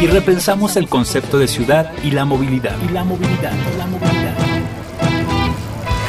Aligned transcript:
y 0.00 0.06
repensamos 0.06 0.76
el 0.76 0.88
concepto 0.88 1.38
de 1.38 1.46
ciudad 1.46 1.92
y 2.02 2.10
la 2.10 2.24
movilidad. 2.24 2.74
Y 2.88 2.92
la 2.92 3.04
movilidad, 3.04 3.52
y 3.52 3.76
la 3.76 3.86
movilidad. 3.86 4.34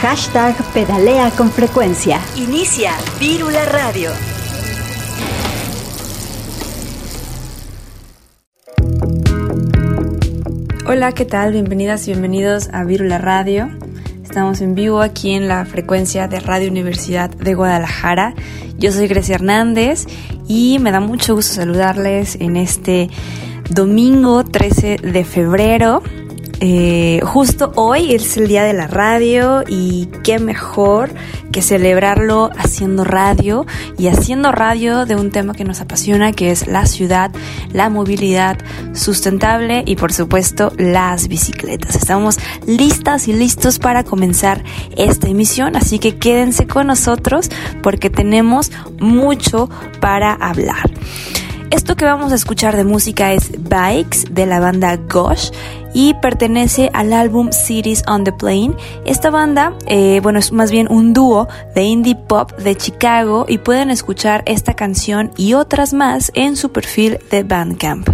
Hashtag 0.02 0.56
pedalea 0.74 1.30
con 1.32 1.52
frecuencia. 1.52 2.22
Inicia 2.38 2.94
Vírula 3.20 3.66
Radio. 3.66 4.12
Hola, 10.88 11.12
¿qué 11.12 11.26
tal? 11.26 11.52
Bienvenidas 11.52 12.08
y 12.08 12.12
bienvenidos 12.12 12.70
a 12.72 12.86
Vírula 12.86 13.18
Radio. 13.18 13.70
Estamos 14.24 14.62
en 14.62 14.74
vivo 14.74 15.02
aquí 15.02 15.34
en 15.34 15.50
la 15.50 15.66
frecuencia 15.66 16.30
de 16.30 16.40
Radio 16.40 16.72
Universidad 16.72 17.30
de 17.30 17.54
Guadalajara. 17.54 18.36
Yo 18.78 18.94
soy 18.94 19.08
Grecia 19.08 19.36
Hernández 19.36 20.06
y 20.48 20.80
me 20.80 20.92
da 20.92 21.02
mucho 21.02 21.36
gusto 21.36 21.56
saludarles 21.56 22.38
en 22.40 22.56
este 22.56 23.10
domingo 23.74 24.44
13 24.44 24.98
de 24.98 25.24
febrero. 25.24 26.04
Eh, 26.64 27.22
justo 27.24 27.72
hoy 27.76 28.14
es 28.14 28.38
el 28.38 28.48
día 28.48 28.64
de 28.64 28.74
la 28.74 28.86
radio 28.86 29.64
y 29.68 30.10
qué 30.24 30.38
mejor 30.38 31.10
que 31.52 31.64
celebrarlo 31.64 32.52
haciendo 32.56 33.04
radio 33.04 33.66
y 33.98 34.10
haciendo 34.10 34.52
radio 34.52 35.08
de 35.08 35.16
un 35.16 35.32
tema 35.32 35.54
que 35.54 35.64
nos 35.64 35.82
apasiona 35.82 36.34
que 36.34 36.52
es 36.52 36.68
la 36.68 36.86
ciudad, 36.86 37.32
la 37.74 37.90
movilidad 37.90 38.60
sustentable 38.94 39.84
y 39.88 39.96
por 39.96 40.14
supuesto 40.14 40.72
las 40.78 41.28
bicicletas. 41.28 41.96
Estamos 41.96 42.38
listas 42.68 43.28
y 43.28 43.34
listos 43.34 43.80
para 43.80 44.04
comenzar 44.04 44.64
esta 44.96 45.30
emisión, 45.30 45.76
así 45.76 45.98
que 45.98 46.18
quédense 46.18 46.68
con 46.68 46.88
nosotros 46.88 47.50
porque 47.82 48.12
tenemos 48.12 48.72
mucho 49.00 49.68
para 50.00 50.34
hablar. 50.34 50.92
Esto 51.72 51.96
que 51.96 52.04
vamos 52.04 52.34
a 52.34 52.36
escuchar 52.36 52.76
de 52.76 52.84
música 52.84 53.32
es 53.32 53.52
Bikes 53.58 54.26
de 54.30 54.46
la 54.46 54.60
banda 54.60 54.98
Gosh 54.98 55.52
y 55.94 56.14
pertenece 56.16 56.90
al 56.94 57.14
álbum 57.14 57.52
Cities 57.52 58.04
on 58.08 58.26
the 58.26 58.34
Plain. 58.34 58.76
Esta 59.06 59.30
banda, 59.30 59.74
eh, 59.88 60.20
bueno, 60.22 60.40
es 60.40 60.52
más 60.52 60.70
bien 60.70 60.88
un 60.90 61.14
dúo 61.14 61.48
de 61.74 61.84
indie 61.84 62.16
pop 62.16 62.52
de 62.58 62.76
Chicago 62.76 63.46
y 63.48 63.58
pueden 63.58 63.90
escuchar 63.90 64.44
esta 64.46 64.74
canción 64.74 65.32
y 65.38 65.54
otras 65.54 65.94
más 65.94 66.32
en 66.36 66.58
su 66.58 66.74
perfil 66.74 67.20
de 67.32 67.44
Bandcamp. 67.44 68.10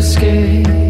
escape. 0.00 0.89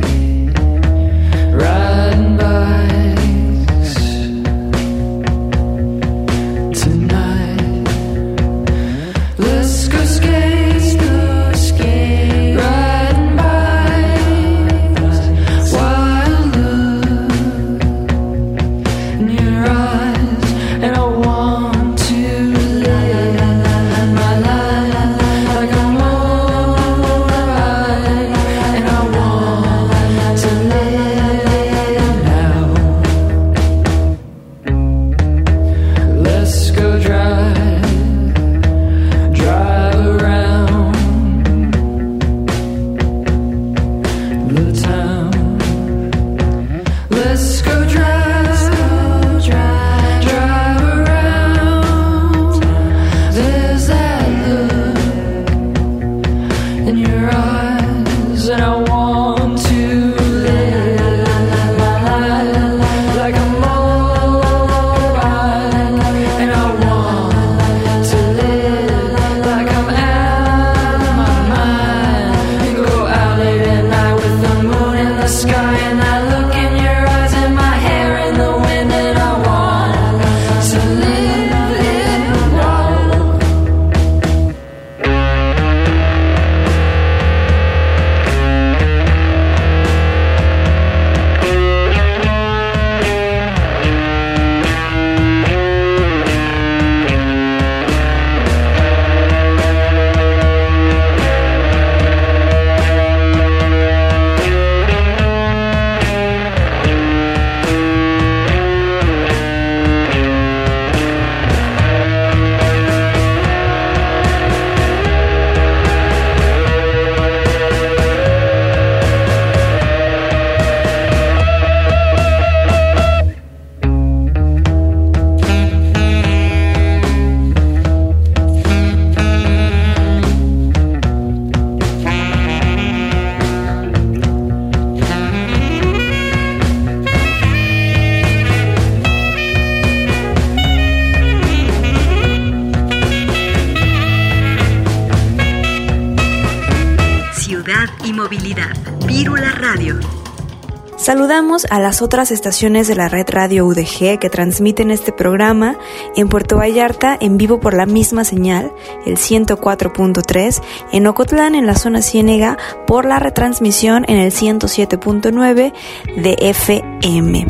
A 151.71 151.81
las 151.81 152.03
otras 152.03 152.33
estaciones 152.33 152.87
de 152.87 152.95
la 152.95 153.09
red 153.09 153.27
Radio 153.31 153.65
UDG 153.65 154.19
que 154.19 154.29
transmiten 154.29 154.91
este 154.91 155.11
programa 155.11 155.79
en 156.15 156.29
Puerto 156.29 156.59
Vallarta 156.59 157.17
en 157.19 157.39
vivo 157.39 157.61
por 157.61 157.73
la 157.73 157.87
misma 157.87 158.25
señal, 158.25 158.71
el 159.07 159.17
104.3, 159.17 160.63
en 160.93 161.07
Ocotlán 161.07 161.55
en 161.55 161.67
la 161.67 161.77
zona 161.77 162.03
Ciénega 162.03 162.59
por 162.87 163.07
la 163.07 163.19
retransmisión 163.19 164.05
en 164.09 164.19
el 164.19 164.33
107.9 164.33 165.73
de 166.15 166.37
FM. 166.41 167.47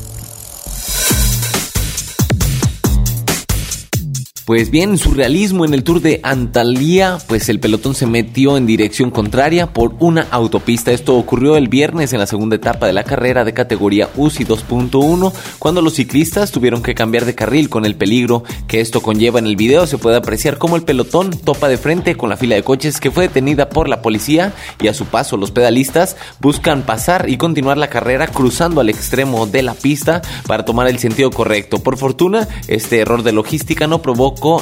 Pues 4.48 4.70
bien, 4.70 4.96
surrealismo 4.96 5.66
en 5.66 5.74
el 5.74 5.84
Tour 5.84 6.00
de 6.00 6.20
Antalya, 6.22 7.18
pues 7.28 7.50
el 7.50 7.60
pelotón 7.60 7.94
se 7.94 8.06
metió 8.06 8.56
en 8.56 8.64
dirección 8.64 9.10
contraria 9.10 9.74
por 9.74 9.94
una 9.98 10.26
autopista. 10.30 10.90
Esto 10.90 11.16
ocurrió 11.16 11.58
el 11.58 11.68
viernes 11.68 12.14
en 12.14 12.18
la 12.18 12.26
segunda 12.26 12.56
etapa 12.56 12.86
de 12.86 12.94
la 12.94 13.04
carrera 13.04 13.44
de 13.44 13.52
categoría 13.52 14.08
UCI 14.16 14.46
2.1, 14.46 15.34
cuando 15.58 15.82
los 15.82 15.92
ciclistas 15.92 16.50
tuvieron 16.50 16.82
que 16.82 16.94
cambiar 16.94 17.26
de 17.26 17.34
carril 17.34 17.68
con 17.68 17.84
el 17.84 17.94
peligro 17.94 18.42
que 18.66 18.80
esto 18.80 19.02
conlleva. 19.02 19.38
En 19.38 19.46
el 19.46 19.56
video 19.56 19.86
se 19.86 19.98
puede 19.98 20.16
apreciar 20.16 20.56
cómo 20.56 20.76
el 20.76 20.82
pelotón 20.82 21.30
topa 21.30 21.68
de 21.68 21.76
frente 21.76 22.16
con 22.16 22.30
la 22.30 22.38
fila 22.38 22.56
de 22.56 22.62
coches 22.62 23.00
que 23.00 23.10
fue 23.10 23.28
detenida 23.28 23.68
por 23.68 23.86
la 23.86 24.00
policía 24.00 24.54
y 24.80 24.88
a 24.88 24.94
su 24.94 25.04
paso 25.04 25.36
los 25.36 25.50
pedalistas 25.50 26.16
buscan 26.40 26.84
pasar 26.84 27.28
y 27.28 27.36
continuar 27.36 27.76
la 27.76 27.90
carrera 27.90 28.26
cruzando 28.26 28.80
al 28.80 28.88
extremo 28.88 29.46
de 29.46 29.62
la 29.62 29.74
pista 29.74 30.22
para 30.46 30.64
tomar 30.64 30.88
el 30.88 30.98
sentido 30.98 31.30
correcto. 31.30 31.80
Por 31.80 31.98
fortuna, 31.98 32.48
este 32.66 33.00
error 33.00 33.22
de 33.22 33.32
logística 33.32 33.86
no 33.86 34.00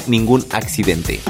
ningún 0.06 0.44
accidente. 0.50 1.20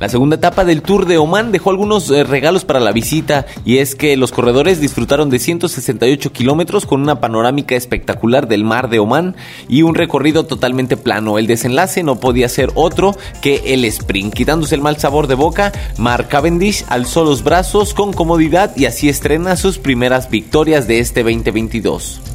La 0.00 0.10
segunda 0.10 0.36
etapa 0.36 0.64
del 0.64 0.82
Tour 0.82 1.06
de 1.06 1.16
Oman 1.16 1.50
dejó 1.50 1.70
algunos 1.70 2.10
eh, 2.10 2.24
regalos 2.24 2.66
para 2.66 2.78
la 2.78 2.92
visita 2.92 3.46
y 3.64 3.78
es 3.78 3.94
que 3.94 4.16
los 4.18 4.32
corredores 4.32 4.78
disfrutaron 4.78 5.30
de 5.30 5.38
168 5.38 6.30
kilómetros 6.30 6.84
con 6.84 7.00
una 7.00 7.20
panorámica 7.20 7.74
espectacular 7.74 8.46
del 8.46 8.64
mar 8.64 8.90
de 8.90 8.98
Oman 8.98 9.34
y 9.66 9.80
un 9.80 9.94
recorrido 9.94 10.44
totalmente 10.44 10.98
plano. 10.98 11.38
El 11.38 11.46
desenlace 11.46 12.02
no 12.02 12.20
podía 12.20 12.50
ser 12.50 12.70
otro 12.74 13.16
que 13.40 13.62
el 13.72 13.86
sprint. 13.86 14.34
Quitándose 14.34 14.74
el 14.74 14.82
mal 14.82 14.98
sabor 14.98 15.26
de 15.26 15.36
boca, 15.36 15.72
Mark 15.96 16.28
Cavendish 16.28 16.84
alzó 16.88 17.24
los 17.24 17.42
brazos 17.42 17.94
con 17.94 18.12
comodidad 18.12 18.76
y 18.76 18.84
así 18.84 19.08
estrena 19.08 19.56
sus 19.56 19.78
primeras 19.78 20.28
victorias 20.28 20.86
de 20.86 20.98
este 20.98 21.22
2022. 21.22 22.33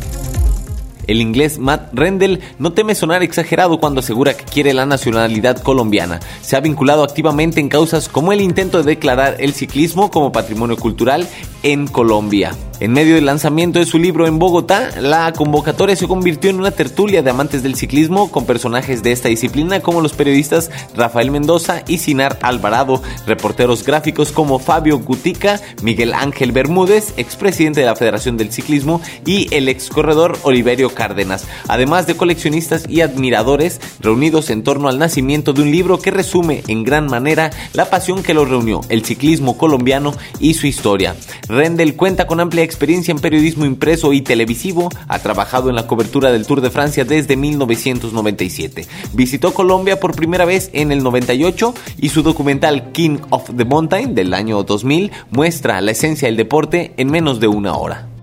El 1.09 1.21
inglés 1.21 1.57
Matt 1.57 1.89
Rendell 1.91 2.39
no 2.59 2.73
teme 2.73 2.94
sonar 2.94 3.23
exagerado 3.23 3.79
cuando 3.79 4.01
asegura 4.01 4.38
que 4.38 4.45
quiere 4.45 4.75
la 4.75 4.85
nacionalidad 4.85 5.57
colombiana. 5.63 6.19
Se 6.44 6.56
ha 6.56 6.59
vinculado 6.59 7.03
activamente 7.03 7.59
en 7.59 7.67
causas 7.67 8.07
como 8.07 8.31
el 8.31 8.41
intento 8.41 8.77
de 8.77 8.91
declarar 8.91 9.38
el 9.39 9.53
ciclismo 9.53 10.11
como 10.11 10.31
patrimonio 10.31 10.77
cultural 10.77 11.27
en 11.63 11.88
Colombia. 11.88 12.56
En 12.81 12.94
medio 12.94 13.16
del 13.16 13.26
lanzamiento 13.26 13.80
de 13.80 13.86
su 13.86 14.00
libro 14.00 14.26
en 14.26 14.40
Bogotá, 14.40 15.02
la 15.02 15.34
convocatoria 15.34 15.98
se 15.98 16.08
convirtió 16.08 16.50
en 16.50 16.62
una 16.62 16.72
tertulia 16.72 17.22
de 17.22 17.30
amantes 17.30 17.62
del 17.62 17.76
ciclismo 17.76 18.31
con 18.31 18.46
personajes 18.46 19.04
de 19.04 19.12
esta 19.12 19.28
disciplina 19.28 19.81
como 19.81 20.00
los 20.00 20.14
periodistas 20.14 20.72
Rafael 20.96 21.30
Mendoza 21.30 21.84
y 21.90 21.98
Sinar 21.98 22.40
Alvarado, 22.42 23.04
reporteros 23.28 23.84
gráficos 23.84 24.31
como 24.31 24.60
Fabio 24.60 24.98
Gutica, 25.00 25.60
Miguel 25.81 26.14
Ángel 26.14 26.54
Bermúdez, 26.54 27.14
expresidente 27.18 27.81
de 27.81 27.86
la 27.86 27.98
Federación 27.98 28.38
del 28.38 28.54
Ciclismo, 28.54 29.02
y 29.26 29.54
el 29.54 29.68
ex 29.68 29.90
corredor 29.90 30.38
Oliverio 30.44 30.90
Cárdenas, 30.92 31.48
además 31.68 32.08
de 32.08 32.16
coleccionistas 32.16 32.86
y 32.88 33.02
admiradores 33.02 33.81
reunidos 34.00 34.50
en 34.52 34.64
torno 34.64 34.88
al 34.88 35.00
nacimiento 35.00 35.52
de 35.52 35.64
un 35.64 35.72
libro 35.72 36.00
que 36.00 36.12
resume 36.12 36.64
en 36.70 36.86
gran 36.86 37.08
manera 37.08 37.50
la 37.74 37.90
pasión 37.90 38.24
que 38.24 38.34
lo 38.34 38.46
reunió, 38.46 38.80
el 38.88 39.04
ciclismo 39.04 39.58
colombiano 39.58 40.14
y 40.40 40.54
su 40.54 40.66
historia. 40.66 41.18
Rendell 41.50 41.98
cuenta 41.98 42.26
con 42.26 42.40
amplia 42.40 42.69
experiencia 42.69 43.12
en 43.12 43.19
periodismo 43.19 43.66
impreso 43.66 44.13
y 44.13 44.21
televisivo, 44.21 44.89
ha 45.07 45.19
trabajado 45.19 45.69
en 45.69 45.75
la 45.75 45.88
cobertura 45.88 46.31
del 46.31 46.45
Tour 46.45 46.62
de 46.62 46.69
Francia 46.69 47.04
desde 47.04 47.36
1997. 47.36 48.88
Visitó 49.13 49.54
Colombia 49.54 50.00
por 50.00 50.16
primera 50.16 50.45
vez 50.45 50.69
en 50.74 50.92
el 50.92 51.04
98 51.04 51.74
y 51.98 52.10
su 52.10 52.21
documental 52.21 52.92
King 52.92 53.18
of 53.31 53.50
the 53.57 53.66
Mountain 53.66 54.13
del 54.13 54.33
año 54.33 54.63
2000 54.63 55.12
muestra 55.31 55.81
la 55.81 55.92
esencia 55.92 56.27
del 56.27 56.38
deporte 56.38 56.94
en 56.98 57.10
menos 57.10 57.39
de 57.39 57.48
una 57.48 57.75
hora. 57.75 58.19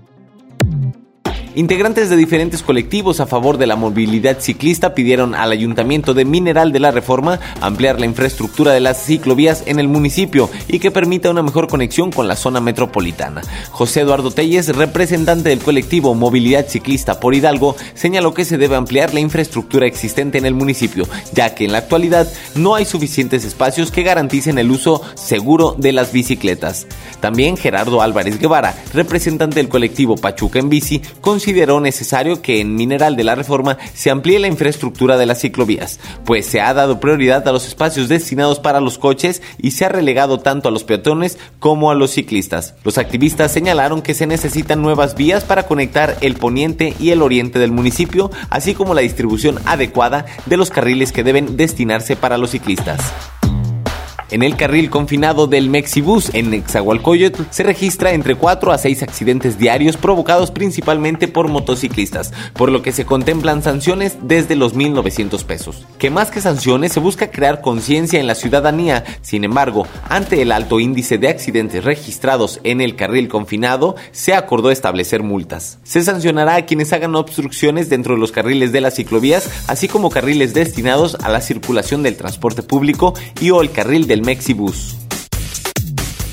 Integrantes 1.57 2.11
de 2.11 2.17
diferentes 2.17 2.61
colectivos 2.61 3.19
a 3.19 3.25
favor 3.25 3.57
de 3.57 3.65
la 3.65 3.75
movilidad 3.75 4.39
ciclista 4.39 4.93
pidieron 4.93 5.33
al 5.33 5.51
Ayuntamiento 5.51 6.13
de 6.13 6.23
Mineral 6.23 6.71
de 6.71 6.79
la 6.79 6.91
Reforma 6.91 7.39
ampliar 7.61 7.99
la 7.99 8.05
infraestructura 8.05 8.73
de 8.73 8.79
las 8.79 9.03
ciclovías 9.03 9.63
en 9.65 9.79
el 9.79 9.87
municipio 9.87 10.51
y 10.67 10.77
que 10.77 10.91
permita 10.91 11.31
una 11.31 11.41
mejor 11.41 11.67
conexión 11.67 12.11
con 12.11 12.27
la 12.27 12.35
zona 12.35 12.61
metropolitana. 12.61 13.41
José 13.71 14.01
Eduardo 14.01 14.29
Telles, 14.29 14.67
representante 14.75 15.49
del 15.49 15.57
colectivo 15.57 16.13
Movilidad 16.13 16.67
Ciclista 16.67 17.19
por 17.19 17.33
Hidalgo, 17.33 17.75
señaló 17.95 18.35
que 18.35 18.45
se 18.45 18.59
debe 18.59 18.75
ampliar 18.75 19.15
la 19.15 19.19
infraestructura 19.19 19.87
existente 19.87 20.37
en 20.37 20.45
el 20.45 20.53
municipio, 20.53 21.07
ya 21.33 21.55
que 21.55 21.65
en 21.65 21.71
la 21.71 21.79
actualidad 21.79 22.31
no 22.53 22.75
hay 22.75 22.85
suficientes 22.85 23.45
espacios 23.45 23.89
que 23.89 24.03
garanticen 24.03 24.59
el 24.59 24.69
uso 24.69 25.01
seguro 25.15 25.75
de 25.75 25.91
las 25.91 26.11
bicicletas. 26.11 26.85
También 27.19 27.57
Gerardo 27.57 28.03
Álvarez 28.03 28.37
Guevara, 28.37 28.75
representante 28.93 29.55
del 29.55 29.69
colectivo 29.69 30.17
Pachuca 30.17 30.59
en 30.59 30.69
Bici, 30.69 31.01
consideró 31.19 31.46
necesario 31.53 32.41
que 32.41 32.59
en 32.59 32.75
Mineral 32.75 33.15
de 33.15 33.23
la 33.23 33.35
Reforma 33.35 33.77
se 33.93 34.09
amplíe 34.09 34.39
la 34.39 34.47
infraestructura 34.47 35.17
de 35.17 35.25
las 35.25 35.41
ciclovías, 35.41 35.99
pues 36.25 36.45
se 36.45 36.59
ha 36.59 36.73
dado 36.73 36.99
prioridad 36.99 37.47
a 37.47 37.51
los 37.51 37.67
espacios 37.67 38.09
destinados 38.09 38.59
para 38.59 38.81
los 38.81 38.97
coches 38.97 39.41
y 39.57 39.71
se 39.71 39.85
ha 39.85 39.89
relegado 39.89 40.39
tanto 40.39 40.67
a 40.67 40.71
los 40.71 40.83
peatones 40.83 41.37
como 41.59 41.89
a 41.89 41.95
los 41.95 42.11
ciclistas. 42.11 42.75
Los 42.83 42.97
activistas 42.97 43.51
señalaron 43.51 44.01
que 44.01 44.13
se 44.13 44.27
necesitan 44.27 44.81
nuevas 44.81 45.15
vías 45.15 45.45
para 45.45 45.63
conectar 45.63 46.17
el 46.21 46.35
poniente 46.35 46.93
y 46.99 47.11
el 47.11 47.21
oriente 47.21 47.59
del 47.59 47.71
municipio, 47.71 48.29
así 48.49 48.73
como 48.73 48.93
la 48.93 49.01
distribución 49.01 49.59
adecuada 49.65 50.25
de 50.45 50.57
los 50.57 50.69
carriles 50.69 51.11
que 51.11 51.23
deben 51.23 51.55
destinarse 51.55 52.15
para 52.15 52.37
los 52.37 52.51
ciclistas. 52.51 52.99
En 54.29 54.43
el 54.43 54.57
carril 54.57 54.89
confinado 54.89 55.47
del 55.47 55.69
Mexibus 55.69 56.31
en 56.33 56.49
Nezahualcóyotl 56.49 57.43
se 57.49 57.63
registra 57.63 58.11
entre 58.11 58.35
4 58.35 58.73
a 58.73 58.77
6 58.77 59.03
accidentes 59.03 59.57
diarios 59.57 59.95
provocados 59.95 60.51
principalmente 60.51 61.29
por 61.29 61.47
motociclistas, 61.47 62.33
por 62.51 62.69
lo 62.69 62.81
que 62.81 62.91
se 62.91 63.05
contemplan 63.05 63.63
sanciones 63.63 64.17
desde 64.21 64.57
los 64.57 64.75
1.900 64.75 65.45
pesos. 65.45 65.85
Que 65.97 66.09
más 66.09 66.29
que 66.29 66.41
sanciones 66.41 66.91
se 66.91 66.99
busca 66.99 67.31
crear 67.31 67.61
conciencia 67.61 68.19
en 68.19 68.27
la 68.27 68.35
ciudadanía, 68.35 69.05
sin 69.21 69.45
embargo, 69.45 69.87
ante 70.09 70.41
el 70.41 70.51
alto 70.51 70.81
índice 70.81 71.17
de 71.17 71.29
accidentes 71.29 71.85
registrados 71.85 72.59
en 72.65 72.81
el 72.81 72.97
carril 72.97 73.29
confinado, 73.29 73.95
se 74.11 74.33
acordó 74.33 74.71
establecer 74.71 75.23
multas. 75.23 75.79
Se 75.83 76.03
sancionará 76.03 76.55
a 76.55 76.65
quienes 76.65 76.91
hagan 76.91 77.15
obstrucciones 77.15 77.89
dentro 77.89 78.15
de 78.15 78.19
los 78.19 78.33
carriles 78.33 78.73
de 78.73 78.81
las 78.81 78.95
ciclovías, 78.95 79.49
así 79.67 79.87
como 79.87 80.09
carriles 80.09 80.53
destinados 80.53 81.15
a 81.23 81.29
la 81.29 81.39
circulación 81.39 82.03
del 82.03 82.17
transporte 82.17 82.61
público 82.61 83.13
y 83.39 83.51
o 83.51 83.61
el 83.61 83.71
carril 83.71 84.05
del 84.05 84.16
Mexibus. 84.21 84.95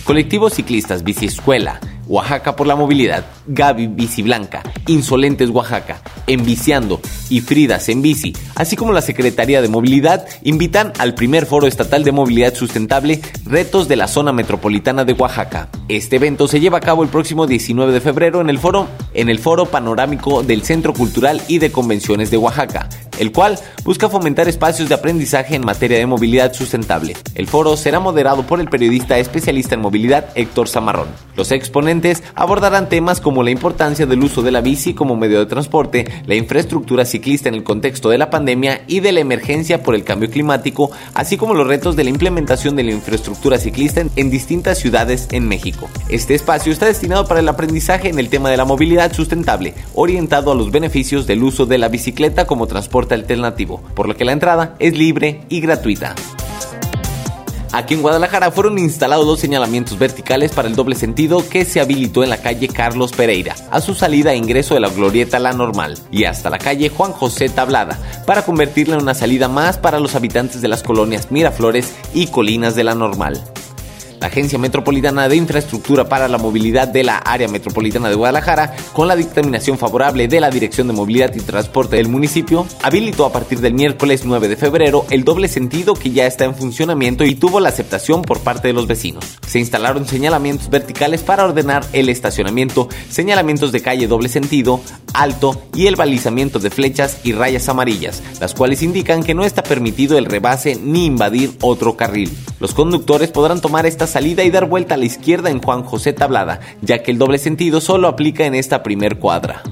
Colectivos 0.04 0.54
ciclistas 0.54 1.02
Biciescuela, 1.02 1.80
Oaxaca 2.06 2.56
por 2.56 2.66
la 2.66 2.76
movilidad, 2.76 3.24
Gaby 3.46 3.86
Bici 3.88 4.22
Blanca, 4.22 4.62
Insolentes 4.86 5.50
Oaxaca, 5.50 6.02
Enviciando 6.26 7.00
y 7.30 7.40
Fridas 7.40 7.88
en 7.88 8.02
Bici, 8.02 8.34
así 8.54 8.76
como 8.76 8.92
la 8.92 9.00
Secretaría 9.00 9.62
de 9.62 9.68
Movilidad, 9.68 10.26
invitan 10.42 10.92
al 10.98 11.14
primer 11.14 11.46
Foro 11.46 11.66
Estatal 11.66 12.04
de 12.04 12.12
Movilidad 12.12 12.54
Sustentable 12.54 13.20
Retos 13.46 13.88
de 13.88 13.96
la 13.96 14.08
Zona 14.08 14.32
Metropolitana 14.32 15.04
de 15.04 15.14
Oaxaca. 15.14 15.68
Este 15.88 16.16
evento 16.16 16.48
se 16.48 16.60
lleva 16.60 16.78
a 16.78 16.82
cabo 16.82 17.02
el 17.02 17.08
próximo 17.08 17.46
19 17.46 17.92
de 17.92 18.00
febrero 18.00 18.40
en 18.40 18.50
el 18.50 18.58
foro, 18.58 18.88
en 19.14 19.28
el 19.28 19.38
Foro 19.38 19.66
Panorámico 19.66 20.42
del 20.42 20.62
Centro 20.62 20.92
Cultural 20.92 21.40
y 21.48 21.58
de 21.58 21.72
Convenciones 21.72 22.30
de 22.30 22.36
Oaxaca. 22.36 22.88
el 23.18 23.30
cual 23.30 23.56
busca 23.84 24.08
fomentar 24.08 24.48
espacios 24.48 24.88
de 24.88 24.96
aprendizaje 24.96 25.54
en 25.54 25.64
materia 25.64 25.98
de 25.98 26.06
movilidad 26.06 26.52
sustentable. 26.52 27.16
El 27.36 27.46
foro 27.46 27.76
será 27.76 28.00
moderado 28.00 28.44
por 28.44 28.58
el 28.58 28.68
periodista 28.68 29.18
especialista 29.18 29.76
en 29.76 29.82
movilidad 29.82 30.30
Héctor 30.34 30.68
Zamarrón. 30.68 31.06
Los 31.36 31.52
exponentes 31.52 31.93
abordarán 32.34 32.88
temas 32.88 33.20
como 33.20 33.42
la 33.42 33.50
importancia 33.50 34.06
del 34.06 34.22
uso 34.22 34.42
de 34.42 34.50
la 34.50 34.60
bici 34.60 34.94
como 34.94 35.16
medio 35.16 35.38
de 35.38 35.46
transporte, 35.46 36.06
la 36.26 36.34
infraestructura 36.34 37.04
ciclista 37.04 37.48
en 37.48 37.54
el 37.54 37.64
contexto 37.64 38.10
de 38.10 38.18
la 38.18 38.30
pandemia 38.30 38.82
y 38.86 39.00
de 39.00 39.12
la 39.12 39.20
emergencia 39.20 39.82
por 39.82 39.94
el 39.94 40.04
cambio 40.04 40.30
climático, 40.30 40.90
así 41.14 41.36
como 41.36 41.54
los 41.54 41.66
retos 41.66 41.96
de 41.96 42.04
la 42.04 42.10
implementación 42.10 42.76
de 42.76 42.84
la 42.84 42.92
infraestructura 42.92 43.58
ciclista 43.58 44.04
en, 44.16 44.30
distintas 44.30 44.78
ciudades 44.78 45.28
en 45.32 45.46
México. 45.46 45.88
Este 46.08 46.34
espacio 46.34 46.72
está 46.72 46.86
destinado 46.86 47.26
para 47.26 47.40
el 47.40 47.48
aprendizaje 47.48 48.08
en 48.08 48.18
el 48.18 48.28
tema 48.28 48.50
de 48.50 48.56
la 48.56 48.64
movilidad 48.64 49.12
sustentable, 49.12 49.74
orientado 49.94 50.52
a 50.52 50.54
los 50.54 50.70
beneficios 50.70 51.26
del 51.26 51.42
uso 51.42 51.66
de 51.66 51.78
la 51.78 51.88
bicicleta 51.88 52.46
como 52.46 52.66
transporte 52.66 53.14
alternativo, 53.14 53.82
por 53.94 54.08
lo 54.08 54.16
que 54.16 54.24
la 54.24 54.32
entrada 54.32 54.74
es 54.78 54.96
libre 54.96 55.42
y 55.48 55.60
gratuita. 55.60 56.14
Aquí 57.74 57.94
en 57.94 58.02
Guadalajara 58.02 58.52
fueron 58.52 58.78
instalados 58.78 59.26
dos 59.26 59.40
señalamientos 59.40 59.98
verticales 59.98 60.52
para 60.52 60.68
el 60.68 60.76
doble 60.76 60.94
sentido 60.94 61.42
que 61.48 61.64
se 61.64 61.80
habilitó 61.80 62.22
en 62.22 62.30
la 62.30 62.36
calle 62.36 62.68
Carlos 62.68 63.10
Pereira, 63.10 63.56
a 63.68 63.80
su 63.80 63.96
salida 63.96 64.32
e 64.32 64.36
ingreso 64.36 64.74
de 64.74 64.80
la 64.80 64.88
glorieta 64.88 65.40
La 65.40 65.52
Normal, 65.52 65.98
y 66.12 66.22
hasta 66.22 66.50
la 66.50 66.58
calle 66.58 66.88
Juan 66.88 67.10
José 67.10 67.48
Tablada, 67.48 67.98
para 68.28 68.42
convertirla 68.44 68.94
en 68.94 69.02
una 69.02 69.14
salida 69.14 69.48
más 69.48 69.76
para 69.76 69.98
los 69.98 70.14
habitantes 70.14 70.60
de 70.60 70.68
las 70.68 70.84
colonias 70.84 71.32
Miraflores 71.32 71.92
y 72.14 72.28
Colinas 72.28 72.76
de 72.76 72.84
la 72.84 72.94
Normal. 72.94 73.42
La 74.20 74.28
Agencia 74.28 74.58
Metropolitana 74.58 75.28
de 75.28 75.36
Infraestructura 75.36 76.08
para 76.08 76.28
la 76.28 76.38
Movilidad 76.38 76.88
de 76.88 77.04
la 77.04 77.18
Área 77.18 77.48
Metropolitana 77.48 78.08
de 78.08 78.14
Guadalajara, 78.14 78.74
con 78.92 79.08
la 79.08 79.16
dictaminación 79.16 79.78
favorable 79.78 80.28
de 80.28 80.40
la 80.40 80.50
Dirección 80.50 80.86
de 80.86 80.92
Movilidad 80.92 81.34
y 81.34 81.40
Transporte 81.40 81.96
del 81.96 82.08
municipio, 82.08 82.66
habilitó 82.82 83.26
a 83.26 83.32
partir 83.32 83.60
del 83.60 83.74
miércoles 83.74 84.22
9 84.24 84.48
de 84.48 84.56
febrero 84.56 85.04
el 85.10 85.24
doble 85.24 85.48
sentido 85.48 85.94
que 85.94 86.10
ya 86.10 86.26
está 86.26 86.44
en 86.44 86.54
funcionamiento 86.54 87.24
y 87.24 87.34
tuvo 87.34 87.60
la 87.60 87.68
aceptación 87.68 88.22
por 88.22 88.40
parte 88.40 88.68
de 88.68 88.74
los 88.74 88.86
vecinos. 88.86 89.38
Se 89.46 89.58
instalaron 89.58 90.06
señalamientos 90.06 90.70
verticales 90.70 91.22
para 91.22 91.44
ordenar 91.44 91.84
el 91.92 92.08
estacionamiento, 92.08 92.88
señalamientos 93.10 93.72
de 93.72 93.82
calle 93.82 94.06
doble 94.06 94.28
sentido, 94.28 94.80
alto 95.12 95.62
y 95.74 95.86
el 95.86 95.96
balizamiento 95.96 96.58
de 96.58 96.70
flechas 96.70 97.18
y 97.24 97.32
rayas 97.32 97.68
amarillas, 97.68 98.22
las 98.40 98.54
cuales 98.54 98.82
indican 98.82 99.22
que 99.22 99.34
no 99.34 99.44
está 99.44 99.62
permitido 99.62 100.18
el 100.18 100.26
rebase 100.26 100.76
ni 100.76 101.06
invadir 101.06 101.56
otro 101.60 101.96
carril. 101.96 102.36
Los 102.60 102.74
conductores 102.74 103.30
podrán 103.30 103.60
tomar 103.60 103.86
esta 103.86 104.03
salida 104.06 104.44
y 104.44 104.50
dar 104.50 104.66
vuelta 104.66 104.94
a 104.94 104.98
la 104.98 105.04
izquierda 105.04 105.50
en 105.50 105.60
Juan 105.60 105.82
José 105.82 106.12
Tablada, 106.12 106.60
ya 106.82 107.02
que 107.02 107.10
el 107.10 107.18
doble 107.18 107.38
sentido 107.38 107.80
solo 107.80 108.08
aplica 108.08 108.46
en 108.46 108.54
esta 108.54 108.82
primer 108.82 109.18
cuadra. 109.18 109.62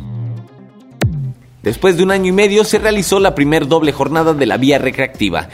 Después 1.62 1.96
de 1.96 2.02
un 2.02 2.10
año 2.10 2.26
y 2.28 2.32
medio 2.32 2.64
se 2.64 2.78
realizó 2.78 3.20
la 3.20 3.34
primer 3.34 3.68
doble 3.68 3.92
jornada 3.92 4.34
de 4.34 4.46
la 4.46 4.56
vía 4.56 4.78
recreativa. 4.78 5.48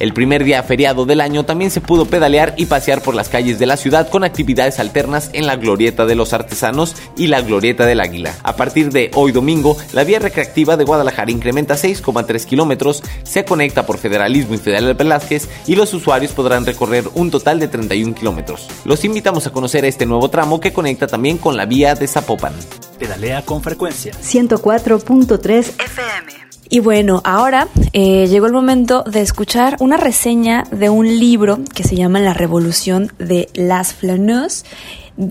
El 0.00 0.14
primer 0.14 0.44
día 0.44 0.62
feriado 0.62 1.04
del 1.04 1.20
año 1.20 1.44
también 1.44 1.70
se 1.70 1.82
pudo 1.82 2.06
pedalear 2.06 2.54
y 2.56 2.64
pasear 2.64 3.02
por 3.02 3.14
las 3.14 3.28
calles 3.28 3.58
de 3.58 3.66
la 3.66 3.76
ciudad 3.76 4.08
con 4.08 4.24
actividades 4.24 4.78
alternas 4.80 5.28
en 5.34 5.46
la 5.46 5.56
Glorieta 5.56 6.06
de 6.06 6.14
los 6.14 6.32
Artesanos 6.32 6.96
y 7.18 7.26
la 7.26 7.42
Glorieta 7.42 7.84
del 7.84 8.00
Águila. 8.00 8.34
A 8.42 8.56
partir 8.56 8.90
de 8.92 9.10
hoy 9.14 9.30
domingo, 9.30 9.76
la 9.92 10.04
vía 10.04 10.18
recreativa 10.18 10.78
de 10.78 10.84
Guadalajara 10.84 11.30
incrementa 11.30 11.74
6,3 11.74 12.46
kilómetros, 12.46 13.02
se 13.24 13.44
conecta 13.44 13.84
por 13.84 13.98
Federalismo 13.98 14.54
y 14.54 14.58
Federal 14.58 14.94
Velázquez 14.94 15.50
y 15.66 15.76
los 15.76 15.92
usuarios 15.92 16.32
podrán 16.32 16.64
recorrer 16.64 17.04
un 17.12 17.30
total 17.30 17.60
de 17.60 17.68
31 17.68 18.14
kilómetros. 18.14 18.68
Los 18.86 19.04
invitamos 19.04 19.46
a 19.46 19.52
conocer 19.52 19.84
este 19.84 20.06
nuevo 20.06 20.30
tramo 20.30 20.60
que 20.60 20.72
conecta 20.72 21.08
también 21.08 21.36
con 21.36 21.58
la 21.58 21.66
vía 21.66 21.94
de 21.94 22.06
Zapopan. 22.06 22.54
Pedalea 22.98 23.42
con 23.42 23.62
frecuencia. 23.62 24.14
104.3 24.14 25.58
FM. 25.78 26.49
Y 26.72 26.78
bueno, 26.78 27.20
ahora 27.24 27.66
eh, 27.92 28.28
llegó 28.28 28.46
el 28.46 28.52
momento 28.52 29.02
de 29.02 29.22
escuchar 29.22 29.76
una 29.80 29.96
reseña 29.96 30.62
de 30.70 30.88
un 30.88 31.18
libro 31.18 31.58
que 31.74 31.82
se 31.82 31.96
llama 31.96 32.20
La 32.20 32.32
Revolución 32.32 33.12
de 33.18 33.48
las 33.54 33.92
Flaneuses, 33.92 34.64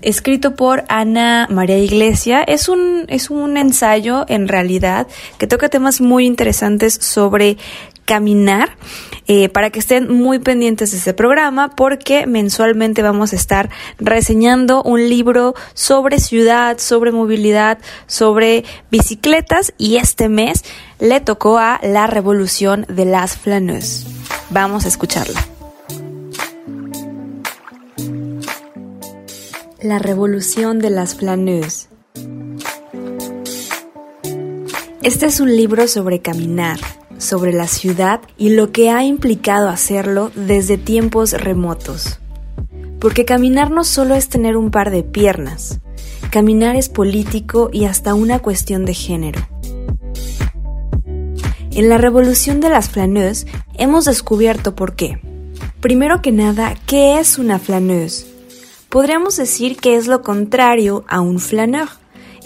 escrito 0.01 0.57
por 0.57 0.83
Ana 0.89 1.47
María 1.49 1.77
Iglesia. 1.77 2.43
Es 2.43 2.67
un, 2.67 3.05
es 3.07 3.29
un 3.29 3.55
ensayo, 3.55 4.25
en 4.27 4.49
realidad, 4.49 5.07
que 5.37 5.47
toca 5.47 5.69
temas 5.69 6.01
muy 6.01 6.25
interesantes 6.25 6.95
sobre 6.95 7.57
caminar 8.03 8.75
eh, 9.27 9.47
para 9.47 9.69
que 9.69 9.79
estén 9.79 10.11
muy 10.11 10.39
pendientes 10.39 10.91
de 10.91 10.97
este 10.97 11.13
programa 11.13 11.69
porque 11.75 12.25
mensualmente 12.25 13.03
vamos 13.03 13.31
a 13.31 13.35
estar 13.35 13.69
reseñando 13.99 14.81
un 14.81 15.07
libro 15.07 15.53
sobre 15.75 16.19
ciudad, 16.19 16.79
sobre 16.79 17.11
movilidad, 17.11 17.77
sobre 18.07 18.65
bicicletas 18.89 19.73
y 19.77 19.97
este 19.97 20.27
mes 20.27 20.63
le 20.99 21.21
tocó 21.21 21.57
a 21.57 21.79
La 21.81 22.07
Revolución 22.07 22.85
de 22.89 23.05
las 23.05 23.37
Flaneuses. 23.37 24.05
Vamos 24.49 24.83
a 24.83 24.89
escucharla. 24.89 25.39
La 29.81 29.99
Revolución 29.99 30.79
de 30.79 30.89
las 30.89 31.15
Flaneuses. 31.15 31.87
Este 35.01 35.25
es 35.27 35.39
un 35.39 35.55
libro 35.55 35.87
sobre 35.87 36.19
caminar, 36.19 36.79
sobre 37.17 37.53
la 37.53 37.67
ciudad 37.67 38.19
y 38.37 38.49
lo 38.49 38.73
que 38.73 38.89
ha 38.89 39.05
implicado 39.05 39.69
hacerlo 39.69 40.31
desde 40.35 40.77
tiempos 40.77 41.31
remotos. 41.31 42.19
Porque 42.99 43.23
caminar 43.23 43.71
no 43.71 43.85
solo 43.85 44.15
es 44.15 44.27
tener 44.27 44.57
un 44.57 44.69
par 44.69 44.91
de 44.91 45.03
piernas, 45.03 45.79
caminar 46.29 46.75
es 46.75 46.89
político 46.89 47.69
y 47.71 47.85
hasta 47.85 48.13
una 48.13 48.39
cuestión 48.39 48.83
de 48.83 48.93
género. 48.93 49.39
En 51.79 51.87
la 51.87 51.97
revolución 51.97 52.59
de 52.59 52.67
las 52.67 52.89
flaneuses 52.89 53.47
hemos 53.75 54.03
descubierto 54.03 54.75
por 54.75 54.97
qué. 54.97 55.17
Primero 55.79 56.21
que 56.21 56.33
nada, 56.33 56.75
¿qué 56.85 57.19
es 57.19 57.37
una 57.37 57.57
flaneuse? 57.57 58.25
Podríamos 58.89 59.37
decir 59.37 59.77
que 59.77 59.95
es 59.95 60.05
lo 60.05 60.21
contrario 60.21 61.05
a 61.07 61.21
un 61.21 61.39
flaneur, 61.39 61.87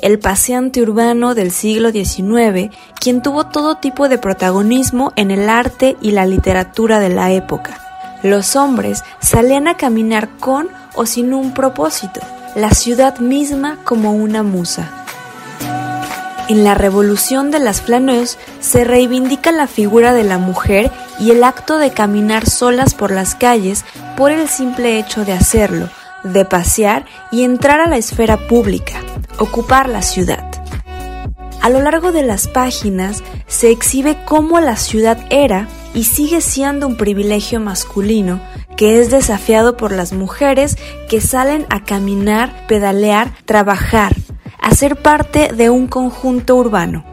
el 0.04 0.20
paseante 0.20 0.84
urbano 0.84 1.34
del 1.34 1.50
siglo 1.50 1.90
XIX, 1.90 2.70
quien 3.02 3.24
tuvo 3.24 3.48
todo 3.48 3.78
tipo 3.78 4.08
de 4.08 4.20
protagonismo 4.20 5.13
en 5.16 5.32
el 5.32 5.50
arte 5.50 5.98
y 6.00 6.12
la 6.12 6.28
literatura 6.28 7.00
de 7.00 7.10
la 7.10 7.32
época. 7.32 7.82
Los 8.22 8.56
hombres 8.56 9.04
salían 9.20 9.68
a 9.68 9.78
caminar 9.78 10.38
con 10.38 10.70
o 10.94 11.08
sin 11.08 11.34
un 11.34 11.56
propósito, 11.56 12.20
la 12.54 12.70
ciudad 12.70 13.18
misma 13.18 13.80
como 13.84 14.13
una 14.13 14.44
musa. 14.44 15.02
En 16.53 16.63
la 16.63 16.75
revolución 16.75 17.50
de 17.50 17.57
las 17.57 17.81
flaneuses 17.81 18.38
se 18.60 18.83
reivindica 18.83 19.51
la 19.51 19.65
figura 19.65 20.13
de 20.13 20.24
la 20.24 20.38
mujer 20.38 20.91
y 21.19 21.31
el 21.31 21.43
acto 21.43 21.79
de 21.79 21.89
caminar 21.89 22.48
solas 22.48 22.93
por 22.93 23.10
las 23.10 23.33
calles 23.33 23.83
por 24.15 24.31
el 24.31 24.48
simple 24.48 25.00
hecho 25.00 25.25
de 25.25 25.33
hacerlo, 25.33 25.89
de 26.24 26.45
pasear 26.45 27.05
y 27.31 27.41
entrar 27.41 27.79
a 27.79 27.88
la 27.88 27.98
esfera 27.98 28.38
pública, 28.48 29.01
ocupar 29.39 29.89
la 29.89 30.03
ciudad. 30.03 30.45
A 31.60 31.72
lo 31.72 31.81
largo 31.81 32.12
de 32.12 32.22
las 32.22 32.48
páginas 32.48 33.24
se 33.48 33.72
exhibe 33.72 34.15
cómo 34.24 34.60
la 34.60 34.75
ciudad 34.75 35.17
era 35.31 35.67
y 35.95 36.03
sigue 36.03 36.39
siendo 36.39 36.86
un 36.86 36.98
privilegio 36.98 37.62
masculino 37.62 38.39
que 38.77 39.00
es 39.00 39.10
desafiado 39.10 39.75
por 39.75 39.91
las 39.91 40.13
mujeres 40.13 40.77
que 41.10 41.19
salen 41.19 41.65
a 41.72 41.83
caminar, 41.83 42.67
pedalear, 42.67 43.33
trabajar, 43.45 44.15
a 44.63 44.74
ser 44.74 44.96
parte 44.96 45.50
de 45.53 45.70
un 45.70 45.88
conjunto 45.88 46.55
urbano. 46.55 47.03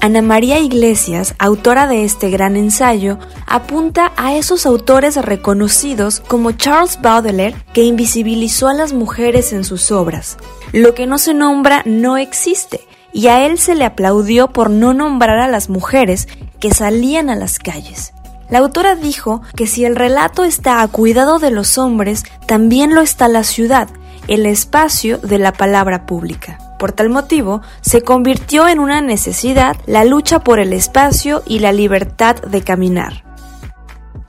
Ana 0.00 0.22
María 0.22 0.58
Iglesias, 0.58 1.34
autora 1.38 1.86
de 1.86 2.04
este 2.04 2.30
gran 2.30 2.56
ensayo, 2.56 3.18
apunta 3.46 4.12
a 4.16 4.34
esos 4.34 4.64
autores 4.64 5.16
reconocidos 5.16 6.20
como 6.20 6.52
Charles 6.52 6.98
Baudelaire, 7.02 7.62
que 7.74 7.84
invisibilizó 7.84 8.68
a 8.68 8.74
las 8.74 8.94
mujeres 8.94 9.52
en 9.52 9.62
sus 9.62 9.92
obras. 9.92 10.38
Lo 10.72 10.94
que 10.94 11.06
no 11.06 11.18
se 11.18 11.34
nombra 11.34 11.82
no 11.84 12.16
existe, 12.16 12.80
y 13.12 13.26
a 13.26 13.44
él 13.44 13.58
se 13.58 13.74
le 13.74 13.84
aplaudió 13.84 14.48
por 14.48 14.70
no 14.70 14.94
nombrar 14.94 15.38
a 15.38 15.48
las 15.48 15.68
mujeres 15.68 16.26
que 16.58 16.72
salían 16.72 17.28
a 17.28 17.36
las 17.36 17.58
calles. 17.58 18.14
La 18.48 18.60
autora 18.60 18.94
dijo 18.94 19.42
que 19.54 19.66
si 19.66 19.84
el 19.84 19.94
relato 19.94 20.44
está 20.44 20.80
a 20.80 20.88
cuidado 20.88 21.38
de 21.38 21.50
los 21.50 21.76
hombres, 21.76 22.24
también 22.46 22.94
lo 22.94 23.02
está 23.02 23.28
la 23.28 23.44
ciudad, 23.44 23.88
el 24.30 24.46
espacio 24.46 25.18
de 25.18 25.38
la 25.38 25.52
palabra 25.52 26.06
pública. 26.06 26.58
Por 26.78 26.92
tal 26.92 27.10
motivo, 27.10 27.62
se 27.82 28.02
convirtió 28.02 28.68
en 28.68 28.78
una 28.78 29.02
necesidad 29.02 29.76
la 29.86 30.04
lucha 30.04 30.38
por 30.38 30.60
el 30.60 30.72
espacio 30.72 31.42
y 31.44 31.58
la 31.58 31.72
libertad 31.72 32.36
de 32.36 32.62
caminar. 32.62 33.24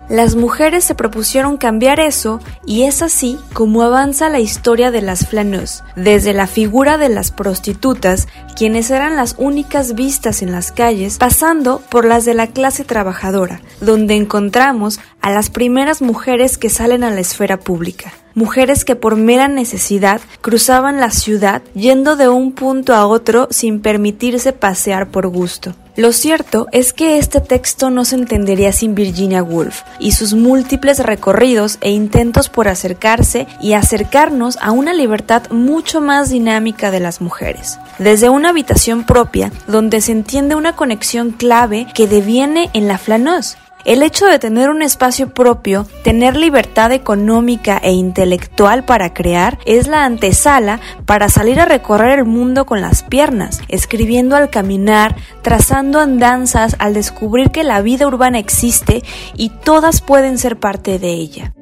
Las 0.10 0.36
mujeres 0.36 0.84
se 0.84 0.96
propusieron 0.96 1.55
cambiar 1.55 2.00
eso 2.00 2.41
y 2.65 2.84
es 2.84 3.01
así 3.03 3.38
como 3.53 3.84
avanza 3.84 4.27
la 4.27 4.39
historia 4.39 4.91
de 4.91 5.01
las 5.01 5.27
flaneuses, 5.27 5.84
desde 5.96 6.34
la 6.34 6.48
figura 6.48 6.98
de 6.98 7.08
las 7.08 7.31
prostitutas, 7.31 8.27
quienes 8.58 8.89
eran 8.89 9.15
las 9.15 9.36
únicas 9.38 9.93
vistas 9.93 10.41
en 10.41 10.51
las 10.51 10.72
calles, 10.72 11.17
pasando 11.20 11.81
por 11.89 12.05
las 12.05 12.25
de 12.25 12.34
la 12.34 12.48
clase 12.48 12.84
trabajadora, 12.84 13.62
donde 13.79 14.15
encontramos 14.15 15.00
a 15.22 15.29
las 15.29 15.50
primeras 15.51 16.01
mujeres 16.01 16.58
que 16.58 16.70
salen 16.70 17.03
a 17.03 17.12
la 17.12 17.22
esfera 17.22 17.58
pública. 17.58 18.12
Mujeres 18.34 18.86
que 18.86 18.96
por 18.96 19.16
mera 19.16 19.48
necesidad 19.48 20.22
cruzaban 20.42 21.00
la 21.00 21.12
ciudad 21.12 21.62
yendo 21.74 22.16
de 22.16 22.30
un 22.30 22.54
punto 22.54 22.94
a 22.94 23.08
otro 23.08 23.48
sin 23.52 23.82
permitirse 23.82 24.54
pasear 24.54 25.10
por 25.10 25.28
gusto. 25.28 25.76
Lo 25.98 26.14
cierto 26.14 26.68
es 26.72 26.94
que 26.94 27.18
este 27.18 27.42
texto 27.42 27.90
no 27.90 28.06
se 28.06 28.16
entendería 28.16 28.72
sin 28.72 28.96
Virginia 28.96 29.44
Woolf 29.44 29.82
y 30.00 30.14
sus 30.14 30.34
múltiples 30.34 31.00
recorridos 31.00 31.80
e 31.82 31.92
intentos 31.92 32.48
por 32.48 32.70
acercarse 32.70 33.46
y 33.60 33.74
acercarnos 33.74 34.58
a 34.62 34.72
una 34.72 34.94
libertad 34.94 35.44
mucho 35.52 36.00
más 36.00 36.30
dinámica 36.30 36.92
de 36.92 37.02
las 37.02 37.20
mujeres. 37.20 37.78
Desde 38.00 38.30
una 38.30 38.50
habitación 38.50 39.04
propia, 39.06 39.52
donde 39.68 40.00
se 40.00 40.14
entiende 40.14 40.56
una 40.56 40.78
conexión 40.78 41.32
clave 41.32 41.88
que 41.94 42.08
deviene 42.08 42.70
en 42.74 42.88
la 42.88 42.98
flanoz, 42.98 43.58
el 43.86 44.04
hecho 44.04 44.26
de 44.26 44.40
tener 44.40 44.70
un 44.70 44.82
espacio 44.82 45.34
propio, 45.34 45.88
tener 46.04 46.36
libertad 46.36 46.92
económica 46.92 47.80
e 47.82 47.92
intelectual 47.92 48.84
para 48.84 49.14
crear, 49.14 49.58
es 49.66 49.88
la 49.88 50.06
antesala 50.06 50.80
para 51.06 51.30
salir 51.30 51.60
a 51.60 51.66
recorrer 51.66 52.20
el 52.20 52.26
mundo 52.26 52.66
con 52.66 52.82
las 52.82 53.04
piernas, 53.04 53.62
escribiendo 53.68 54.36
al 54.36 54.50
caminar, 54.50 55.16
trazando 55.42 56.00
andanzas 56.00 56.76
al 56.80 56.94
descubrir 56.94 57.52
que 57.52 57.64
la 57.64 57.82
vida 57.82 58.08
urbana 58.08 58.40
existe 58.40 59.04
y 59.36 59.50
todas 59.50 60.02
pueden 60.02 60.38
ser 60.38 60.58
parte 60.58 61.00
de 61.00 61.12
ella. 61.12 61.54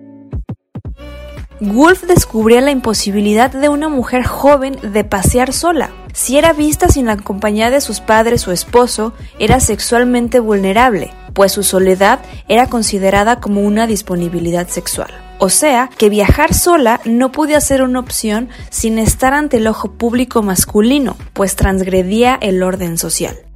Wolf 1.62 2.04
descubría 2.04 2.62
la 2.62 2.72
imposibilidad 2.72 3.52
de 3.52 3.68
una 3.68 3.90
mujer 3.90 4.24
joven 4.24 4.78
de 4.82 5.04
pasear 5.04 5.52
sola. 5.52 5.90
Si 6.14 6.38
era 6.38 6.54
vista 6.54 6.88
sin 6.88 7.06
la 7.06 7.18
compañía 7.18 7.70
de 7.70 7.82
sus 7.82 8.00
padres 8.00 8.48
o 8.48 8.52
esposo, 8.52 9.14
era 9.40 9.60
sexualmente 9.60 10.40
vulnerable, 10.40 11.14
pues 11.34 11.52
su 11.52 11.64
soledad 11.64 12.20
era 12.48 12.68
considerada 12.68 13.40
como 13.40 13.62
una 13.62 13.88
disponibilidad 13.88 14.68
sexual. 14.68 15.12
O 15.40 15.50
sea, 15.50 15.90
que 15.98 16.10
viajar 16.10 16.54
sola 16.54 17.00
no 17.06 17.32
podía 17.32 17.62
ser 17.62 17.82
una 17.82 18.00
opción 18.00 18.50
sin 18.70 19.00
estar 19.00 19.34
ante 19.34 19.58
el 19.58 19.68
ojo 19.68 19.94
público 19.94 20.42
masculino, 20.42 21.16
pues 21.34 21.56
transgredía 21.56 22.38
el 22.42 22.62
orden 22.62 22.98
social. 22.98 23.49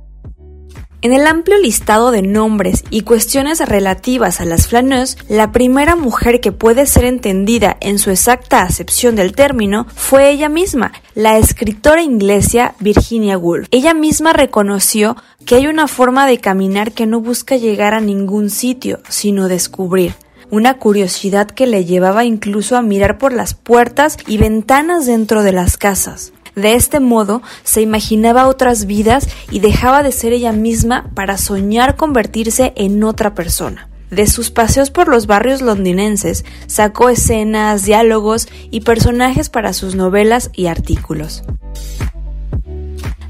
En 1.03 1.11
el 1.11 1.27
amplio 1.27 1.57
listado 1.57 2.11
de 2.11 2.21
nombres 2.21 2.85
y 2.89 3.01
cuestiones 3.01 3.59
relativas 3.59 4.39
a 4.39 4.45
las 4.45 4.69
flaneurs, 4.69 5.17
la 5.27 5.51
primera 5.51 5.97
mujer 5.97 6.39
que 6.39 6.53
puede 6.53 6.85
ser 6.85 7.03
entendida 7.03 7.75
en 7.81 7.99
su 7.99 8.09
exacta 8.09 8.61
acepción 8.61 9.17
del 9.17 9.35
término 9.35 9.85
fue 9.93 10.31
ella 10.31 10.47
misma, 10.47 10.93
la 11.13 11.37
escritora 11.37 12.01
inglesa 12.01 12.75
Virginia 12.79 13.37
Woolf. 13.37 13.67
Ella 13.71 13.93
misma 13.93 14.31
reconoció 14.31 15.17
que 15.45 15.55
hay 15.55 15.67
una 15.67 15.89
forma 15.89 16.25
de 16.25 16.37
caminar 16.37 16.93
que 16.93 17.05
no 17.05 17.19
busca 17.19 17.57
llegar 17.57 17.93
a 17.93 17.99
ningún 17.99 18.49
sitio, 18.49 19.01
sino 19.09 19.49
descubrir 19.49 20.13
una 20.51 20.75
curiosidad 20.77 21.51
que 21.51 21.67
le 21.67 21.83
llevaba 21.83 22.23
incluso 22.23 22.77
a 22.77 22.81
mirar 22.81 23.17
por 23.17 23.33
las 23.33 23.55
puertas 23.55 24.15
y 24.25 24.37
ventanas 24.37 25.05
dentro 25.05 25.43
de 25.43 25.51
las 25.51 25.75
casas. 25.75 26.31
De 26.55 26.75
este 26.75 26.99
modo 26.99 27.41
se 27.63 27.81
imaginaba 27.81 28.47
otras 28.47 28.85
vidas 28.85 29.27
y 29.49 29.59
dejaba 29.59 30.03
de 30.03 30.11
ser 30.11 30.33
ella 30.33 30.51
misma 30.51 31.09
para 31.15 31.37
soñar 31.37 31.95
convertirse 31.95 32.73
en 32.75 33.03
otra 33.03 33.33
persona. 33.33 33.89
De 34.11 34.27
sus 34.27 34.51
paseos 34.51 34.91
por 34.91 35.07
los 35.07 35.25
barrios 35.25 35.63
londinenses 35.63 36.45
sacó 36.67 37.09
escenas, 37.09 37.83
diálogos 37.83 38.47
y 38.69 38.81
personajes 38.81 39.49
para 39.49 39.73
sus 39.73 39.95
novelas 39.95 40.51
y 40.53 40.67
artículos. 40.67 41.43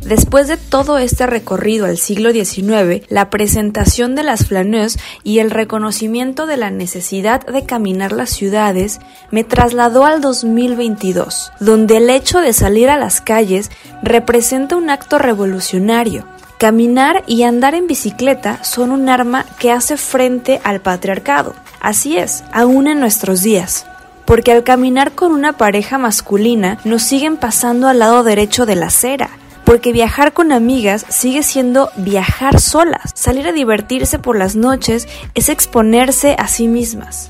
Después 0.06 0.50
de 0.50 0.58
todo 0.58 0.98
este 0.98 1.26
recorrido 1.28 1.86
al 1.86 1.98
siglo 1.98 2.32
XIX, 2.32 3.06
la 3.08 3.30
presentación 3.30 4.16
de 4.16 4.24
las 4.24 4.48
flaneurs 4.48 5.00
y 5.24 5.40
el 5.40 5.50
reconocimiento 5.50 6.46
de 6.46 6.58
la 6.58 6.70
necesidad 6.70 7.46
de 7.46 7.66
caminar 7.66 8.12
las 8.12 8.30
ciudades 8.30 9.00
me 9.32 9.46
trasladó 9.46 10.04
al 10.06 10.20
2022, 10.20 11.54
donde 11.62 11.98
el 11.98 12.10
hecho 12.10 12.42
de 12.42 12.52
salir 12.52 12.90
a 12.90 12.98
las 12.98 13.22
calles 13.22 13.72
representa 14.02 14.76
un 14.76 14.90
acto 14.90 15.20
revolucionario. 15.20 16.26
Caminar 16.58 17.24
y 17.26 17.44
andar 17.44 17.74
en 17.74 17.88
bicicleta 17.88 18.62
son 18.64 18.92
un 18.92 19.08
arma 19.08 19.46
que 19.58 19.72
hace 19.72 19.96
frente 19.96 20.60
al 20.66 20.82
patriarcado. 20.82 21.56
Así 21.80 22.18
es, 22.18 22.44
aún 22.52 22.88
en 22.88 23.00
nuestros 23.00 23.42
días 23.42 23.86
porque 24.26 24.54
al 24.54 24.64
caminar 24.64 25.12
con 25.12 25.34
una 25.34 25.54
pareja 25.54 25.98
masculina 25.98 26.78
nos 26.86 27.04
siguen 27.04 27.38
pasando 27.38 27.90
al 27.90 28.00
lado 28.00 28.24
derecho 28.24 28.66
de 28.66 28.76
la 28.76 28.86
acera, 28.88 29.30
porque 29.66 29.94
viajar 29.94 30.34
con 30.34 30.52
amigas 30.52 31.06
sigue 31.10 31.44
siendo 31.44 31.90
viajar 31.96 32.60
solas. 32.60 33.12
Salir 33.16 33.48
a 33.48 33.52
divertirse 33.52 34.20
por 34.20 34.38
las 34.38 34.56
noches 34.56 35.08
es 35.36 35.50
exponerse 35.50 36.36
a 36.38 36.48
sí 36.48 36.68
mismas. 36.68 37.30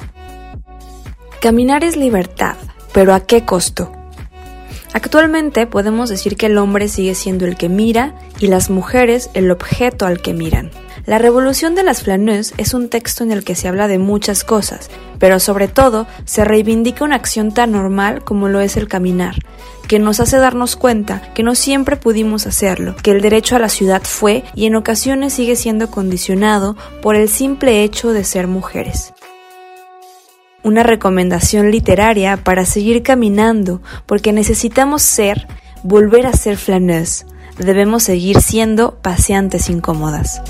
Caminar 1.40 1.84
es 1.84 1.98
libertad, 1.98 2.56
pero 2.94 3.13
¿a 3.13 3.20
qué 3.22 3.46
costo? 3.46 3.92
Actualmente 4.94 5.66
podemos 5.66 6.10
decir 6.10 6.38
que 6.38 6.46
el 6.46 6.58
hombre 6.58 6.88
sigue 6.88 7.16
siendo 7.16 7.46
el 7.46 7.58
que 7.58 7.68
mira 7.68 8.13
y 8.40 8.48
las 8.48 8.70
mujeres 8.70 9.30
el 9.34 9.50
objeto 9.50 10.06
al 10.06 10.22
que 10.22 10.34
miran. 10.34 10.70
La 11.06 11.18
revolución 11.18 11.75
de 11.75 11.84
las 11.84 12.04
flaneurs 12.04 12.54
es 12.58 12.74
un 12.74 12.88
texto 12.88 13.24
en 13.24 13.32
el 13.32 13.44
que 13.44 13.56
se 13.56 13.68
habla 13.68 13.88
de 13.90 13.98
muchas 13.98 14.44
cosas, 14.44 14.90
pero 15.20 15.40
sobre 15.40 15.68
todo 15.68 16.08
se 16.26 16.46
reivindica 16.46 17.04
una 17.04 17.15
acción 17.15 17.54
tan 17.54 17.72
normal 17.72 18.24
como 18.24 18.48
lo 18.48 18.62
es 18.62 18.78
el 18.78 18.88
caminar, 18.88 19.36
que 19.88 20.00
nos 20.00 20.19
hace 20.19 20.38
darnos 20.38 20.76
cuenta 20.76 21.22
que 21.34 21.43
no 21.43 21.56
siempre 21.56 21.98
pudimos 21.98 22.48
hacerlo, 22.48 22.96
que 23.02 23.12
el 23.12 23.22
derecho 23.22 23.56
a 23.56 23.60
la 23.60 23.69
ciudad 23.69 24.02
fue 24.04 24.43
y 24.56 24.65
en 24.65 24.76
ocasiones 24.76 25.34
sigue 25.34 25.56
siendo 25.56 25.89
condicionado 25.91 26.76
por 27.02 27.15
el 27.15 27.30
simple 27.30 27.84
hecho 27.84 28.12
de 28.12 28.24
ser 28.24 28.48
mujeres. 28.48 29.13
Una 30.63 30.84
recomendación 30.84 31.72
literaria 31.72 32.38
para 32.38 32.65
seguir 32.65 33.04
caminando, 33.04 33.82
porque 34.06 34.32
necesitamos 34.32 35.02
ser, 35.02 35.48
volver 35.84 36.26
a 36.26 36.34
ser 36.34 36.56
flaneuse. 36.58 37.26
Debemos 37.58 38.04
seguir 38.04 38.41
siendo 38.41 38.96
paseantes 39.02 39.69
incómodas. 39.69 40.41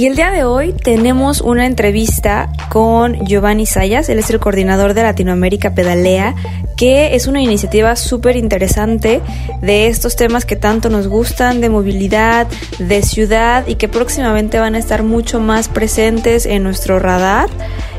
Y 0.00 0.06
el 0.06 0.16
día 0.16 0.30
de 0.30 0.44
hoy 0.44 0.72
tenemos 0.72 1.42
una 1.42 1.66
entrevista 1.66 2.50
con 2.70 3.26
Giovanni 3.26 3.66
Sayas, 3.66 4.08
él 4.08 4.18
es 4.18 4.30
el 4.30 4.40
coordinador 4.40 4.94
de 4.94 5.02
Latinoamérica 5.02 5.74
Pedalea, 5.74 6.34
que 6.78 7.14
es 7.16 7.26
una 7.26 7.42
iniciativa 7.42 7.94
súper 7.96 8.36
interesante 8.36 9.20
de 9.60 9.88
estos 9.88 10.16
temas 10.16 10.46
que 10.46 10.56
tanto 10.56 10.88
nos 10.88 11.06
gustan, 11.06 11.60
de 11.60 11.68
movilidad, 11.68 12.46
de 12.78 13.02
ciudad 13.02 13.66
y 13.66 13.74
que 13.74 13.88
próximamente 13.88 14.58
van 14.58 14.74
a 14.74 14.78
estar 14.78 15.02
mucho 15.02 15.38
más 15.38 15.68
presentes 15.68 16.46
en 16.46 16.62
nuestro 16.62 16.98
radar. 16.98 17.50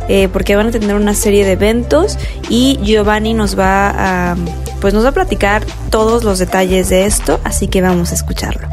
Eh, 0.10 0.28
porque 0.28 0.56
van 0.56 0.70
a 0.70 0.72
tener 0.72 0.96
una 0.96 1.14
serie 1.14 1.46
de 1.46 1.52
eventos 1.52 2.18
y 2.50 2.80
Giovanni 2.82 3.36
nos 3.36 3.58
va 3.58 4.32
a 4.32 4.36
pues 4.82 4.96
nos 4.96 5.06
va 5.06 5.10
a 5.10 5.14
platicar 5.14 5.64
todos 5.92 6.24
los 6.24 6.40
detalles 6.40 6.90
de 6.90 7.06
esto, 7.06 7.40
así 7.44 7.68
que 7.68 7.84
vamos 7.84 8.12
a 8.12 8.16
escucharlo. 8.16 8.68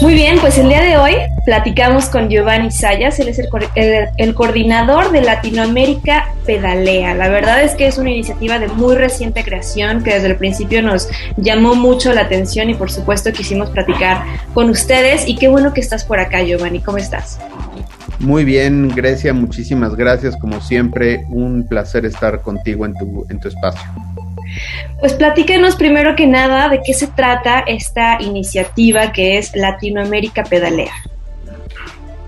Muy 0.00 0.14
bien, 0.14 0.38
pues 0.40 0.56
el 0.56 0.68
día 0.68 0.80
de 0.80 0.96
hoy 0.96 1.12
platicamos 1.44 2.06
con 2.06 2.30
Giovanni 2.30 2.70
Sayas, 2.70 3.20
él 3.20 3.28
es 3.28 3.38
el, 3.38 3.48
el, 3.74 4.08
el, 4.16 4.34
coordinador 4.34 5.12
de 5.12 5.20
Latinoamérica 5.20 6.32
Pedalea. 6.46 7.14
La 7.14 7.28
verdad 7.28 7.62
es 7.62 7.74
que 7.74 7.86
es 7.86 7.98
una 7.98 8.10
iniciativa 8.10 8.58
de 8.58 8.68
muy 8.68 8.94
reciente 8.94 9.44
creación 9.44 10.02
que 10.02 10.14
desde 10.14 10.28
el 10.28 10.36
principio 10.36 10.80
nos 10.80 11.08
llamó 11.36 11.74
mucho 11.74 12.14
la 12.14 12.22
atención 12.22 12.70
y 12.70 12.74
por 12.74 12.90
supuesto 12.90 13.30
quisimos 13.32 13.68
platicar 13.68 14.24
con 14.54 14.70
ustedes 14.70 15.28
y 15.28 15.36
qué 15.36 15.48
bueno 15.48 15.74
que 15.74 15.82
estás 15.82 16.04
por 16.04 16.18
acá 16.18 16.42
Giovanni, 16.42 16.80
¿cómo 16.80 16.96
estás? 16.96 17.38
Muy 18.20 18.44
bien, 18.44 18.88
Grecia, 18.94 19.34
muchísimas 19.34 19.96
gracias. 19.96 20.36
Como 20.36 20.62
siempre, 20.62 21.24
un 21.28 21.66
placer 21.66 22.06
estar 22.06 22.40
contigo 22.40 22.86
en 22.86 22.94
tu, 22.94 23.26
en 23.28 23.38
tu 23.38 23.48
espacio. 23.48 23.82
Pues 25.00 25.14
platícanos 25.14 25.76
primero 25.76 26.16
que 26.16 26.26
nada 26.26 26.68
de 26.68 26.80
qué 26.84 26.92
se 26.92 27.06
trata 27.06 27.60
esta 27.60 28.20
iniciativa 28.20 29.12
que 29.12 29.38
es 29.38 29.54
Latinoamérica 29.54 30.44
Pedalea. 30.44 30.92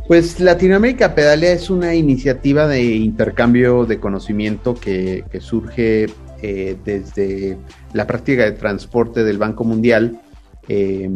Pues 0.09 0.41
Latinoamérica 0.41 1.15
Pedalea 1.15 1.53
es 1.53 1.71
una 1.71 1.95
iniciativa 1.95 2.67
de 2.67 2.83
intercambio 2.83 3.87
de 3.87 4.01
conocimiento 4.01 4.75
que, 4.75 5.25
surge 5.41 6.07
eh, 6.43 6.77
desde 6.85 7.57
la 7.93 8.07
práctica 8.07 8.45
de 8.45 8.53
transporte 8.53 9.25
del 9.25 9.39
Banco 9.39 9.65
Mundial. 9.65 10.21
Eh, 10.69 11.09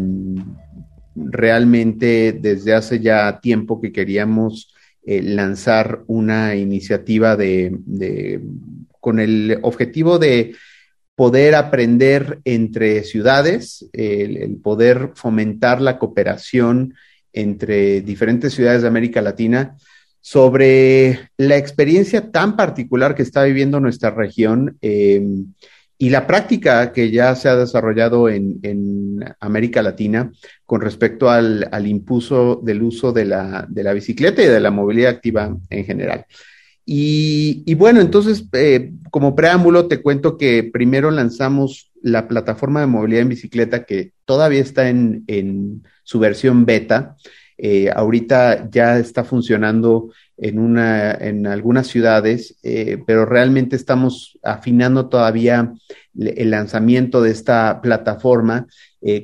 realmente 1.16 2.36
desde 2.38 2.74
hace 2.74 3.00
ya 3.00 3.40
tiempo 3.40 3.80
que 3.80 3.92
queríamos 3.92 4.74
eh, 5.04 5.22
lanzar 5.22 6.02
una 6.06 6.54
iniciativa 6.56 7.36
de, 7.36 8.40
con 9.00 9.18
el 9.18 9.58
objetivo 9.62 10.18
de 10.18 10.54
poder 11.16 11.54
aprender 11.54 12.40
entre 12.44 13.02
ciudades, 13.02 13.88
el, 13.92 14.56
poder 14.62 15.12
fomentar 15.14 15.80
la 15.80 15.98
cooperación 15.98 16.94
entre 17.32 18.02
diferentes 18.02 18.54
ciudades 18.54 18.82
de 18.82 18.88
América 18.88 19.22
Latina 19.22 19.76
sobre 20.20 21.30
la 21.36 21.56
experiencia 21.56 22.30
tan 22.30 22.54
particular 22.54 23.14
que 23.14 23.22
está 23.22 23.44
viviendo 23.44 23.80
nuestra 23.80 24.10
región 24.10 24.76
eh, 24.82 25.22
y 25.98 26.10
la 26.10 26.26
práctica 26.26 26.92
que 26.92 27.10
ya 27.10 27.34
se 27.34 27.48
ha 27.48 27.56
desarrollado 27.56 28.28
en, 28.28 29.24
América 29.40 29.82
Latina 29.82 30.30
con 30.66 30.82
respecto 30.82 31.30
al, 31.30 31.86
impulso 31.86 32.60
del 32.62 32.82
uso 32.82 33.12
de 33.12 33.24
la, 33.24 33.92
bicicleta 33.94 34.42
y 34.42 34.46
de 34.46 34.60
la 34.60 34.70
movilidad 34.70 35.12
activa 35.12 35.56
en 35.70 35.84
general. 35.84 36.26
Y, 36.88 37.74
bueno, 37.74 38.00
entonces, 38.00 38.44
eh, 38.52 38.92
como 39.10 39.34
preámbulo, 39.34 39.88
te 39.88 40.00
cuento 40.00 40.38
que 40.38 40.62
primero 40.62 41.10
lanzamos 41.10 41.90
la 42.00 42.28
plataforma 42.28 42.80
de 42.80 42.86
movilidad 42.86 43.22
en 43.22 43.28
bicicleta 43.28 43.84
que 43.84 44.12
todavía 44.24 44.60
está 44.60 44.88
en, 44.88 45.24
en 45.26 45.82
su 46.04 46.20
versión 46.20 46.64
beta. 46.64 47.16
Eh, 47.58 47.90
ahorita 47.92 48.70
ya 48.70 48.98
está 48.98 49.24
funcionando 49.24 50.12
en, 50.36 50.60
una, 50.60 51.10
en 51.12 51.48
algunas 51.48 51.88
ciudades, 51.88 52.56
eh, 52.62 53.02
pero 53.04 53.26
realmente 53.26 53.74
estamos 53.74 54.38
afinando 54.44 55.08
todavía 55.08 55.72
el 56.14 56.50
lanzamiento 56.50 57.20
de 57.20 57.32
esta 57.32 57.80
plataforma, 57.82 58.66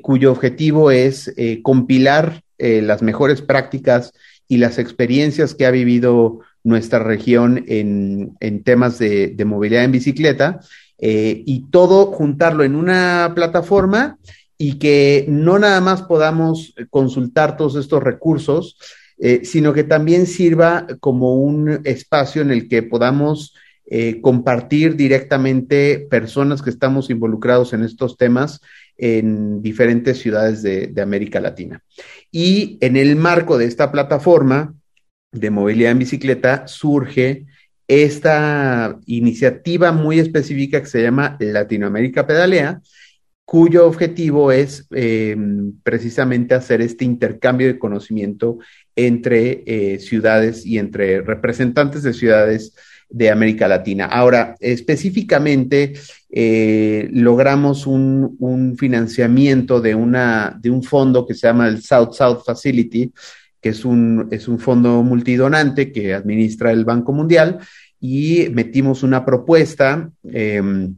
cuyo 0.03 0.31
objetivo 0.31 0.91
es 0.91 1.35
compilar 1.63 2.43
las 2.59 3.03
mejores 3.03 3.41
prácticas 3.41 4.13
y 4.47 4.59
las 4.59 4.79
experiencias 4.79 5.55
que 5.55 5.67
ha 5.67 5.71
vivido 5.71 6.41
nuestra 6.65 7.01
región 7.01 7.65
en, 7.67 8.37
en 8.41 8.63
temas 8.63 8.99
de, 8.99 9.35
movilidad 9.45 9.85
en 9.85 9.93
bicicleta 9.93 10.61
eh, 10.99 11.43
y 11.45 11.71
todo 11.71 12.07
juntarlo 12.07 12.65
en 12.65 12.77
una 12.77 13.33
plataforma 13.35 14.19
y 14.57 14.79
que 14.79 15.25
no 15.29 15.59
nada 15.59 15.81
más 15.81 16.03
podamos 16.03 16.75
consultar 16.91 17.57
todos 17.57 17.75
estos 17.75 18.03
recursos, 18.03 18.79
eh, 19.19 19.41
sino 19.45 19.73
que 19.73 19.85
también 19.85 20.27
sirva 20.27 20.87
como 21.01 21.35
un 21.35 21.81
espacio 21.85 22.43
en 22.43 22.53
el 22.53 22.69
que 22.69 22.83
podamos 22.83 23.55
eh, 23.87 24.21
compartir 24.21 24.95
directamente 24.95 26.07
personas 26.09 26.63
que 26.63 26.71
estamos 26.71 27.11
involucrados 27.11 27.73
en 27.73 27.83
estos 27.83 28.17
temas 28.17 28.61
en 28.97 29.61
diferentes 29.61 30.19
ciudades 30.19 30.63
de, 30.63 30.87
de, 30.87 31.03
América 31.03 31.41
Latina. 31.41 31.83
Y 32.31 32.79
en 32.81 32.97
el 32.97 33.17
marco 33.17 33.59
de 33.59 33.65
esta 33.65 33.91
plataforma 33.91 34.75
de 35.33 35.51
movilidad 35.51 35.93
en 35.93 35.99
bicicleta 35.99 36.69
surge 36.69 37.47
esta 37.89 38.99
iniciativa 39.07 39.93
muy 39.93 40.19
específica 40.19 40.81
que 40.81 40.87
se 40.87 41.03
llama 41.03 41.37
Latinoamérica 41.41 42.27
Pedalea, 42.27 42.81
cuyo 43.45 43.87
objetivo 43.87 44.53
es 44.53 44.87
eh, 44.95 45.37
precisamente 45.83 46.55
hacer 46.55 46.81
este 46.81 47.05
intercambio 47.05 47.67
de 47.67 47.79
conocimiento 47.79 48.59
entre 48.97 49.63
eh, 49.67 49.99
ciudades 49.99 50.65
y 50.65 50.79
entre 50.79 51.21
representantes 51.23 52.03
de 52.03 52.15
ciudades 52.15 52.75
de 53.11 53.31
América 53.31 53.69
Latina. 53.69 54.07
Ahora, 54.07 54.55
específicamente, 54.59 55.93
eh, 56.31 57.11
logramos 57.13 57.87
un, 57.87 58.37
un, 58.39 58.77
financiamiento 58.79 59.83
de, 59.83 59.95
una, 59.95 60.59
de 60.59 60.71
un 60.71 60.83
fondo 60.83 61.27
que 61.27 61.35
se 61.35 61.47
llama 61.47 61.69
el 61.69 61.83
South 61.83 62.15
South 62.15 62.43
Facility, 62.47 63.13
que 63.63 63.71
es 63.71 63.85
un, 63.87 64.29
es 64.31 64.49
un 64.49 64.59
fondo 64.59 65.03
multidonante 65.03 65.93
que 65.93 66.13
administra 66.13 66.73
el 66.73 66.85
Banco 66.85 67.13
Mundial, 67.13 67.61
y 68.01 68.49
metimos 68.51 69.05
una 69.05 69.25
propuesta, 69.25 70.11
eh, 70.25 70.91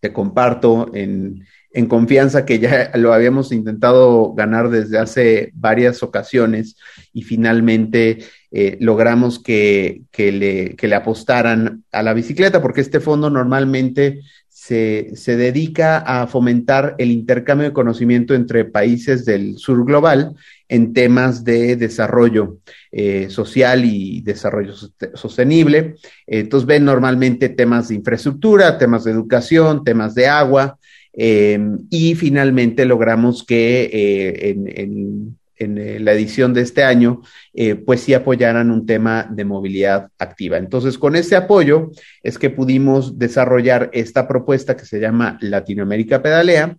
te 0.00 0.12
comparto 0.12 0.90
en, 0.92 1.46
en 1.72 1.86
confianza 1.86 2.44
que 2.44 2.58
ya 2.58 2.90
lo 2.94 3.12
habíamos 3.12 3.52
intentado 3.52 4.32
ganar 4.34 4.70
desde 4.70 4.98
hace 4.98 5.50
varias 5.54 6.02
ocasiones 6.02 6.76
y 7.12 7.22
finalmente 7.22 8.18
eh, 8.50 8.76
logramos 8.80 9.38
que, 9.38 10.02
que, 10.10 10.32
le, 10.32 10.76
que, 10.76 10.88
le, 10.88 10.96
apostaran 10.96 11.84
a 11.92 12.02
la 12.02 12.14
bicicleta, 12.14 12.60
porque 12.60 12.80
este 12.80 12.98
fondo 12.98 13.30
normalmente 13.30 14.22
se, 14.48 15.12
se, 15.14 15.36
dedica 15.36 15.98
a 15.98 16.26
fomentar 16.26 16.96
el 16.98 17.12
intercambio 17.12 17.68
de 17.68 17.72
conocimiento 17.72 18.34
entre 18.34 18.64
países 18.64 19.24
del 19.24 19.56
sur 19.58 19.84
global 19.84 20.34
en 20.68 20.92
temas 20.92 21.44
de 21.44 21.76
desarrollo 21.76 22.58
eh, 22.90 23.28
social 23.30 23.84
y 23.84 24.20
desarrollo 24.22 24.74
sostenible. 25.14 25.94
Entonces 26.26 26.66
ven 26.66 26.84
normalmente 26.84 27.50
temas 27.50 27.88
de 27.88 27.94
infraestructura, 27.94 28.78
temas 28.78 29.04
de 29.04 29.12
educación, 29.12 29.84
temas 29.84 30.14
de 30.14 30.26
agua, 30.26 30.78
eh, 31.12 31.58
y 31.90 32.14
finalmente 32.14 32.84
logramos 32.84 33.44
que 33.44 33.90
eh, 33.92 34.50
en, 34.50 35.36
eh, 35.58 35.98
la 36.00 36.12
edición 36.12 36.54
de 36.54 36.62
este 36.62 36.84
año, 36.84 37.20
eh, 37.52 37.74
pues 37.74 38.00
sí 38.00 38.14
apoyaran 38.14 38.70
un 38.70 38.86
tema 38.86 39.28
de 39.30 39.44
movilidad 39.44 40.08
activa. 40.18 40.56
Entonces, 40.56 40.96
con 40.96 41.16
ese 41.16 41.36
apoyo 41.36 41.90
es 42.22 42.38
que 42.38 42.48
pudimos 42.48 43.18
desarrollar 43.18 43.90
esta 43.92 44.26
propuesta 44.26 44.76
que 44.76 44.86
se 44.86 45.00
llama 45.00 45.36
Latinoamérica 45.40 46.22
Pedalea, 46.22 46.76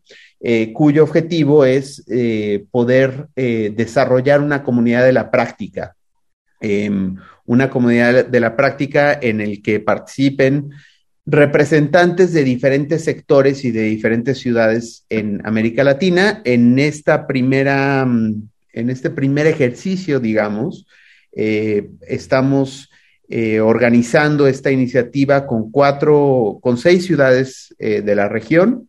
cuyo 0.73 1.03
objetivo 1.03 1.65
es 1.65 2.03
poder 2.71 3.27
desarrollar 3.35 4.41
una 4.41 4.63
comunidad 4.63 5.05
de 5.05 5.13
la 5.13 5.29
práctica, 5.29 5.95
em, 6.59 7.15
una 7.45 7.69
comunidad 7.69 8.25
de 8.25 8.39
la 8.39 8.55
práctica 8.55 9.13
en 9.21 9.39
el 9.39 9.61
que 9.61 9.79
participen 9.79 10.71
representantes 11.25 12.33
de 12.33 12.43
diferentes 12.43 13.03
sectores 13.03 13.63
y 13.63 13.71
de 13.71 13.83
diferentes 13.83 14.39
ciudades 14.39 15.05
en 15.09 15.41
América 15.45 15.83
Latina. 15.83 16.41
En 16.45 16.79
esta 16.79 17.27
primera, 17.27 18.01
en 18.01 18.89
este 18.89 19.09
primer 19.09 19.47
ejercicio, 19.47 20.19
digamos, 20.19 20.87
eh, 21.33 21.89
estamos 22.07 22.89
eh, 23.29 23.61
organizando 23.61 24.47
esta 24.47 24.71
iniciativa 24.71 25.47
con 25.47 25.71
cuatro, 25.71 26.59
con 26.61 26.77
seis 26.77 27.05
ciudades 27.05 27.73
eh, 27.79 28.01
de 28.01 28.15
la 28.15 28.27
región. 28.27 28.87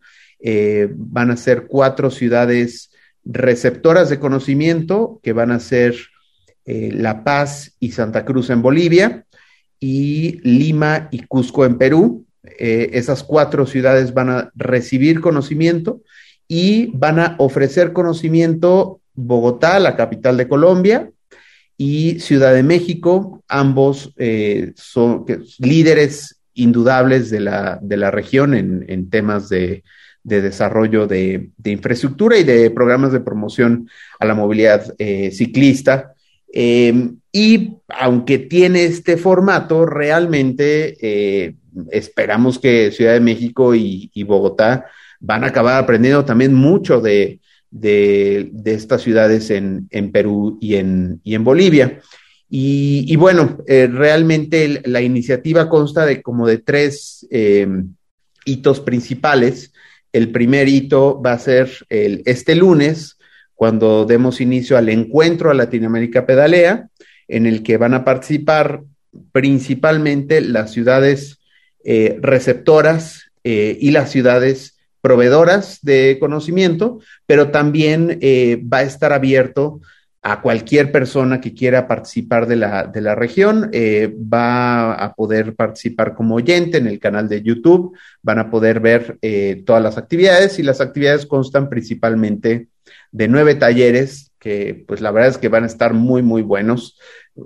Van 0.95 1.31
a 1.31 1.37
ser 1.37 1.67
cuatro 1.67 2.11
ciudades 2.11 2.91
receptoras 3.23 4.09
de 4.09 4.19
conocimiento, 4.19 5.21
que 5.23 5.31
van 5.31 5.51
a 5.51 5.61
ser 5.61 5.95
La 6.65 7.23
Paz 7.23 7.77
y 7.79 7.91
Santa 7.91 8.25
Cruz 8.25 8.49
en 8.49 8.61
Bolivia 8.61 9.25
y 9.83 10.39
Lima 10.43 11.09
y 11.11 11.25
Cusco 11.25 11.65
en 11.65 11.77
Perú. 11.77 12.25
Eh, 12.57 12.91
esas 12.93 13.21
cuatro 13.21 13.65
ciudades 13.65 14.13
van 14.13 14.29
a 14.29 14.49
recibir 14.55 15.19
conocimiento 15.19 15.99
y 16.47 16.87
van 16.93 17.19
a 17.19 17.35
ofrecer 17.37 17.91
conocimiento 17.91 19.01
Bogotá, 19.13 19.79
la 19.79 19.97
capital 19.97 20.37
de 20.37 20.47
Colombia, 20.47 21.11
y 21.77 22.21
Ciudad 22.21 22.53
de 22.53 22.63
México, 22.63 23.43
ambos 23.49 24.13
eh, 24.15 24.71
son 24.77 25.25
líderes 25.59 26.39
indudables 26.53 27.29
de 27.29 27.41
la, 27.41 27.77
de 27.81 27.97
la 27.97 28.09
región 28.09 28.53
en, 28.53 28.85
en 28.87 29.09
temas 29.09 29.49
de, 29.49 29.83
de 30.23 30.41
desarrollo 30.41 31.07
de, 31.07 31.49
de, 31.57 31.71
infraestructura 31.71 32.37
y 32.37 32.45
de 32.45 32.71
programas 32.71 33.11
de 33.11 33.19
promoción 33.19 33.89
a 34.17 34.25
la 34.25 34.33
movilidad 34.33 34.95
eh, 34.97 35.31
ciclista. 35.31 36.13
Eh, 36.53 37.09
y 37.31 37.71
aunque 37.89 38.37
tiene 38.37 38.85
este 38.85 39.17
formato, 39.17 39.85
realmente 39.85 40.95
eh, 41.01 41.55
esperamos 41.91 42.59
que 42.59 42.91
Ciudad 42.91 43.13
de 43.13 43.19
México 43.19 43.75
y, 43.75 44.11
Bogotá 44.23 44.85
van 45.19 45.43
a 45.43 45.47
acabar 45.47 45.83
aprendiendo 45.83 46.23
también 46.23 46.53
mucho 46.53 47.01
de, 47.01 47.39
de, 47.71 48.51
estas 48.65 49.01
ciudades 49.01 49.49
en, 49.49 49.87
en 49.89 50.11
Perú 50.11 50.57
y 50.61 50.75
en, 50.75 51.19
y 51.23 51.35
en 51.35 51.43
Bolivia. 51.43 51.99
Y, 52.55 53.15
bueno, 53.15 53.57
eh, 53.65 53.87
realmente 53.91 54.83
la 54.85 55.01
iniciativa 55.01 55.67
consta 55.67 56.05
de 56.05 56.21
como 56.21 56.45
de 56.45 56.59
tres 56.59 57.25
eh, 57.31 57.67
hitos 58.45 58.79
principales. 58.79 59.73
El 60.11 60.31
primer 60.31 60.67
hito 60.67 61.19
va 61.19 61.33
a 61.33 61.39
ser 61.39 61.71
el, 61.89 62.21
este 62.25 62.53
lunes, 62.53 63.17
cuando 63.63 64.03
demos 64.03 64.41
inicio 64.41 64.77
al 64.77 64.89
encuentro 64.89 65.49
a 65.49 65.53
Latinoamérica 65.53 66.25
Pedalea, 66.25 66.89
en 67.29 67.45
el 67.45 67.63
que 67.63 67.77
van 67.77 67.93
a 67.93 68.03
participar 68.03 68.81
principalmente 69.31 70.41
las 70.41 70.73
ciudades 70.73 71.39
eh, 71.85 72.17
receptoras 72.19 73.31
eh, 73.45 73.77
y 73.79 73.91
las 73.91 74.11
ciudades 74.11 74.79
proveedoras 74.99 75.79
de 75.81 76.17
conocimiento, 76.19 76.99
pero 77.25 77.51
también 77.51 78.17
eh, 78.19 78.61
va 78.61 78.79
a 78.79 78.83
estar 78.83 79.13
abierto 79.13 79.79
a 80.25 80.41
cualquier 80.41 80.89
persona 80.93 81.41
que 81.41 81.53
quiera 81.53 81.85
participar 81.85 82.47
de 82.47 82.55
la, 82.55 82.85
de 82.85 83.01
la 83.01 83.13
región, 83.13 83.69
eh, 83.73 84.15
va 84.33 84.93
a 84.93 85.13
poder 85.15 85.53
participar 85.53 86.15
como 86.15 86.35
oyente 86.35 86.77
en 86.77 86.87
el 86.87 86.97
canal 86.99 87.27
de 87.27 87.43
YouTube, 87.43 87.97
van 88.21 88.39
a 88.39 88.49
poder 88.49 88.79
ver 88.79 89.17
eh, 89.21 89.63
todas 89.65 89.83
las 89.83 89.97
actividades 89.97 90.59
y 90.59 90.63
las 90.63 90.79
actividades 90.79 91.25
constan 91.25 91.67
principalmente 91.67 92.69
de 93.11 93.27
nueve 93.27 93.55
talleres 93.55 94.31
que 94.39 94.85
pues 94.87 95.01
la 95.01 95.11
verdad 95.11 95.31
es 95.31 95.37
que 95.37 95.49
van 95.49 95.63
a 95.63 95.67
estar 95.67 95.93
muy, 95.93 96.21
muy 96.21 96.41
buenos 96.41 96.97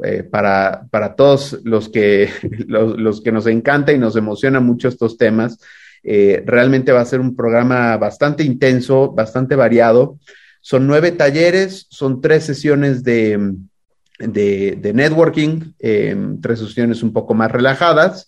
eh, 0.04 0.22
para, 0.22 0.86
para 0.92 1.16
todos 1.16 1.60
los 1.64 1.90
que, 1.90 2.30
los, 2.68 2.96
los, 3.00 3.22
que 3.22 3.32
nos 3.32 3.48
encanta 3.48 3.92
y 3.92 3.98
nos 3.98 4.16
emociona 4.16 4.60
mucho 4.60 4.88
estos 4.88 5.18
temas. 5.18 5.60
Realmente 6.04 6.94
va 6.94 7.02
a 7.02 7.06
ser 7.06 7.20
un 7.20 7.36
programa 7.36 7.98
bastante 7.98 8.42
intenso, 8.44 9.12
bastante 9.12 9.58
variado. 9.58 10.18
Son 10.68 10.86
nueve 10.86 11.14
talleres, 11.14 11.88
son 11.90 12.20
tres 12.20 12.44
sesiones 12.44 13.02
de, 13.02 13.56
de, 14.20 14.92
networking, 14.94 15.72
eh, 15.80 16.14
tres 16.42 16.60
sesiones 16.60 17.04
un 17.04 17.14
poco 17.14 17.34
más 17.34 17.50
relajadas. 17.50 18.28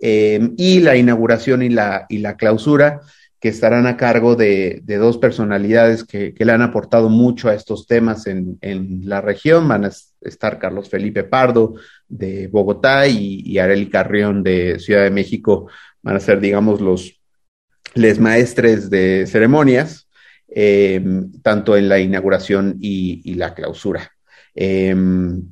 eh, 0.00 0.50
y 0.56 0.78
la 0.78 0.94
inauguración 0.94 1.60
y 1.60 1.70
la, 1.70 2.06
y 2.08 2.18
la 2.18 2.36
clausura 2.36 3.00
que 3.40 3.48
estarán 3.48 3.88
a 3.88 3.96
cargo 3.96 4.36
de, 4.36 4.80
de 4.84 4.96
dos 4.96 5.18
personalidades 5.18 6.04
que, 6.04 6.32
que, 6.34 6.44
le 6.44 6.52
han 6.52 6.62
aportado 6.62 7.08
mucho 7.08 7.48
a 7.48 7.54
estos 7.54 7.88
temas 7.88 8.28
en, 8.28 8.58
en, 8.60 9.00
la 9.08 9.20
región. 9.20 9.66
Van 9.66 9.84
a 9.84 9.90
estar 10.20 10.60
Carlos 10.60 10.88
Felipe 10.88 11.24
Pardo 11.24 11.74
de 12.06 12.46
Bogotá 12.46 13.08
y, 13.08 13.42
y 13.44 13.58
Areli 13.58 13.90
Carrión 13.90 14.44
de 14.44 14.78
Ciudad 14.78 15.02
de 15.02 15.10
México. 15.10 15.68
Van 16.00 16.14
a 16.14 16.20
ser, 16.20 16.38
digamos, 16.38 16.80
los 16.80 17.20
les 17.94 18.20
maestres 18.20 18.88
de 18.88 19.26
ceremonias, 19.26 20.06
eh, 20.54 21.02
tanto 21.42 21.76
en 21.76 21.88
la 21.88 21.98
inauguración 21.98 22.76
y, 22.80 23.34
la 23.34 23.54
clausura. 23.54 24.10
Eh, 24.54 24.94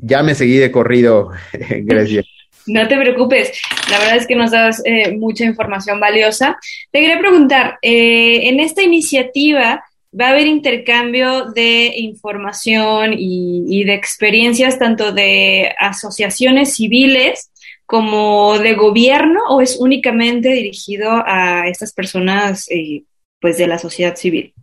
ya 0.00 0.22
me 0.22 0.34
seguí 0.34 0.56
de 0.56 0.70
corrido, 0.70 1.30
Grecia. 1.52 2.22
No 2.66 2.86
te 2.86 2.96
preocupes, 2.96 3.52
la 3.90 3.98
verdad 3.98 4.16
es 4.16 4.26
que 4.26 4.36
nos 4.36 4.50
das 4.50 4.82
eh, 4.84 5.16
mucha 5.16 5.44
información 5.44 5.98
valiosa. 5.98 6.58
Te 6.90 7.00
quería 7.00 7.18
preguntar, 7.18 7.78
eh, 7.82 8.48
en 8.48 8.60
esta 8.60 8.82
iniciativa 8.82 9.82
va 10.18 10.26
a 10.26 10.30
haber 10.30 10.46
intercambio 10.46 11.46
de 11.52 11.92
información 11.96 13.14
y, 13.16 13.64
y, 13.68 13.84
de 13.84 13.94
experiencias 13.94 14.78
tanto 14.78 15.12
de 15.12 15.72
asociaciones 15.78 16.74
civiles 16.74 17.50
como 17.86 18.56
de 18.58 18.74
gobierno 18.74 19.40
o 19.48 19.60
es 19.60 19.76
únicamente 19.80 20.50
dirigido 20.50 21.24
a 21.26 21.66
estas 21.66 21.92
personas 21.92 22.70
eh, 22.70 23.02
pues 23.40 23.58
de 23.58 23.66
la 23.66 23.78
sociedad 23.78 24.14
civil? 24.14 24.54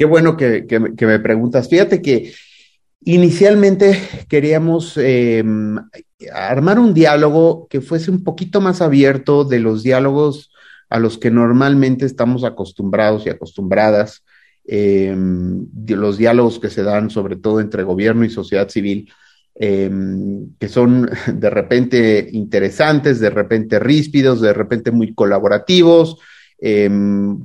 Qué 0.00 0.06
bueno 0.06 0.34
que, 0.34 0.64
me 0.98 1.18
preguntas. 1.18 1.68
Fíjate 1.68 2.00
que 2.00 2.32
Inicialmente 3.02 3.98
queríamos 4.28 4.98
eh, 4.98 5.42
armar 6.34 6.78
un 6.78 6.92
diálogo 6.92 7.66
que 7.68 7.80
fuese 7.80 8.10
un 8.10 8.24
poquito 8.24 8.60
más 8.60 8.82
abierto 8.82 9.44
de 9.44 9.58
los 9.58 9.82
diálogos 9.82 10.52
a 10.90 10.98
los 10.98 11.16
que 11.16 11.30
normalmente 11.30 12.04
estamos 12.04 12.44
acostumbrados 12.44 13.24
y 13.24 13.30
acostumbradas, 13.30 14.22
eh, 14.66 15.14
de 15.16 15.96
los 15.96 16.18
diálogos 16.18 16.58
que 16.58 16.68
se 16.68 16.82
dan 16.82 17.08
sobre 17.08 17.36
todo 17.36 17.60
entre 17.60 17.82
gobierno 17.84 18.26
y 18.26 18.30
sociedad 18.30 18.68
civil, 18.68 19.10
eh, 19.54 19.90
que 20.58 20.68
son 20.68 21.10
de 21.26 21.50
repente 21.50 22.28
interesantes, 22.32 23.18
de 23.18 23.30
repente 23.30 23.78
ríspidos, 23.78 24.42
de 24.42 24.52
repente 24.52 24.90
muy 24.90 25.14
colaborativos, 25.14 26.18
eh, 26.60 26.90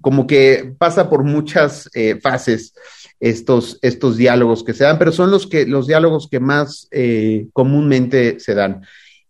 como 0.01 0.27
que 0.27 0.73
pasa 0.77 1.09
por 1.09 1.23
muchas 1.23 1.89
eh, 1.93 2.19
fases 2.21 2.73
estos, 3.19 3.79
estos 3.81 4.17
diálogos 4.17 4.63
que 4.63 4.73
se 4.73 4.83
dan, 4.83 4.99
pero 4.99 5.11
son 5.11 5.31
los, 5.31 5.47
que, 5.47 5.65
los 5.65 5.87
diálogos 5.87 6.27
que 6.29 6.39
más 6.39 6.87
eh, 6.91 7.47
comúnmente 7.53 8.39
se 8.39 8.53
dan. 8.53 8.81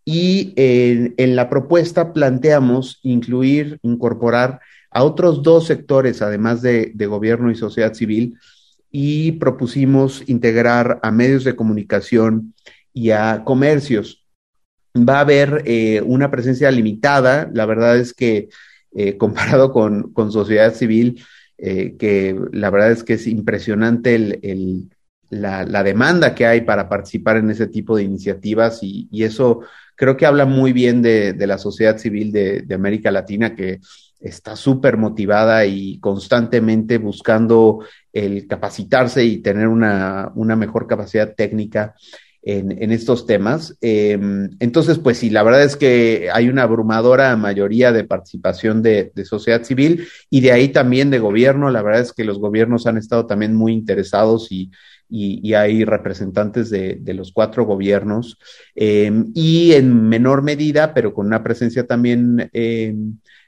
Y 0.04 0.54
en, 0.56 1.14
en, 1.18 1.36
la 1.36 1.50
propuesta 1.50 2.14
planteamos 2.14 3.00
incluir, 3.02 3.80
incorporar 3.82 4.60
a 4.92 5.04
otros 5.04 5.42
dos 5.44 5.66
sectores, 5.66 6.22
además 6.22 6.62
de, 6.62 6.92
de 6.94 7.06
gobierno 7.08 7.52
y 7.52 7.56
sociedad 7.56 7.94
civil, 7.94 8.38
y 8.92 9.34
propusimos 9.34 10.24
integrar 10.28 11.00
a 11.04 11.12
medios 11.12 11.44
de 11.44 11.56
comunicación 11.56 12.54
y 12.94 13.12
a 13.12 13.44
comercios. 13.44 14.26
Va 14.98 15.18
a 15.18 15.20
haber 15.20 15.64
eh, 15.66 16.02
una 16.06 16.32
presencia 16.32 16.72
limitada, 16.72 17.50
la 17.54 17.66
verdad 17.66 17.98
es 17.98 18.14
que 18.14 18.48
eh, 18.96 19.18
comparado 19.18 19.72
con, 19.72 20.14
con, 20.14 20.32
sociedad 20.32 20.74
civil, 20.74 21.24
eh, 21.58 21.96
que 21.98 22.40
la 22.52 22.70
verdad 22.70 22.92
es 22.92 23.04
que 23.04 23.14
es 23.14 23.28
impresionante 23.28 24.16
el, 24.16 24.40
el, 24.42 24.90
la, 25.30 25.84
demanda 25.84 26.36
que 26.36 26.46
hay 26.46 26.62
para 26.62 26.90
participar 26.90 27.38
en 27.38 27.50
ese 27.50 27.68
tipo 27.68 27.96
de 27.96 28.04
iniciativas 28.04 28.80
y, 28.82 29.08
y 29.12 29.24
eso 29.24 29.62
creo 29.96 30.18
que 30.18 30.26
habla 30.26 30.46
muy 30.46 30.74
bien 30.74 31.02
de, 31.02 31.34
de 31.34 31.48
la 31.48 31.58
sociedad 31.58 31.98
civil 31.98 32.32
de, 32.32 32.62
de, 32.62 32.76
América 32.76 33.12
Latina 33.12 33.56
que 33.56 33.80
está 34.20 34.56
súper 34.56 34.98
motivada 34.98 35.66
y 35.66 36.00
constantemente 36.00 36.98
buscando 36.98 37.86
el 38.12 38.48
capacitarse 38.48 39.24
y 39.24 39.38
tener 39.38 39.68
una, 39.68 40.32
una 40.36 40.56
mejor 40.56 40.88
capacidad 40.88 41.36
técnica 41.36 41.96
en, 42.46 42.92
estos 42.92 43.26
temas. 43.26 43.76
Eh, 43.82 44.20
entonces, 44.60 45.00
pues 45.00 45.18
sí, 45.18 45.32
la 45.32 45.42
verdad 45.42 45.64
es 45.64 45.76
que 45.76 46.30
hay 46.32 46.48
una 46.48 46.64
abrumadora 46.64 47.36
mayoría 47.36 47.92
de 47.92 48.04
participación 48.04 48.84
de, 48.84 49.12
sociedad 49.26 49.64
civil 49.64 50.08
y 50.30 50.42
de 50.42 50.52
ahí 50.52 50.70
también 50.70 51.10
de 51.10 51.20
gobierno. 51.20 51.72
La 51.72 51.82
verdad 51.82 52.02
es 52.02 52.14
que 52.14 52.24
los 52.24 52.40
gobiernos 52.40 52.86
han 52.86 52.98
estado 52.98 53.26
también 53.26 53.56
muy 53.56 53.74
interesados 53.74 54.52
y, 54.52 54.72
y, 55.10 55.54
hay 55.56 55.86
representantes 55.86 56.70
de, 56.70 57.02
los 57.16 57.32
cuatro 57.32 57.66
gobiernos 57.66 58.38
eh, 58.76 59.12
y 59.34 59.74
en 59.74 60.08
menor 60.08 60.44
medida, 60.44 60.94
pero 60.94 61.14
con 61.14 61.26
una 61.26 61.44
presencia 61.44 61.88
también 61.88 62.50
eh, 62.54 62.94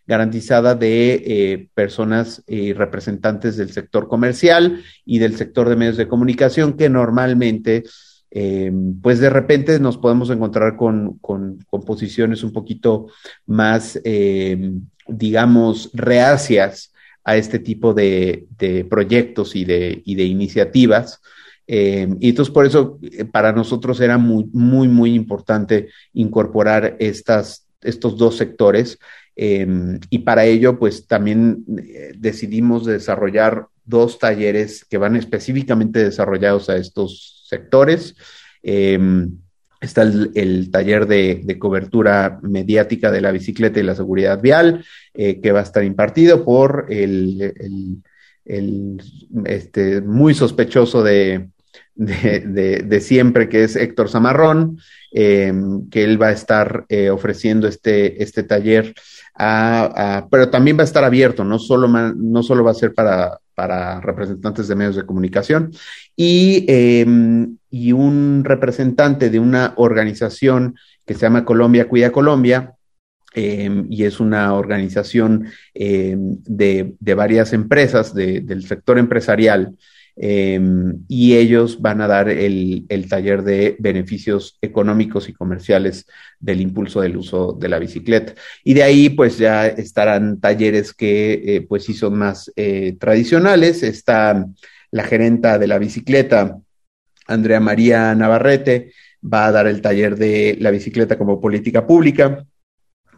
garantizada 0.08 0.74
de 0.74 1.24
eh, 1.26 1.70
personas 1.74 2.42
y 2.48 2.74
representantes 2.74 3.58
del 3.58 3.72
sector 3.72 4.08
comercial 4.08 4.82
y 5.06 5.20
del 5.20 5.36
sector 5.36 5.68
de 5.68 5.76
medios 5.76 5.98
de 5.98 6.08
comunicación 6.08 6.78
que 6.78 6.90
normalmente 6.90 7.84
eh, 8.32 8.72
pues 9.02 9.20
de 9.20 9.30
repente 9.30 9.80
nos 9.80 9.98
podemos 9.98 10.30
encontrar 10.30 10.76
con, 10.76 11.18
con, 11.20 11.60
posiciones 11.86 12.44
un 12.44 12.52
poquito 12.52 13.08
más, 13.46 14.00
eh, 14.04 14.74
digamos, 15.08 15.90
reacias 15.94 16.92
a 17.24 17.38
este 17.38 17.60
tipo 17.60 17.94
de, 17.94 18.48
de 18.58 18.86
proyectos 18.86 19.56
y 19.56 19.66
de, 19.66 20.02
y 20.06 20.16
de 20.16 20.24
iniciativas. 20.24 21.22
Eh, 21.68 22.08
y 22.20 22.30
entonces 22.30 22.54
por 22.54 22.66
eso 22.66 23.00
para 23.32 23.52
nosotros 23.52 24.00
era 24.00 24.18
muy, 24.18 24.46
muy, 24.54 24.88
muy 24.88 25.14
importante 25.14 25.90
incorporar 26.14 26.96
estas, 27.00 27.66
estos 27.82 28.18
dos 28.18 28.38
sectores. 28.38 28.98
y 29.36 30.20
para 30.20 30.46
ello, 30.46 30.80
pues 30.80 31.06
también 31.06 31.64
decidimos 32.18 32.86
desarrollar 32.86 33.68
dos 33.86 34.18
talleres 34.18 34.84
que 34.84 34.98
van 34.98 35.16
específicamente 35.16 36.04
desarrollados 36.04 36.70
a 36.70 36.78
estos 36.78 37.37
sectores. 37.48 38.16
Eh, 38.62 39.00
está 39.80 40.02
el, 40.04 40.70
taller 40.72 41.08
de, 41.08 41.58
cobertura 41.60 42.40
mediática 42.42 43.12
de 43.12 43.22
la 43.22 43.32
bicicleta 43.32 43.80
y 43.80 43.84
la 43.84 43.96
seguridad 43.96 44.42
vial, 44.42 44.84
eh, 45.14 45.40
que 45.42 45.52
va 45.52 45.60
a 45.60 45.64
estar 45.64 45.84
impartido 45.84 46.44
por 46.44 46.88
el, 46.90 48.02
este, 49.46 50.02
muy 50.02 50.34
sospechoso 50.34 51.04
de, 51.04 51.50
siempre, 53.02 53.50
que 53.50 53.64
es 53.64 53.76
Héctor 53.76 54.10
Zamarrón, 54.10 54.80
eh, 55.12 55.54
que 55.92 56.04
él 56.04 56.22
va 56.22 56.28
a 56.28 56.34
estar 56.34 56.86
eh, 56.90 57.10
ofreciendo 57.10 57.68
este, 57.68 58.22
este 58.22 58.44
taller, 58.44 58.94
a, 59.36 60.28
pero 60.32 60.50
también 60.50 60.78
va 60.78 60.82
a 60.82 60.86
estar 60.86 61.04
abierto, 61.04 61.44
no 61.44 61.60
solo, 61.60 61.88
no 61.88 62.44
solo 62.44 62.64
va 62.64 62.72
a 62.72 62.76
ser 62.76 62.94
para, 62.94 63.40
para 63.58 64.00
representantes 64.02 64.68
de 64.68 64.76
medios 64.76 64.96
de 64.96 65.06
comunicación 65.08 65.72
y, 66.16 66.64
eh, 66.68 67.04
y, 67.72 67.92
un 67.92 68.44
representante 68.46 69.32
de 69.32 69.40
una 69.40 69.74
organización 69.78 70.76
que 71.04 71.16
se 71.16 71.22
llama 71.22 71.44
Colombia 71.44 71.88
Cuida 71.88 72.12
Colombia. 72.12 72.76
Eh, 73.34 73.84
y 73.90 74.04
es 74.04 74.20
una 74.20 74.54
organización 74.54 75.48
eh, 75.74 76.16
de, 76.18 76.96
de, 77.00 77.14
varias 77.14 77.54
empresas 77.54 78.14
de, 78.14 78.42
del 78.42 78.66
sector 78.66 78.98
empresarial 78.98 79.76
eh, 80.20 80.60
y 81.08 81.36
ellos 81.36 81.80
van 81.82 82.02
a 82.02 82.08
dar 82.08 82.28
el, 82.30 82.86
el, 82.90 83.08
taller 83.08 83.44
de 83.44 83.76
beneficios 83.80 84.58
económicos 84.62 85.30
y 85.30 85.34
comerciales 85.34 86.08
del 86.40 86.62
impulso 86.62 87.02
del 87.02 87.18
uso 87.18 87.54
de 87.54 87.70
la 87.70 87.78
bicicleta. 87.78 88.34
Y 88.64 88.74
de 88.74 88.84
ahí 88.84 89.10
pues 89.10 89.38
ya 89.38 89.68
estarán 89.68 90.40
talleres 90.40 90.94
que 90.94 91.34
eh, 91.46 91.62
pues 91.62 91.86
sí 91.86 91.94
son 91.94 92.18
más 92.18 92.52
eh, 92.56 92.96
tradicionales. 93.00 93.84
Está 93.84 94.48
la 94.90 95.04
gerenta 95.04 95.60
de 95.60 95.68
la 95.68 95.78
bicicleta, 95.78 96.58
Andrea 97.28 97.60
María 97.60 98.16
Navarrete, 98.16 98.94
va 99.22 99.48
a 99.48 99.52
dar 99.52 99.68
el 99.68 99.82
taller 99.82 100.16
de 100.18 100.58
la 100.60 100.72
bicicleta 100.72 101.18
como 101.18 101.40
política 101.40 101.86
pública. 101.86 102.44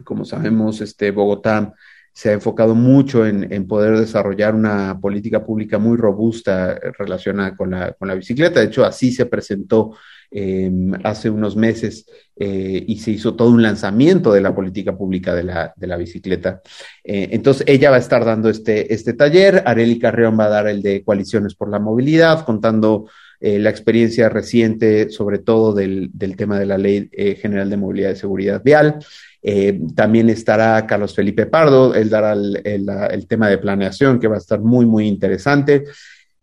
Como 0.04 0.24
sabemos, 0.24 0.80
este 0.80 1.10
Bogotá 1.10 1.74
se 2.12 2.30
ha 2.30 2.32
enfocado 2.32 2.74
mucho 2.74 3.26
en, 3.26 3.66
poder 3.66 3.98
desarrollar 3.98 4.54
una 4.54 4.98
política 5.00 5.44
pública 5.44 5.78
muy 5.78 5.96
robusta 5.96 6.78
relacionada 6.98 7.56
con 7.56 7.70
la, 7.70 8.14
bicicleta. 8.14 8.60
De 8.60 8.66
hecho, 8.66 8.84
así 8.84 9.12
se 9.12 9.26
presentó 9.26 9.96
eh, 10.30 10.70
hace 11.02 11.30
unos 11.30 11.56
meses 11.56 12.06
eh, 12.36 12.84
y 12.86 12.98
se 12.98 13.12
hizo 13.12 13.34
todo 13.34 13.50
un 13.50 13.62
lanzamiento 13.62 14.32
de 14.32 14.40
la 14.40 14.54
política 14.54 14.96
pública 14.96 15.34
de 15.34 15.44
la, 15.44 15.96
bicicleta. 15.96 16.60
Eh, 17.04 17.28
entonces, 17.32 17.64
ella 17.66 17.90
va 17.90 17.96
a 17.96 18.00
estar 18.00 18.24
dando 18.24 18.50
este, 18.50 18.92
este 18.92 19.12
taller. 19.12 19.62
Areli 19.66 19.98
Carreón 19.98 20.38
va 20.38 20.46
a 20.46 20.50
dar 20.50 20.68
el 20.68 20.82
de 20.82 21.02
Coaliciones 21.04 21.54
por 21.54 21.70
la 21.70 21.78
Movilidad, 21.78 22.44
contando 22.44 23.06
eh, 23.42 23.58
la 23.58 23.70
experiencia 23.70 24.28
reciente, 24.28 25.08
sobre 25.08 25.38
todo 25.38 25.72
del, 25.72 26.10
del 26.12 26.36
tema 26.36 26.58
de 26.58 26.66
la 26.66 26.76
Ley 26.76 27.08
eh, 27.12 27.36
General 27.36 27.70
de 27.70 27.78
Movilidad 27.78 28.10
y 28.10 28.16
Seguridad 28.16 28.62
Vial. 28.62 28.98
Eh, 29.42 29.80
también 29.94 30.28
estará 30.28 30.86
Carlos 30.86 31.14
Felipe 31.14 31.46
Pardo, 31.46 31.94
él 31.94 32.10
dará 32.10 32.32
el, 32.32 33.26
tema 33.28 33.48
de 33.48 33.58
planeación, 33.58 34.18
que 34.18 34.28
va 34.28 34.36
a 34.36 34.38
estar 34.38 34.60
muy, 34.60 34.86
muy 34.86 35.06
interesante. 35.06 35.84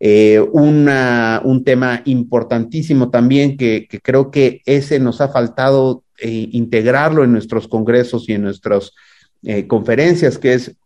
Eh, 0.00 0.40
una, 0.52 1.42
un 1.44 1.64
tema 1.64 2.02
importantísimo 2.04 3.10
también 3.10 3.56
que, 3.56 3.88
creo 4.02 4.30
que 4.30 4.62
ese 4.64 5.00
nos 5.00 5.20
ha 5.20 5.28
faltado 5.28 6.04
eh, 6.20 6.48
integrarlo 6.52 7.24
en 7.24 7.32
nuestros 7.32 7.66
congresos 7.66 8.28
y 8.28 8.34
en 8.34 8.42
nuestros 8.42 8.94
eh, 9.42 9.66
conferencias, 9.66 10.38
que 10.38 10.54
es 10.54 10.76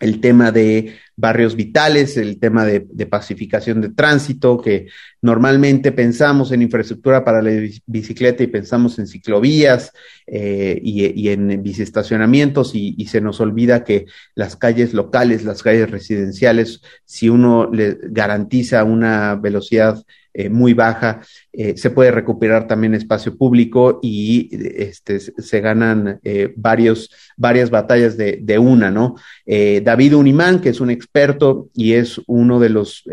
el 0.00 0.20
tema 0.20 0.50
de 0.50 0.96
barrios 1.14 1.54
vitales, 1.54 2.16
el 2.16 2.40
tema 2.40 2.64
de, 2.64 2.80
pacificación 3.06 3.82
de 3.82 3.90
tránsito, 3.90 4.58
que 4.58 4.88
normalmente 5.20 5.92
pensamos 5.92 6.50
en 6.50 6.62
infraestructura 6.62 7.24
para 7.24 7.42
la 7.42 7.50
bicicleta 7.86 8.42
y 8.42 8.46
pensamos 8.46 8.98
en 8.98 9.06
ciclovías 9.06 9.92
eh, 10.26 10.80
y, 10.82 11.06
y, 11.20 11.28
en 11.28 11.62
biciestacionamientos 11.62 12.74
y, 12.74 12.94
y, 12.96 13.06
se 13.06 13.20
nos 13.20 13.40
olvida 13.40 13.84
que 13.84 14.06
las 14.34 14.56
calles 14.56 14.94
locales, 14.94 15.44
las 15.44 15.62
calles 15.62 15.90
residenciales, 15.90 16.80
si 17.04 17.28
uno 17.28 17.70
le 17.70 17.98
garantiza 18.00 18.82
una 18.84 19.34
velocidad 19.34 20.02
eh, 20.32 20.48
muy 20.48 20.74
baja, 20.74 21.20
eh, 21.52 21.76
se 21.76 21.90
puede 21.90 22.12
recuperar 22.12 22.68
también 22.68 22.94
espacio 22.94 23.36
público 23.36 23.98
y 24.02 24.48
este, 24.52 25.18
se 25.18 25.60
ganan 25.60 26.20
eh, 26.22 26.52
varios, 26.56 27.10
varias 27.36 27.70
batallas 27.70 28.16
de, 28.16 28.38
de 28.40 28.58
una, 28.58 28.90
¿no? 28.90 29.16
Eh, 29.46 29.80
David 29.84 30.14
Unimán, 30.14 30.60
que 30.60 30.68
es 30.68 30.80
un 30.80 30.90
experto 30.90 31.68
y 31.74 31.94
es 31.94 32.20
uno 32.26 32.60
de 32.60 32.68
los 32.68 33.04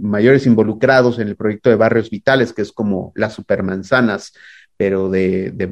mayores 0.00 0.46
involucrados 0.46 1.18
en 1.18 1.28
el 1.28 1.36
proyecto 1.36 1.70
de 1.70 1.76
Barrios 1.76 2.10
Vitales, 2.10 2.52
que 2.52 2.62
es 2.62 2.72
como 2.72 3.12
las 3.16 3.34
supermanzanas 3.34 4.32
pero 4.80 5.10
de, 5.10 5.50
de, 5.50 5.66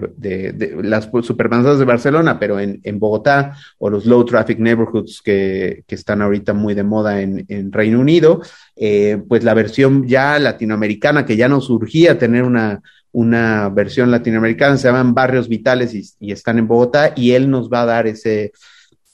de, 0.53 0.83
las 0.83 1.09
supermanzanas 1.23 1.79
de 1.79 1.87
Barcelona, 1.87 2.39
pero 2.39 2.61
en, 2.61 2.79
en, 2.85 2.99
Bogotá, 2.99 3.57
o 3.79 3.89
los 3.89 4.05
low 4.05 4.23
traffic 4.23 4.59
neighborhoods 4.59 5.23
que, 5.23 5.83
que 5.87 5.95
están 5.95 6.21
ahorita 6.21 6.53
muy 6.53 6.75
de 6.75 6.83
moda 6.83 7.23
en, 7.23 7.47
en 7.49 7.73
Reino 7.73 8.01
Unido, 8.01 8.43
eh, 8.77 9.19
pues 9.27 9.45
la 9.45 9.55
versión 9.55 10.07
ya 10.07 10.39
latinoamericana, 10.39 11.25
que 11.25 11.39
ya 11.39 11.49
no 11.49 11.63
surgía 11.63 12.19
tener 12.19 12.43
una, 12.43 12.83
una 13.11 13.71
versión 13.71 14.11
latinoamericana, 14.11 14.77
se 14.77 14.89
llaman 14.89 15.15
Barrios 15.15 15.49
Vitales 15.49 15.95
y, 15.95 16.05
y 16.21 16.33
están 16.33 16.59
en 16.59 16.69
Bogotá, 16.69 17.15
y 17.17 17.31
él 17.31 17.49
nos 17.49 17.71
va 17.71 17.85
a 17.85 17.87
dar 17.87 18.07
ese, 18.07 18.53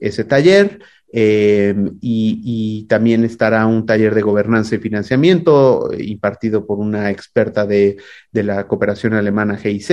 ese 0.00 0.24
taller. 0.24 0.80
Eh, 1.16 1.72
y, 2.00 2.86
también 2.88 3.22
estará 3.22 3.64
un 3.66 3.86
taller 3.86 4.16
de 4.16 4.22
gobernanza 4.22 4.74
y 4.74 4.78
financiamiento 4.78 5.88
impartido 5.96 6.66
por 6.66 6.80
una 6.80 7.08
experta 7.10 7.64
de, 7.66 7.98
la 8.32 8.66
cooperación 8.66 9.14
alemana 9.14 9.56
GIZ. 9.56 9.90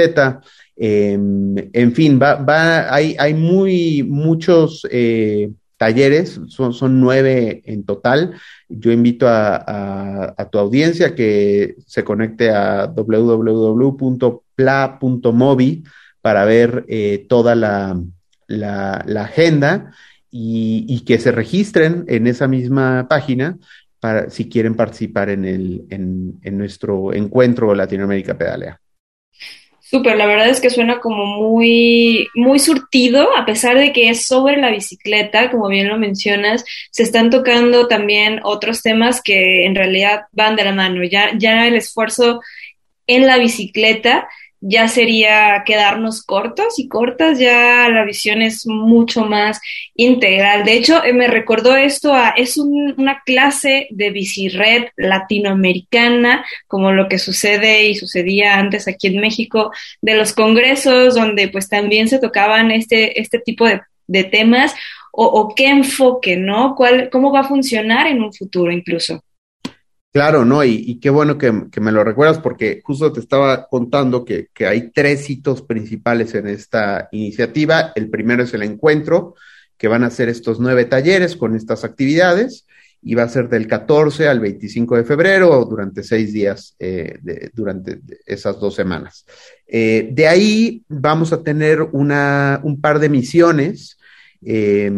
Eh, 0.75 1.13
en 1.13 1.93
fin, 1.93 2.19
va, 2.19 2.35
va, 2.35 2.91
hay, 2.91 3.15
hay 3.19 3.35
muy 3.35 4.01
muchos 4.01 4.81
eh, 4.89 5.51
talleres, 5.77 6.41
son, 6.47 6.73
son, 6.73 6.99
nueve 6.99 7.61
en 7.65 7.83
total. 7.85 8.33
Yo 8.67 8.91
invito 8.91 9.27
a, 9.29 10.49
tu 10.51 10.57
audiencia 10.57 11.13
que 11.13 11.75
se 11.85 12.03
conecte 12.03 12.49
a 12.49 12.87
www.pla.mobi 12.87 14.23
para 16.19 16.45
ver 16.45 16.83
eh, 16.87 17.27
toda 17.29 17.53
la, 17.53 18.01
la 18.47 19.23
agenda 19.23 19.93
y, 20.31 21.03
que 21.05 21.19
se 21.19 21.31
registren 21.31 22.05
en 22.07 22.25
esa 22.27 22.47
misma 22.47 23.07
página 23.09 23.57
para 23.99 24.29
si 24.29 24.49
quieren 24.49 24.75
participar 24.75 25.29
en, 25.29 25.45
el, 25.45 25.83
en, 25.89 26.39
en 26.41 26.57
nuestro 26.57 27.13
encuentro 27.13 27.75
Latinoamérica 27.75 28.37
Pedalea. 28.37 28.79
Súper, 29.91 30.15
la 30.15 30.25
verdad 30.25 30.47
es 30.47 30.61
que 30.61 30.69
suena 30.69 31.01
como 31.01 31.25
muy, 31.25 32.29
muy 32.33 32.59
surtido, 32.59 33.35
a 33.35 33.45
pesar 33.45 33.77
de 33.77 33.91
que 33.91 34.09
es 34.09 34.25
sobre 34.25 34.55
la 34.55 34.71
bicicleta, 34.71 35.51
como 35.51 35.67
bien 35.67 35.89
lo 35.89 35.97
mencionas, 35.97 36.63
se 36.91 37.03
están 37.03 37.29
tocando 37.29 37.89
también 37.89 38.39
otros 38.43 38.81
temas 38.81 39.21
que 39.21 39.65
en 39.65 39.75
realidad 39.75 40.21
van 40.31 40.55
de 40.55 40.63
la 40.63 40.71
mano. 40.71 41.03
Ya, 41.03 41.37
ya 41.37 41.67
el 41.67 41.75
esfuerzo 41.75 42.39
en 43.05 43.27
la 43.27 43.37
bicicleta 43.37 44.29
ya 44.61 44.87
sería 44.87 45.63
quedarnos 45.65 46.23
cortos 46.23 46.77
y 46.77 46.87
cortas, 46.87 47.39
ya 47.39 47.89
la 47.89 48.05
visión 48.05 48.43
es 48.43 48.67
mucho 48.67 49.25
más 49.25 49.59
integral. 49.95 50.63
De 50.63 50.73
hecho, 50.73 51.01
me 51.13 51.27
recordó 51.27 51.75
esto 51.75 52.13
a, 52.13 52.29
es 52.29 52.57
un, 52.57 52.93
una 52.97 53.23
clase 53.25 53.87
de 53.89 54.11
bicired 54.11 54.89
latinoamericana, 54.95 56.45
como 56.67 56.91
lo 56.91 57.09
que 57.09 57.17
sucede 57.17 57.85
y 57.85 57.95
sucedía 57.95 58.59
antes 58.59 58.87
aquí 58.87 59.07
en 59.07 59.19
México, 59.19 59.71
de 59.99 60.15
los 60.15 60.33
congresos, 60.33 61.15
donde 61.15 61.47
pues 61.47 61.67
también 61.67 62.07
se 62.07 62.19
tocaban 62.19 62.69
este, 62.69 63.19
este 63.19 63.39
tipo 63.39 63.65
de, 63.65 63.81
de 64.05 64.23
temas, 64.25 64.75
o, 65.11 65.25
o 65.25 65.55
qué 65.55 65.67
enfoque, 65.67 66.37
¿no? 66.37 66.75
¿Cuál, 66.75 67.09
¿Cómo 67.09 67.31
va 67.31 67.41
a 67.41 67.47
funcionar 67.47 68.07
en 68.07 68.21
un 68.21 68.31
futuro 68.31 68.71
incluso? 68.71 69.23
Claro, 70.11 70.43
¿no? 70.43 70.61
Y, 70.65 70.83
y 70.87 70.99
qué 70.99 71.09
bueno 71.09 71.37
que, 71.37 71.51
me 71.53 71.91
lo 71.93 72.03
recuerdas 72.03 72.39
porque 72.39 72.81
justo 72.83 73.13
te 73.13 73.21
estaba 73.21 73.67
contando 73.67 74.25
que, 74.25 74.49
hay 74.59 74.91
tres 74.91 75.29
hitos 75.29 75.61
principales 75.61 76.35
en 76.35 76.47
esta 76.47 77.07
iniciativa. 77.13 77.93
El 77.95 78.09
primero 78.09 78.43
es 78.43 78.53
el 78.53 78.63
encuentro, 78.63 79.35
que 79.77 79.87
van 79.87 80.03
a 80.03 80.09
ser 80.09 80.27
estos 80.27 80.59
nueve 80.59 80.83
talleres 80.83 81.37
con 81.37 81.55
estas 81.55 81.85
actividades 81.85 82.67
y 83.01 83.15
va 83.15 83.23
a 83.23 83.29
ser 83.29 83.47
del 83.47 83.67
14 83.67 84.27
al 84.27 84.41
25 84.41 84.97
de 84.97 85.05
febrero 85.05 85.65
durante 85.65 86.03
seis 86.03 86.33
días, 86.33 86.75
eh, 86.77 87.17
durante 87.53 88.01
esas 88.25 88.59
dos 88.59 88.75
semanas. 88.75 89.25
Eh, 89.65 90.09
de 90.11 90.27
ahí 90.27 90.83
vamos 90.89 91.31
a 91.31 91.41
tener 91.41 91.81
una, 91.81 92.59
un 92.63 92.81
par 92.81 92.99
de 92.99 93.07
misiones 93.07 93.97
eh, 94.45 94.91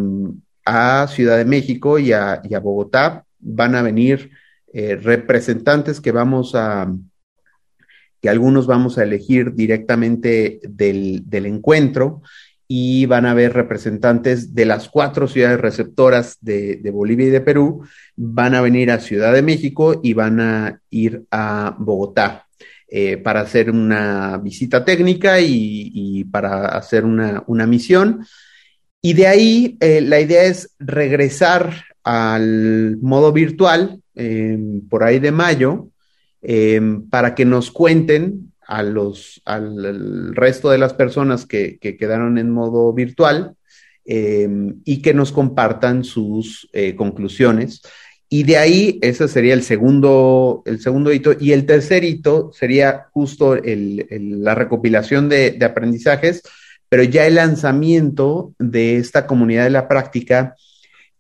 a 0.66 1.08
Ciudad 1.08 1.38
de 1.38 1.46
México 1.46 2.00
y 2.00 2.12
a 2.12 2.42
Bogotá. 2.62 3.26
Van 3.40 3.76
a 3.76 3.84
venir 3.84 4.32
eh, 4.74 4.96
representantes 4.96 6.02
que 6.02 6.12
vamos 6.12 6.56
a, 6.56 6.92
que 8.22 8.30
algunos 8.30 8.66
vamos 8.66 8.98
a 8.98 9.04
elegir 9.04 9.54
directamente 9.54 10.60
del, 10.64 11.22
del, 11.30 11.46
encuentro 11.46 12.24
y 12.68 13.06
van 13.06 13.26
a 13.26 13.32
haber 13.32 13.54
representantes 13.54 14.56
de 14.56 14.66
las 14.66 14.90
cuatro 14.90 15.28
ciudades 15.28 15.62
receptoras 15.62 16.38
de, 16.42 16.78
de, 16.78 16.90
Bolivia 16.90 17.28
y 17.28 17.30
de 17.30 17.42
Perú, 17.42 17.86
van 18.16 18.56
a 18.56 18.62
venir 18.62 18.90
a 18.90 19.00
Ciudad 19.00 19.32
de 19.32 19.44
México 19.44 20.00
y 20.02 20.14
van 20.14 20.40
a 20.40 20.82
ir 20.90 21.24
a 21.30 21.76
Bogotá. 21.78 22.48
Eh, 22.96 23.18
para 23.18 23.42
hacer 23.42 23.72
una 23.72 24.38
visita 24.38 24.86
técnica 24.86 25.40
y, 25.40 25.92
y 25.96 26.26
para 26.26 26.68
hacer 26.68 27.06
una, 27.06 27.44
una, 27.48 27.66
misión. 27.66 28.24
Y 29.02 29.14
de 29.14 29.26
ahí 29.26 29.78
eh, 29.80 30.00
la 30.00 30.20
idea 30.20 30.44
es 30.44 30.76
regresar 30.78 31.86
al 32.04 32.98
modo 33.02 33.32
virtual 33.32 34.03
eh, 34.16 34.58
por 34.90 35.04
ahí 35.04 35.20
de 35.20 35.32
mayo 35.32 35.90
eh, 36.42 36.82
para 37.10 37.36
que 37.36 37.46
nos 37.46 37.72
cuenten 37.72 38.52
a 38.68 38.84
los, 38.84 39.42
al, 39.46 40.36
resto 40.36 40.70
de 40.70 40.78
las 40.78 40.94
personas 40.94 41.46
que, 41.46 41.78
que, 41.80 41.96
quedaron 41.96 42.38
en 42.38 42.50
modo 42.50 42.92
virtual 42.92 43.56
eh, 44.06 44.50
y 44.84 45.02
que 45.02 45.14
nos 45.14 45.32
compartan 45.32 46.04
sus 46.04 46.70
eh, 46.74 46.96
conclusiones. 46.96 47.82
Y 48.28 48.44
de 48.44 48.58
ahí, 48.58 49.00
ese 49.02 49.30
sería 49.30 49.54
el 49.54 49.64
segundo, 49.64 50.64
el 50.66 50.82
segundo 50.82 51.14
hito. 51.14 51.34
Y 51.40 51.54
el 51.54 51.66
tercer 51.66 52.04
hito 52.04 52.52
sería 52.52 53.06
justo 53.14 53.56
el, 53.56 54.06
la 54.42 54.56
recopilación 54.56 55.30
de 55.30 55.58
aprendizajes, 55.62 56.42
pero 56.90 57.04
ya 57.04 57.26
el 57.26 57.36
lanzamiento 57.36 58.54
de 58.60 58.98
esta 58.98 59.28
comunidad 59.28 59.64
de 59.64 59.70
la 59.70 59.88
práctica 59.88 60.56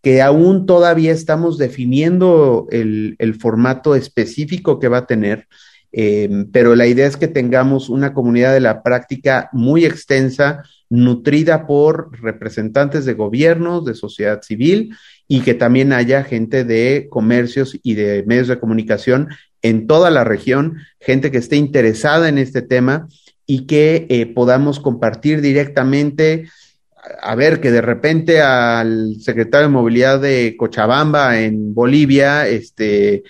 que 0.03 0.21
aún 0.21 0.65
todavía 0.65 1.13
estamos 1.13 1.57
definiendo 1.57 2.67
el, 2.71 3.37
formato 3.39 3.95
específico 3.95 4.77
que 4.77 4.89
va 4.89 4.99
a 4.99 5.07
tener, 5.07 5.47
eh, 5.93 6.45
pero 6.51 6.75
la 6.75 6.87
idea 6.87 7.07
es 7.07 7.15
que 7.15 7.29
tengamos 7.29 7.87
una 7.87 8.13
comunidad 8.13 8.53
de 8.53 8.59
la 8.59 8.83
práctica 8.83 9.49
muy 9.53 9.85
extensa, 9.85 10.63
nutrida 10.89 11.65
por 11.65 12.21
representantes 12.21 13.05
de 13.05 13.13
gobiernos, 13.13 13.85
de 13.85 13.95
sociedad 13.95 14.41
civil 14.41 14.93
y 15.29 15.39
que 15.39 15.53
también 15.53 15.93
haya 15.93 16.25
gente 16.25 16.65
de 16.65 17.07
comercios 17.09 17.79
y 17.81 17.93
de 17.93 18.23
medios 18.27 18.49
de 18.49 18.59
comunicación 18.59 19.29
en 19.61 19.87
toda 19.87 20.11
la 20.11 20.25
región, 20.25 20.79
gente 20.99 21.31
que 21.31 21.37
esté 21.37 21.55
interesada 21.55 22.27
en 22.27 22.37
este 22.37 22.61
tema 22.61 23.07
y 23.47 23.67
que 23.67 24.05
eh, 24.09 24.25
podamos 24.25 24.81
compartir 24.81 25.39
directamente 25.39 26.49
a 27.21 27.35
ver, 27.35 27.59
que 27.59 27.71
de 27.71 27.81
repente 27.81 28.41
al 28.41 29.15
secretario 29.19 29.67
de 29.67 29.73
Movilidad 29.73 30.19
de 30.19 30.55
Cochabamba 30.57 31.39
en 31.39 31.73
Bolivia, 31.73 32.47
este, 32.47 33.23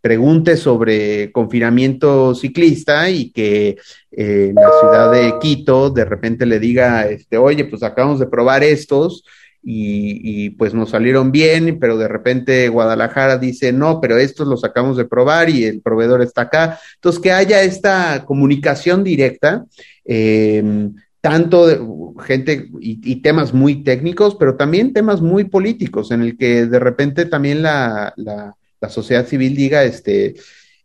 pregunte 0.00 0.56
sobre 0.56 1.30
confinamiento 1.32 2.34
ciclista 2.34 3.10
y 3.10 3.30
que 3.30 3.76
eh, 4.10 4.52
la 4.54 4.70
ciudad 4.80 5.12
de 5.12 5.38
Quito 5.40 5.90
de 5.90 6.04
repente 6.04 6.46
le 6.46 6.58
diga, 6.58 7.06
este, 7.06 7.36
oye, 7.36 7.64
pues 7.64 7.82
acabamos 7.82 8.18
de 8.18 8.26
probar 8.26 8.62
estos 8.62 9.24
y, 9.62 10.44
y, 10.46 10.50
pues 10.50 10.72
nos 10.72 10.90
salieron 10.90 11.30
bien, 11.30 11.78
pero 11.78 11.98
de 11.98 12.08
repente 12.08 12.68
Guadalajara 12.68 13.36
dice, 13.36 13.72
no, 13.72 14.00
pero 14.00 14.16
estos 14.16 14.46
los 14.46 14.64
acabamos 14.64 14.96
de 14.96 15.04
probar 15.04 15.50
y 15.50 15.64
el 15.64 15.82
proveedor 15.82 16.22
está 16.22 16.42
acá. 16.42 16.78
Entonces, 16.94 17.20
que 17.20 17.32
haya 17.32 17.62
esta 17.62 18.24
comunicación 18.24 19.04
directa. 19.04 19.66
Eh, 20.04 20.90
tanto 21.20 21.66
de, 21.66 21.80
gente 22.22 22.70
y, 22.80 23.16
temas 23.22 23.52
muy 23.52 23.82
técnicos, 23.82 24.36
pero 24.36 24.56
también 24.56 24.92
temas 24.92 25.20
muy 25.20 25.44
políticos, 25.44 26.10
en 26.10 26.22
el 26.22 26.36
que 26.36 26.66
de 26.66 26.78
repente 26.78 27.26
también 27.26 27.62
la, 27.62 28.12
la, 28.16 28.54
la 28.80 28.88
sociedad 28.88 29.26
civil 29.26 29.56
diga, 29.56 29.84
este, 29.84 30.36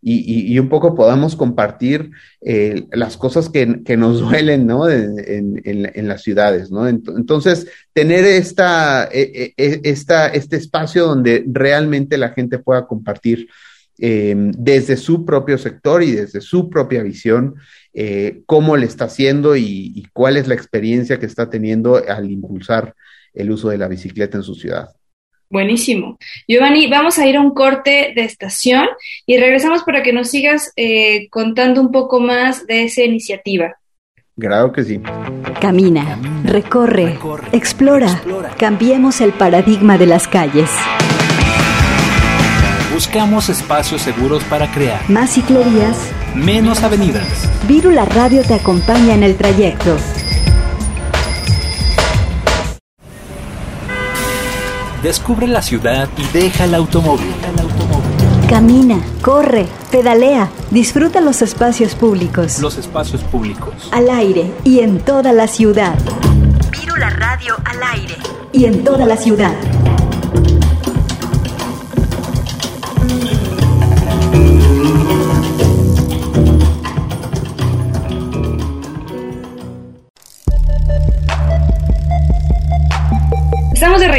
y, 0.05 0.53
y, 0.53 0.59
un 0.59 0.67
poco 0.67 0.95
podamos 0.95 1.37
compartir 1.37 2.11
eh, 2.41 2.87
las 2.91 3.15
cosas 3.15 3.47
que, 3.47 3.83
que, 3.83 3.95
nos 3.95 4.19
duelen, 4.19 4.67
¿no? 4.67 4.89
En, 4.89 5.15
en, 5.63 5.91
en, 5.93 6.07
las 6.09 6.23
ciudades, 6.23 6.71
¿no? 6.71 6.87
Entonces, 6.89 7.67
tener 7.93 8.25
esta, 8.25 9.07
e, 9.09 9.53
e, 9.55 9.81
esta, 9.83 10.27
este 10.27 10.57
espacio 10.57 11.05
donde 11.05 11.45
realmente 11.47 12.17
la 12.17 12.29
gente 12.29 12.59
pueda 12.59 12.85
compartir 12.85 13.47
eh, 13.99 14.33
desde 14.37 14.97
su 14.97 15.25
propio 15.25 15.57
sector 15.57 16.03
y 16.03 16.11
desde 16.11 16.41
su 16.41 16.69
propia 16.69 17.03
visión 17.03 17.55
eh, 17.93 18.41
cómo 18.45 18.75
le 18.75 18.85
está 18.85 19.05
haciendo 19.05 19.55
y, 19.55 19.93
y 19.95 20.05
cuál 20.13 20.37
es 20.37 20.47
la 20.47 20.55
experiencia 20.55 21.19
que 21.19 21.25
está 21.25 21.49
teniendo 21.49 21.95
al 21.95 22.31
impulsar 22.31 22.95
el 23.33 23.51
uso 23.51 23.69
de 23.69 23.77
la 23.77 23.87
bicicleta 23.87 24.37
en 24.37 24.43
su 24.43 24.55
ciudad. 24.55 24.89
Buenísimo. 25.53 26.17
Giovanni, 26.47 26.87
vamos 26.87 27.19
a 27.19 27.27
ir 27.27 27.37
a 27.37 27.41
un 27.41 27.53
corte 27.53 28.13
de 28.15 28.23
estación 28.23 28.87
y 29.27 29.37
regresamos 29.37 29.83
para 29.83 30.01
que 30.01 30.11
nos 30.11 30.31
sigas 30.31 30.73
eh, 30.75 31.29
contando 31.29 31.79
un 31.79 31.91
poco 31.91 32.19
más 32.19 32.65
de 32.65 32.85
esa 32.85 33.03
iniciativa. 33.03 33.75
Claro 34.39 34.71
que 34.71 34.83
sí. 34.83 34.99
Camina, 35.61 36.19
recorre, 36.43 37.13
recorre 37.13 37.49
explora, 37.51 38.07
explora. 38.07 38.49
Cambiemos 38.57 39.21
el 39.21 39.31
paradigma 39.31 39.99
de 39.99 40.07
las 40.07 40.27
calles. 40.27 40.71
Buscamos 42.93 43.49
espacios 43.49 44.03
seguros 44.03 44.43
para 44.43 44.71
crear 44.71 45.09
más 45.09 45.31
ciclovías, 45.31 45.97
menos 46.35 46.83
avenidas. 46.83 47.49
Virula 47.67 48.05
Radio 48.05 48.43
te 48.43 48.53
acompaña 48.53 49.15
en 49.15 49.23
el 49.23 49.35
trayecto. 49.35 49.97
Descubre 55.01 55.47
la 55.47 55.63
ciudad 55.63 56.07
y 56.17 56.37
deja 56.37 56.65
el 56.65 56.75
automóvil. 56.75 57.33
Camina, 58.47 58.99
corre, 59.23 59.65
pedalea, 59.89 60.49
disfruta 60.69 61.19
los 61.19 61.41
espacios 61.41 61.95
públicos. 61.95 62.59
Los 62.59 62.77
espacios 62.77 63.23
públicos. 63.23 63.89
Al 63.91 64.07
aire 64.11 64.53
y 64.63 64.81
en 64.81 64.99
toda 64.99 65.33
la 65.33 65.47
ciudad. 65.47 65.97
Virula 66.69 67.09
Radio 67.09 67.55
al 67.65 67.81
aire. 67.99 68.17
Y 68.51 68.65
en 68.65 68.83
toda 68.83 69.07
la 69.07 69.17
ciudad. 69.17 69.55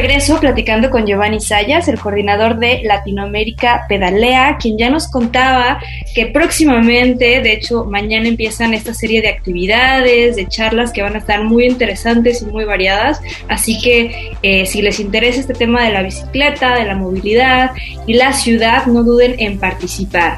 Regreso 0.07 0.39
platicando 0.39 0.91
con 0.91 1.07
Giovanni 1.07 1.41
Sayas, 1.41 1.89
el 1.89 1.99
coordinador 1.99 2.59
de 2.59 2.83
Latinoamérica 2.85 3.87
Pedalea, 3.89 4.59
quien 4.61 4.77
ya 4.77 4.91
nos 4.91 5.09
contaba 5.09 5.81
que 6.15 6.27
próximamente, 6.27 7.41
de 7.41 7.55
hecho 7.55 7.87
mañana 7.87 8.29
empiezan 8.29 8.75
esta 8.75 8.93
serie 8.93 9.23
de 9.23 9.29
actividades, 9.29 10.37
de 10.37 10.47
charlas 10.47 10.93
que 10.93 11.01
van 11.01 11.15
a 11.15 11.21
estar 11.21 11.43
muy 11.45 11.65
interesantes 11.65 12.43
y 12.43 12.45
muy 12.45 12.67
variadas. 12.67 13.23
Así 13.49 13.81
que 13.81 14.33
eh, 14.43 14.67
si 14.67 14.83
les 14.83 15.01
interesa 15.01 15.41
este 15.41 15.55
tema 15.55 15.83
de 15.83 15.93
la 15.93 16.03
bicicleta, 16.03 16.75
de 16.75 16.85
la 16.85 16.97
movilidad 16.97 17.71
y 18.07 18.13
la 18.13 18.35
ciudad, 18.35 18.85
no 18.85 19.05
duden 19.05 19.37
en 19.39 19.59
participar. 19.59 20.37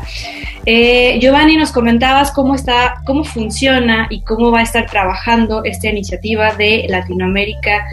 Eh, 0.65 1.19
Giovanni, 1.21 1.57
nos 1.57 1.73
comentabas 1.73 2.31
cómo 2.31 2.55
está, 2.55 3.03
cómo 3.05 3.25
funciona 3.25 4.07
y 4.11 4.21
cómo 4.21 4.53
va 4.53 4.61
a 4.61 4.63
estar 4.63 4.87
trabajando 4.87 5.65
esta 5.65 5.89
iniciativa 5.89 6.55
de 6.55 6.87
Latinoamérica 6.89 7.85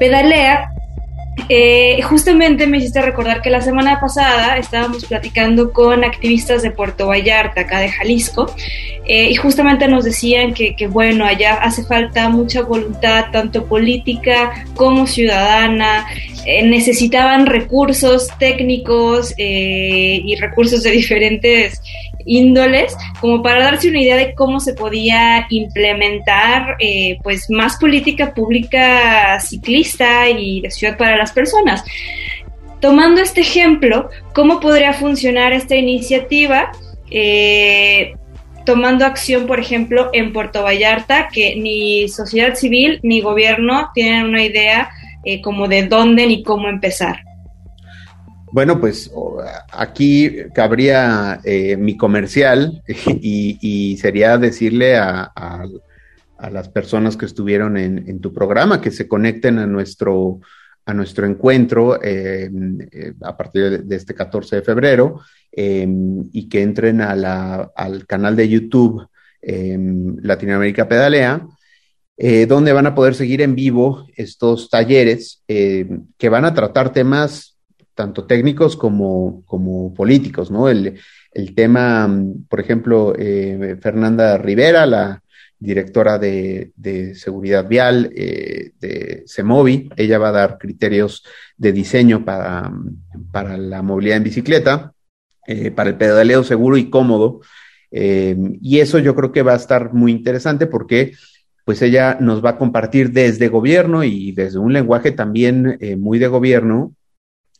Pedalea. 0.00 0.72
Eh, 1.48 2.00
justamente 2.02 2.66
me 2.66 2.78
hiciste 2.78 3.00
recordar 3.02 3.42
que 3.42 3.50
la 3.50 3.60
semana 3.60 4.00
pasada 4.00 4.58
estábamos 4.58 5.04
platicando 5.04 5.72
con 5.72 6.04
activistas 6.04 6.62
de 6.62 6.70
Puerto 6.70 7.06
Vallarta, 7.08 7.62
acá 7.62 7.80
de 7.80 7.90
Jalisco, 7.90 8.54
eh, 9.06 9.30
y 9.30 9.34
justamente 9.34 9.88
nos 9.88 10.04
decían 10.04 10.54
que, 10.54 10.76
que, 10.76 10.86
bueno, 10.86 11.24
allá 11.24 11.54
hace 11.54 11.84
falta 11.84 12.28
mucha 12.28 12.62
voluntad, 12.62 13.26
tanto 13.32 13.66
política 13.66 14.64
como 14.74 15.06
ciudadana, 15.06 16.06
eh, 16.46 16.64
necesitaban 16.66 17.46
recursos 17.46 18.28
técnicos 18.38 19.34
y 19.36 20.34
recursos 20.36 20.82
de 20.82 20.90
diferentes 20.90 21.80
índoles, 22.26 22.96
como 23.20 23.42
para 23.42 23.64
darse 23.64 23.88
una 23.88 24.00
idea 24.00 24.16
de 24.16 24.34
cómo 24.34 24.60
se 24.60 24.74
podía 24.74 25.46
implementar 25.50 26.76
eh, 26.78 27.18
pues 27.22 27.50
más 27.50 27.76
política 27.76 28.34
pública 28.34 29.38
ciclista 29.40 30.28
y 30.28 30.60
de 30.60 30.70
ciudad 30.70 30.96
para 30.96 31.16
las 31.16 31.32
personas. 31.32 31.84
Tomando 32.80 33.20
este 33.20 33.42
ejemplo, 33.42 34.08
¿cómo 34.32 34.58
podría 34.58 34.94
funcionar 34.94 35.52
esta 35.52 35.76
iniciativa? 35.76 36.72
Eh, 37.10 38.14
tomando 38.64 39.04
acción, 39.04 39.46
por 39.46 39.60
ejemplo, 39.60 40.10
en 40.12 40.32
Puerto 40.32 40.62
Vallarta, 40.62 41.28
que 41.28 41.56
ni 41.56 42.08
sociedad 42.08 42.54
civil 42.54 43.00
ni 43.02 43.20
gobierno 43.20 43.90
tienen 43.94 44.26
una 44.26 44.42
idea 44.42 44.90
eh, 45.24 45.42
como 45.42 45.68
de 45.68 45.86
dónde 45.86 46.26
ni 46.26 46.42
cómo 46.42 46.68
empezar. 46.68 47.24
Bueno, 48.52 48.80
pues 48.80 49.10
aquí 49.72 50.36
cabría 50.54 51.40
eh, 51.44 51.76
mi 51.76 51.96
comercial 51.96 52.82
y, 52.86 53.96
sería 54.00 54.38
decirle 54.38 54.96
a, 54.96 55.32
las 56.50 56.70
personas 56.70 57.18
que 57.18 57.26
estuvieron 57.26 57.76
en, 57.76 58.08
en, 58.08 58.20
tu 58.20 58.32
programa 58.32 58.80
que 58.80 58.90
se 58.90 59.06
conecten 59.06 59.58
a 59.58 59.66
nuestro, 59.66 60.40
a 60.90 60.94
nuestro 60.94 61.26
encuentro 61.26 62.02
eh, 62.02 62.50
eh, 62.92 63.12
a 63.22 63.36
partir 63.36 63.84
de, 63.84 63.96
este 63.96 64.14
14 64.14 64.56
de 64.56 64.62
febrero 64.62 65.20
eh, 65.52 65.86
y 66.32 66.48
que 66.48 66.62
entren 66.62 67.00
a 67.00 67.14
la, 67.14 67.70
al 67.74 68.06
canal 68.06 68.36
de 68.36 68.48
YouTube 68.48 69.06
em, 69.40 70.16
Latinoamérica 70.22 70.88
Pedalea. 70.88 71.46
donde 72.46 72.74
van 72.74 72.86
a 72.86 72.94
poder 72.94 73.14
seguir 73.14 73.40
en 73.40 73.54
vivo 73.54 74.06
estos 74.14 74.68
talleres 74.68 75.42
que 75.46 76.28
van 76.28 76.44
a 76.44 76.52
tratar 76.52 76.92
temas 76.92 77.56
tanto 77.94 78.26
técnicos 78.26 78.76
como, 78.76 79.42
como 79.46 79.92
políticos, 79.94 80.50
¿no? 80.50 80.68
El, 80.68 80.98
el, 81.32 81.54
tema, 81.54 82.08
por 82.48 82.60
ejemplo, 82.60 83.14
eh, 83.18 83.76
Fernanda 83.80 84.38
Rivera, 84.38 84.86
la 84.86 85.22
directora 85.58 86.18
de, 86.18 86.72
de 86.76 87.14
seguridad 87.14 87.68
vial 87.68 88.10
eh, 88.14 88.72
de 88.80 89.24
CEMOVI, 89.28 89.90
ella 89.96 90.18
va 90.18 90.28
a 90.28 90.32
dar 90.32 90.58
criterios 90.58 91.24
de 91.56 91.72
diseño 91.72 92.24
para, 92.24 92.72
para 93.30 93.58
la 93.58 93.82
movilidad 93.82 94.16
en 94.16 94.24
bicicleta, 94.24 94.94
eh, 95.46 95.70
para 95.70 95.90
el 95.90 95.96
pedaleo 95.96 96.44
seguro 96.44 96.76
y 96.76 96.88
cómodo. 96.88 97.40
Eh, 97.90 98.36
y 98.62 98.78
eso 98.78 98.98
yo 98.98 99.14
creo 99.14 99.32
que 99.32 99.42
va 99.42 99.52
a 99.52 99.56
estar 99.56 99.92
muy 99.92 100.12
interesante 100.12 100.66
porque 100.66 101.12
pues 101.64 101.82
ella 101.82 102.16
nos 102.20 102.44
va 102.44 102.50
a 102.50 102.58
compartir 102.58 103.12
desde 103.12 103.48
gobierno 103.48 104.04
y 104.04 104.32
desde 104.32 104.58
un 104.58 104.72
lenguaje 104.72 105.12
también 105.12 105.76
eh, 105.80 105.96
muy 105.96 106.18
de 106.18 106.28
gobierno 106.28 106.94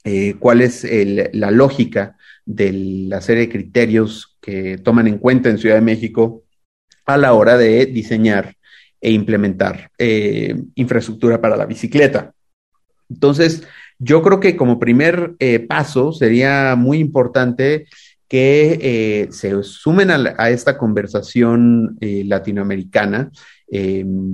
eh, 0.02 0.36
cuál 0.38 0.62
es 0.62 0.86
la 1.32 1.50
lógica 1.50 2.16
de 2.46 2.72
la 3.08 3.20
serie 3.20 3.42
de 3.46 3.52
criterios 3.52 4.38
que 4.40 4.78
toman 4.78 5.06
en 5.06 5.18
cuenta 5.18 5.50
en 5.50 5.58
Ciudad 5.58 5.74
de 5.74 5.82
México 5.82 6.42
a 7.04 7.18
la 7.18 7.34
hora 7.34 7.58
de 7.58 7.84
diseñar 7.84 8.54
e 9.00 9.12
implementar 9.12 9.90
eh, 9.98 10.56
infraestructura 10.74 11.40
para 11.40 11.56
la 11.56 11.66
bicicleta. 11.66 12.32
Entonces, 13.10 13.64
yo 13.98 14.22
creo 14.22 14.40
que 14.40 14.56
como 14.56 14.78
primer 14.78 15.34
eh, 15.38 15.58
paso 15.58 16.12
sería 16.12 16.76
muy 16.76 16.98
importante 16.98 17.86
que 18.26 19.28
se 19.32 19.62
sumen 19.64 20.10
a, 20.10 20.50
esta 20.50 20.78
conversación 20.78 21.98
latinoamericana, 22.00 23.32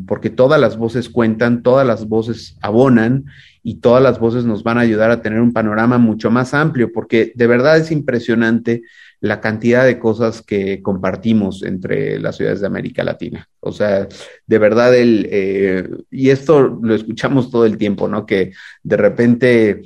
porque 0.06 0.28
todas 0.28 0.60
las 0.60 0.76
voces 0.76 1.08
cuentan, 1.08 1.62
todas 1.62 1.86
las 1.86 2.06
voces 2.06 2.58
abonan 2.60 3.24
y 3.68 3.80
todas 3.80 4.00
las 4.00 4.20
voces 4.20 4.44
nos 4.44 4.62
van 4.62 4.78
a 4.78 4.82
ayudar 4.82 5.10
a 5.10 5.22
tener 5.22 5.40
un 5.40 5.52
panorama 5.52 5.98
mucho 5.98 6.30
más 6.30 6.54
amplio, 6.54 6.92
porque 6.92 7.32
de 7.34 7.48
verdad 7.48 7.76
es 7.76 7.90
impresionante 7.90 8.82
la 9.18 9.40
cantidad 9.40 9.84
de 9.84 9.98
cosas 9.98 10.40
que 10.40 10.80
compartimos 10.82 11.64
entre 11.64 12.20
las 12.20 12.36
ciudades 12.36 12.60
de 12.60 12.68
América 12.68 13.02
Latina. 13.02 13.48
O 13.58 13.72
sea, 13.72 14.06
de 14.46 14.58
verdad, 14.60 14.94
el, 14.94 15.26
eh, 15.32 15.88
y 16.12 16.30
esto 16.30 16.78
lo 16.80 16.94
escuchamos 16.94 17.50
todo 17.50 17.66
el 17.66 17.76
tiempo, 17.76 18.06
¿no? 18.06 18.24
Que 18.24 18.52
de 18.84 18.96
repente, 18.96 19.82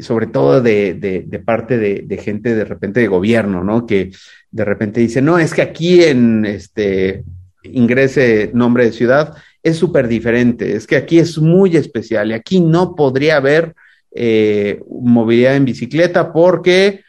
sobre 0.00 0.26
todo 0.26 0.60
de, 0.60 0.92
de, 0.92 1.24
de 1.26 1.38
parte 1.38 1.78
de, 1.78 2.02
de, 2.06 2.18
gente 2.18 2.54
de 2.54 2.66
repente 2.66 3.00
de 3.00 3.08
gobierno, 3.08 3.64
¿no? 3.64 3.86
Que 3.86 4.10
de 4.50 4.64
repente 4.66 5.00
dice, 5.00 5.22
no, 5.22 5.38
es 5.38 5.54
que 5.54 5.62
aquí 5.62 6.04
en 6.04 6.44
este 6.44 7.24
ingrese 7.62 8.50
nombre 8.52 8.84
de 8.84 8.92
ciudad 8.92 9.34
es 9.66 9.78
súper 9.78 10.06
diferente, 10.06 10.76
es 10.76 10.86
que 10.86 10.94
aquí 10.94 11.18
es 11.18 11.38
muy 11.38 11.76
especial 11.76 12.30
y 12.30 12.34
aquí 12.34 12.60
no 12.60 12.94
podría 12.94 13.38
haber 13.38 13.74
eh, 14.12 14.80
movilidad 14.88 15.56
en 15.56 15.64
bicicleta 15.64 16.32
porque 16.32 17.02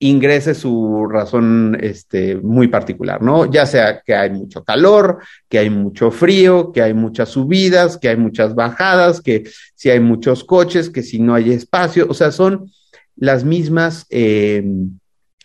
ingrese 0.00 0.56
su 0.56 1.06
razón 1.06 1.78
este, 1.80 2.34
muy 2.34 2.66
particular, 2.66 3.22
¿no? 3.22 3.48
Ya 3.48 3.66
sea 3.66 4.02
que 4.04 4.16
hay 4.16 4.30
mucho 4.30 4.64
calor, 4.64 5.18
que 5.48 5.60
hay 5.60 5.70
mucho 5.70 6.10
frío, 6.10 6.72
que 6.72 6.82
hay 6.82 6.92
muchas 6.92 7.28
subidas, 7.28 7.98
que 7.98 8.08
hay 8.08 8.16
muchas 8.16 8.56
bajadas, 8.56 9.20
que 9.20 9.44
si 9.76 9.88
hay 9.88 10.00
muchos 10.00 10.42
coches, 10.42 10.90
que 10.90 11.04
si 11.04 11.20
no 11.20 11.34
hay 11.34 11.52
espacio, 11.52 12.06
o 12.08 12.14
sea, 12.14 12.32
son 12.32 12.68
las 13.14 13.44
mismas, 13.44 14.06
eh, 14.10 14.64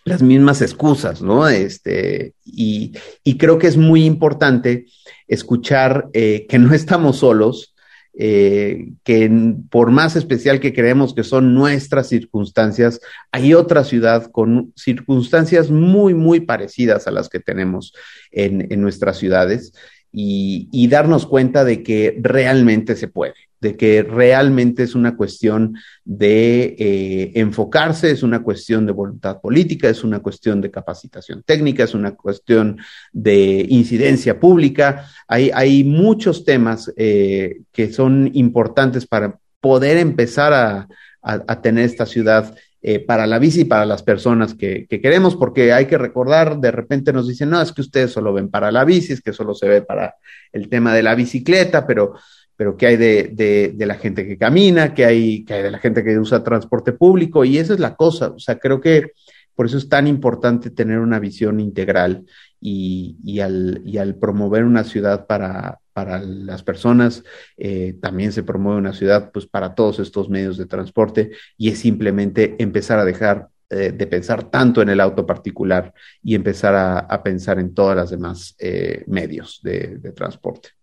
las 0.08 0.22
mismas 0.22 0.62
excusas, 0.62 1.22
¿no? 1.22 1.48
Este, 1.48 2.34
y, 2.46 2.94
y 3.24 3.38
creo 3.38 3.60
que 3.60 3.68
es 3.68 3.78
muy 3.78 4.06
importante 4.06 4.86
escuchar 5.28 6.08
eh, 6.14 6.46
que 6.48 6.60
no 6.60 6.74
estamos 6.74 7.18
solos, 7.18 7.76
eh, 8.20 8.94
que 9.04 9.30
por 9.70 9.92
más 9.92 10.16
especial 10.16 10.60
que 10.60 10.74
creemos 10.74 11.14
que 11.14 11.24
son 11.24 11.54
nuestras 11.54 12.08
circunstancias, 12.08 13.00
hay 13.32 13.54
otra 13.54 13.84
ciudad 13.84 14.32
con 14.32 14.74
circunstancias 14.76 15.70
muy, 15.70 16.14
muy 16.14 16.40
parecidas 16.40 17.08
a 17.08 17.12
las 17.12 17.30
que 17.30 17.40
tenemos 17.40 17.94
en, 18.32 18.72
en 18.72 18.82
nuestras 18.82 19.18
ciudades 19.18 19.74
y, 20.12 20.70
y 20.72 20.88
darnos 20.88 21.28
cuenta 21.28 21.64
de 21.64 21.84
que 21.84 22.18
realmente 22.22 22.96
se 22.96 23.08
puede, 23.08 23.36
de 23.60 23.76
que 23.76 24.04
realmente 24.04 24.84
es 24.84 24.96
una 24.96 25.16
cuestión 25.16 25.76
de 26.06 26.76
eh, 26.78 27.32
enfocarse, 27.36 28.12
es 28.12 28.24
una 28.24 28.44
cuestión 28.44 28.86
de 28.86 28.92
voluntad 28.92 29.42
política, 29.42 29.90
es 29.90 30.04
una 30.04 30.20
cuestión 30.20 30.62
de 30.62 30.72
capacitación 30.72 31.44
técnica, 31.44 31.84
es 31.84 31.94
una 31.94 32.16
cuestión 32.16 32.78
de 33.12 33.66
incidencia 33.70 34.40
pública. 34.40 35.08
Hay, 35.28 35.52
hay 35.54 35.84
muchos 35.84 36.46
temas 36.46 36.94
eh, 36.98 37.62
que 37.72 37.92
son 37.92 38.30
importantes 38.34 39.06
para 39.08 39.40
poder 39.60 39.98
empezar 39.98 40.54
a, 40.54 40.88
a- 41.22 41.62
tener 41.62 41.86
esta 41.86 42.06
ciudad 42.06 42.56
eh, 42.84 43.00
para 43.00 43.26
la 43.26 43.40
bici 43.40 43.62
y 43.62 43.66
para 43.66 43.86
las 43.86 44.04
personas 44.04 44.54
que, 44.54 44.86
que 44.88 45.02
queremos, 45.02 45.36
porque 45.36 45.74
hay 45.74 45.88
que 45.88 45.98
recordar, 45.98 46.60
de 46.60 46.72
repente 46.72 47.12
nos 47.12 47.28
dicen, 47.28 47.50
no, 47.50 47.60
es 47.62 47.72
que 47.74 47.82
ustedes 47.82 48.12
solo 48.12 48.32
ven 48.34 48.50
para 48.50 48.72
la 48.72 48.86
bici, 48.86 49.14
es 49.14 49.22
que 49.22 49.34
solo 49.34 49.56
se 49.56 49.68
ve 49.68 49.82
para 49.82 50.16
el 50.54 50.70
tema 50.70 50.94
de 50.94 51.02
la 51.04 51.16
bicicleta, 51.16 51.88
pero 51.88 52.14
pero 52.58 52.76
qué 52.76 52.88
hay 52.88 52.98
de, 52.98 53.72
de, 53.76 53.86
la 53.86 53.96
gente 53.96 54.28
que 54.28 54.38
camina, 54.38 54.94
qué 54.96 55.06
hay, 55.06 55.46
qué 55.46 55.54
hay 55.54 55.64
de 55.64 55.72
la 55.72 55.78
gente 55.78 56.04
que 56.04 56.18
usa 56.18 56.44
transporte 56.44 56.92
público, 56.92 57.46
y 57.46 57.60
esa 57.60 57.76
es 57.76 57.80
la 57.80 57.96
cosa. 57.96 58.30
O 58.30 58.40
sea, 58.40 58.58
creo 58.58 58.82
que 58.82 59.12
por 59.56 59.68
eso 59.68 59.78
es 59.78 59.88
tan 59.88 60.08
importante 60.08 60.72
tener 60.72 61.00
una 61.00 61.20
visión 61.20 61.60
integral 61.60 62.26
y, 62.60 63.18
y, 63.24 63.40
al, 63.40 63.82
y 63.86 64.00
al, 64.00 64.16
promover 64.16 64.64
una 64.64 64.84
ciudad 64.84 65.28
para, 65.28 65.80
para 65.94 66.20
las 66.20 66.64
personas, 66.64 67.24
eh, 67.58 67.96
también 68.02 68.32
se 68.32 68.44
promueve 68.44 68.80
una 68.80 68.94
ciudad 68.94 69.32
pues, 69.32 69.46
para 69.46 69.76
todos 69.76 70.00
estos 70.00 70.30
medios 70.30 70.58
de 70.58 70.66
transporte 70.66 71.32
y 71.58 71.70
es 71.70 71.80
simplemente 71.80 72.56
empezar 72.60 73.00
a 73.00 73.06
dejar 73.06 73.50
eh, 73.70 73.92
de 73.92 74.08
pensar 74.08 74.50
tanto 74.50 74.82
en 74.82 74.90
el 74.90 75.00
auto 75.00 75.26
particular 75.26 75.94
y 76.24 76.36
empezar 76.36 76.74
a, 76.74 77.00
a 77.00 77.22
pensar 77.22 77.60
en 77.60 77.74
todas 77.74 77.96
las 77.96 78.10
demás 78.10 78.56
eh, 78.60 79.04
medios 79.08 79.60
de 79.62 80.14
transporte. 80.16 80.77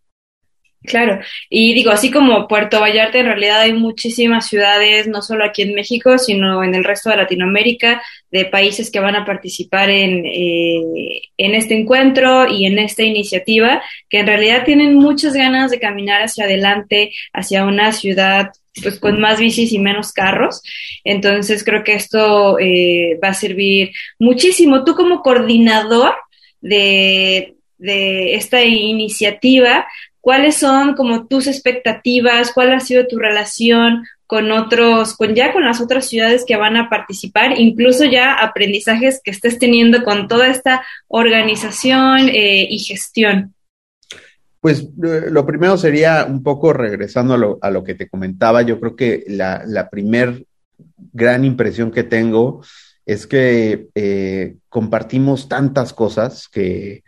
Claro, 0.86 1.18
y 1.48 1.72
digo, 1.72 1.90
así 1.90 2.10
como 2.10 2.46
Puerto 2.46 2.78
Vallarta, 2.78 3.18
en 3.18 3.24
realidad 3.24 3.62
hay 3.62 3.72
muchísimas 3.72 4.46
ciudades, 4.46 5.08
no 5.08 5.22
solo 5.22 5.44
aquí 5.44 5.62
en 5.62 5.74
México, 5.74 6.18
sino 6.18 6.62
en 6.62 6.74
el 6.74 6.84
resto 6.84 7.08
de 7.08 7.16
Latinoamérica, 7.16 8.02
de 8.30 8.44
países 8.44 8.90
que 8.90 9.00
van 9.00 9.16
a 9.16 9.24
participar 9.24 9.88
en, 9.88 10.26
eh, 10.26 11.22
en 11.38 11.54
este 11.54 11.74
encuentro 11.74 12.46
y 12.52 12.66
en 12.66 12.78
esta 12.78 13.02
iniciativa, 13.02 13.82
que 14.10 14.18
en 14.18 14.26
realidad 14.26 14.64
tienen 14.66 14.94
muchas 14.94 15.32
ganas 15.32 15.70
de 15.70 15.80
caminar 15.80 16.20
hacia 16.20 16.44
adelante, 16.44 17.12
hacia 17.32 17.64
una 17.64 17.92
ciudad 17.92 18.50
pues 18.82 18.98
con 18.98 19.20
más 19.20 19.38
bicis 19.38 19.72
y 19.72 19.78
menos 19.78 20.12
carros. 20.12 20.62
Entonces 21.04 21.64
creo 21.64 21.82
que 21.82 21.94
esto 21.94 22.58
eh, 22.58 23.18
va 23.22 23.28
a 23.28 23.34
servir 23.34 23.92
muchísimo. 24.18 24.84
Tú 24.84 24.94
como 24.94 25.22
coordinador 25.22 26.14
de, 26.60 27.54
de 27.78 28.34
esta 28.34 28.64
iniciativa, 28.64 29.86
¿cuáles 30.24 30.56
son 30.56 30.94
como 30.94 31.26
tus 31.26 31.46
expectativas? 31.46 32.50
¿Cuál 32.54 32.72
ha 32.72 32.80
sido 32.80 33.06
tu 33.06 33.18
relación 33.18 34.06
con 34.26 34.50
otros, 34.50 35.14
con 35.14 35.34
ya 35.34 35.52
con 35.52 35.64
las 35.64 35.82
otras 35.82 36.06
ciudades 36.06 36.44
que 36.46 36.56
van 36.56 36.78
a 36.78 36.88
participar? 36.88 37.60
Incluso 37.60 38.06
ya 38.06 38.32
aprendizajes 38.32 39.20
que 39.22 39.30
estés 39.30 39.58
teniendo 39.58 40.02
con 40.02 40.26
toda 40.26 40.48
esta 40.48 40.82
organización 41.08 42.30
eh, 42.30 42.66
y 42.70 42.78
gestión. 42.78 43.54
Pues 44.60 44.80
eh, 44.80 45.26
lo 45.30 45.44
primero 45.44 45.76
sería 45.76 46.24
un 46.26 46.42
poco 46.42 46.72
regresando 46.72 47.34
a 47.34 47.36
lo, 47.36 47.58
a 47.60 47.70
lo 47.70 47.84
que 47.84 47.94
te 47.94 48.08
comentaba, 48.08 48.62
yo 48.62 48.80
creo 48.80 48.96
que 48.96 49.24
la, 49.28 49.62
la 49.66 49.90
primer 49.90 50.46
gran 51.12 51.44
impresión 51.44 51.90
que 51.90 52.02
tengo 52.02 52.62
es 53.04 53.26
que 53.26 53.88
eh, 53.94 54.56
compartimos 54.70 55.50
tantas 55.50 55.92
cosas 55.92 56.48
que 56.48 57.04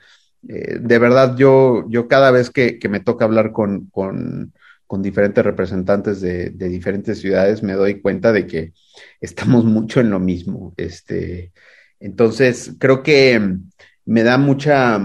eh, 0.48 0.78
de 0.80 0.98
verdad 0.98 1.36
yo, 1.36 1.84
yo 1.88 2.08
cada 2.08 2.30
vez 2.30 2.50
que, 2.50 2.78
que 2.78 2.88
me 2.88 3.00
toca 3.00 3.24
hablar 3.24 3.52
con, 3.52 3.86
con, 3.86 4.52
con 4.86 5.02
diferentes 5.02 5.44
representantes 5.44 6.20
de, 6.20 6.50
de, 6.50 6.68
diferentes 6.68 7.20
ciudades 7.20 7.62
me 7.62 7.72
doy 7.72 8.00
cuenta 8.00 8.32
de 8.32 8.46
que 8.46 8.72
estamos 9.20 9.64
mucho 9.76 10.00
en 10.00 10.10
lo 10.10 10.20
mismo. 10.20 10.74
Este, 10.76 11.52
entonces, 12.00 12.74
creo 12.78 13.02
que 13.02 13.58
me 14.04 14.22
da 14.22 14.38
mucha... 14.38 15.00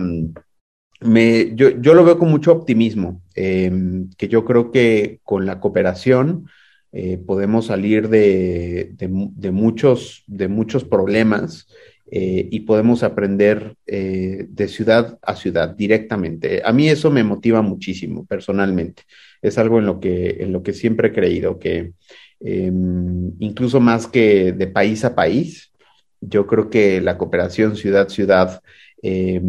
Me, 1.03 1.55
yo, 1.55 1.69
yo, 1.81 1.95
lo 1.95 2.03
veo 2.03 2.19
con 2.19 2.29
mucho 2.29 2.51
optimismo, 2.51 3.23
eh, 3.33 3.71
que 4.17 4.27
yo 4.27 4.45
creo 4.45 4.69
que 4.69 5.19
con 5.23 5.47
la 5.47 5.59
cooperación 5.59 6.45
eh, 6.91 7.17
podemos 7.17 7.67
salir 7.67 8.07
de, 8.07 8.91
de, 8.93 9.51
muchos, 9.51 10.23
de 10.27 10.47
muchos 10.47 10.83
problemas 10.83 11.67
eh, 12.13 12.49
y 12.51 12.59
podemos 12.61 13.03
aprender 13.03 13.75
eh, 13.87 14.45
de 14.49 14.67
ciudad 14.67 15.17
a 15.21 15.33
ciudad 15.37 15.69
directamente. 15.69 16.61
A 16.65 16.73
mí 16.73 16.89
eso 16.89 17.09
me 17.09 17.23
motiva 17.23 17.61
muchísimo 17.61 18.25
personalmente. 18.25 19.03
Es 19.41 19.57
algo 19.57 19.79
en 19.79 19.85
lo 19.85 20.01
que, 20.01 20.37
en 20.41 20.51
lo 20.51 20.61
que 20.61 20.73
siempre 20.73 21.07
he 21.07 21.13
creído, 21.13 21.57
que 21.57 21.93
eh, 22.41 22.71
incluso 23.39 23.79
más 23.79 24.07
que 24.07 24.51
de 24.51 24.67
país 24.67 25.05
a 25.05 25.15
país, 25.15 25.71
yo 26.19 26.47
creo 26.47 26.69
que 26.69 26.99
la 26.99 27.17
cooperación 27.17 27.77
ciudad-ciudad 27.77 28.61
eh, 29.01 29.41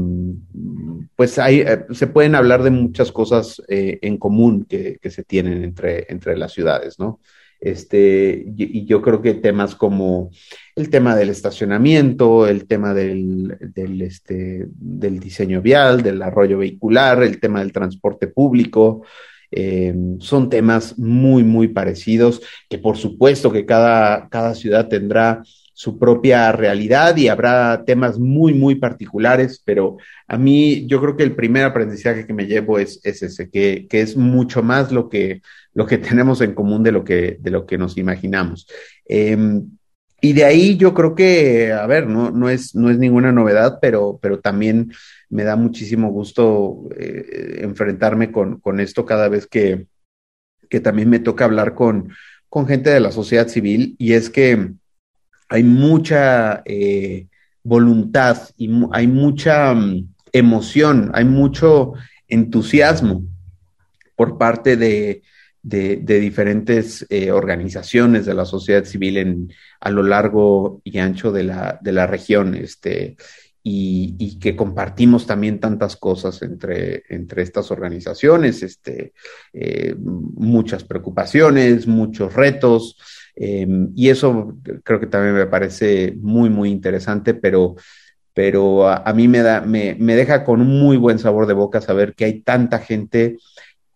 pues 1.17 1.39
hay, 1.41 1.63
eh, 1.63 1.85
se 1.91 2.07
pueden 2.07 2.37
hablar 2.37 2.63
de 2.63 2.71
muchas 2.71 3.11
cosas 3.11 3.61
en 3.69 4.19
común 4.19 4.65
que, 4.67 4.99
que, 5.03 5.11
se 5.11 5.25
tienen 5.25 5.65
entre, 5.65 6.07
entre 6.09 6.37
las 6.39 6.53
ciudades, 6.53 6.99
¿no? 7.01 7.21
Este, 7.63 8.45
y, 8.57 8.85
yo 8.87 9.01
creo 9.03 9.23
que 9.23 9.35
temas 9.35 9.77
como 9.77 10.31
el 10.75 10.89
tema 10.89 11.15
del 11.15 11.31
estacionamiento, 11.31 12.47
el 12.47 12.67
tema 12.67 12.95
del, 12.95 13.57
del, 13.61 14.03
este, 14.03 14.67
del 14.69 15.21
diseño 15.21 15.61
vial, 15.61 16.03
del 16.03 16.23
arroyo 16.23 16.59
vehicular, 16.59 17.23
el 17.23 17.41
tema 17.41 17.61
del 17.61 17.73
transporte 17.73 18.27
público, 18.29 19.05
eh, 19.51 19.95
son 20.19 20.49
temas 20.49 20.99
muy, 20.99 21.45
muy 21.45 21.69
parecidos, 21.69 22.41
que 22.71 22.79
por 22.79 22.97
supuesto 22.97 23.53
que 23.53 23.67
cada, 23.67 24.29
cada 24.31 24.55
ciudad 24.55 24.89
tendrá 24.89 25.43
su 25.75 25.99
propia 25.99 26.53
realidad 26.53 27.17
y 27.17 27.29
habrá 27.29 27.85
temas 27.85 28.19
muy, 28.19 28.55
muy 28.55 28.77
particulares, 28.77 29.61
pero 29.65 29.99
a 30.27 30.39
mí 30.39 30.87
yo 30.87 31.01
creo 31.01 31.17
que 31.17 31.25
el 31.25 31.35
primer 31.35 31.65
aprendizaje 31.65 32.27
que 32.27 32.33
me 32.33 32.47
llevo 32.47 32.79
es, 32.79 33.01
es 33.05 33.23
ese, 33.23 33.51
que, 33.51 33.87
que, 33.91 34.01
es 34.01 34.17
mucho 34.17 34.63
más 34.63 34.91
lo 34.91 35.09
que, 35.09 35.43
lo 35.75 35.87
que 35.87 35.99
tenemos 35.99 36.41
en 36.41 36.55
común 36.55 36.83
de 36.83 36.93
lo 36.93 37.05
que, 37.05 37.37
de 37.41 37.51
lo 37.51 37.67
que 37.67 37.77
nos 37.79 37.99
imaginamos. 37.99 38.67
Eh, 39.07 39.37
y 40.25 40.35
de 40.35 40.45
ahí 40.45 40.77
yo 40.77 40.95
creo 40.95 41.17
que, 41.17 41.73
a 41.73 41.85
ver, 41.87 42.07
no, 42.07 42.31
no, 42.31 42.49
es, 42.49 42.77
no 42.77 42.91
es 42.91 42.99
ninguna 42.99 43.33
novedad, 43.33 43.81
pero, 43.83 44.21
pero 44.23 44.39
también 44.39 44.93
me 45.29 45.43
da 45.43 45.57
muchísimo 45.57 46.11
gusto 46.13 46.89
eh, 46.97 47.59
enfrentarme 47.63 48.31
con, 48.31 48.61
con, 48.61 48.79
esto 48.79 49.05
cada 49.05 49.29
vez 49.29 49.49
que, 49.49 49.89
que 50.71 50.79
también 50.79 51.11
me 51.11 51.19
toca 51.19 51.45
hablar 51.45 51.75
con, 51.75 52.13
con 52.49 52.69
gente 52.69 52.91
de 52.91 53.01
la 53.01 53.11
sociedad 53.11 53.49
civil, 53.49 53.97
y 53.99 54.13
es 54.13 54.31
que 54.31 54.71
hay 55.49 55.65
mucha 55.65 56.63
eh, 56.67 57.27
voluntad 57.65 58.49
y 58.57 58.71
hay 58.93 59.09
mucha 59.09 59.73
um, 59.73 60.07
emoción, 60.33 61.11
hay 61.15 61.25
mucho 61.25 61.95
entusiasmo 62.29 63.25
por 64.15 64.39
parte 64.39 64.77
de, 64.77 65.23
de, 65.63 65.97
diferentes 65.99 67.07
eh, 67.09 67.31
organizaciones 67.31 68.27
de 68.27 68.35
la 68.35 68.45
sociedad 68.45 68.85
civil 68.85 69.55
a 69.81 69.91
lo 69.91 70.03
largo 70.03 70.81
y 70.85 70.99
ancho 70.99 71.31
de 71.31 71.45
la, 71.45 71.79
de 71.81 71.93
la 71.93 72.07
región, 72.07 72.55
este, 72.55 73.17
y, 73.65 74.17
y, 74.19 74.41
que 74.41 74.57
compartimos 74.57 75.25
también 75.25 75.61
tantas 75.61 75.97
cosas 75.97 76.43
entre, 76.43 77.05
entre 77.09 77.43
estas 77.43 77.71
organizaciones, 77.71 78.63
este, 78.65 79.13
eh, 79.53 79.95
muchas 79.97 80.83
preocupaciones, 80.83 81.87
muchos 81.87 82.35
retos, 82.35 82.99
eh, 83.37 83.67
y 83.95 84.09
eso 84.09 84.57
creo 84.83 84.99
que 84.99 85.07
también 85.07 85.37
me 85.37 85.47
parece 85.47 86.13
muy, 86.21 86.51
muy 86.51 86.71
interesante, 86.71 87.35
pero, 87.35 87.77
pero 88.35 88.89
a, 88.89 88.97
a 88.97 89.13
mí 89.13 89.29
me, 89.29 89.39
da, 89.43 89.61
me, 89.61 89.95
me, 89.95 90.17
deja 90.17 90.43
con 90.43 90.61
un 90.61 90.81
muy 90.81 90.97
buen 90.97 91.21
sabor 91.21 91.47
de 91.47 91.55
boca 91.55 91.81
saber 91.81 92.15
que 92.15 92.25
hay 92.25 92.41
tanta 92.41 92.81
gente 92.81 93.39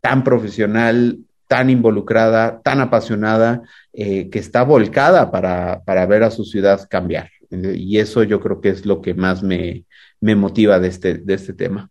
tan 0.00 0.22
profesional, 0.22 1.18
tan 1.48 1.70
involucrada, 1.70 2.60
tan 2.62 2.80
apasionada, 2.80 3.62
eh, 3.92 4.28
que 4.30 4.38
está 4.38 4.62
volcada 4.62 5.30
para, 5.30 5.82
para, 5.84 6.06
ver 6.06 6.22
a 6.22 6.30
su 6.30 6.44
ciudad 6.44 6.86
cambiar. 6.88 7.30
Y 7.50 7.98
eso 7.98 8.22
yo 8.24 8.40
creo 8.40 8.60
que 8.60 8.70
es 8.70 8.84
lo 8.84 9.00
que 9.00 9.14
más 9.14 9.42
me, 9.42 9.84
me 10.20 10.34
motiva 10.34 10.80
de 10.80 10.88
este, 10.88 11.14
de 11.14 11.34
este 11.34 11.52
tema. 11.52 11.88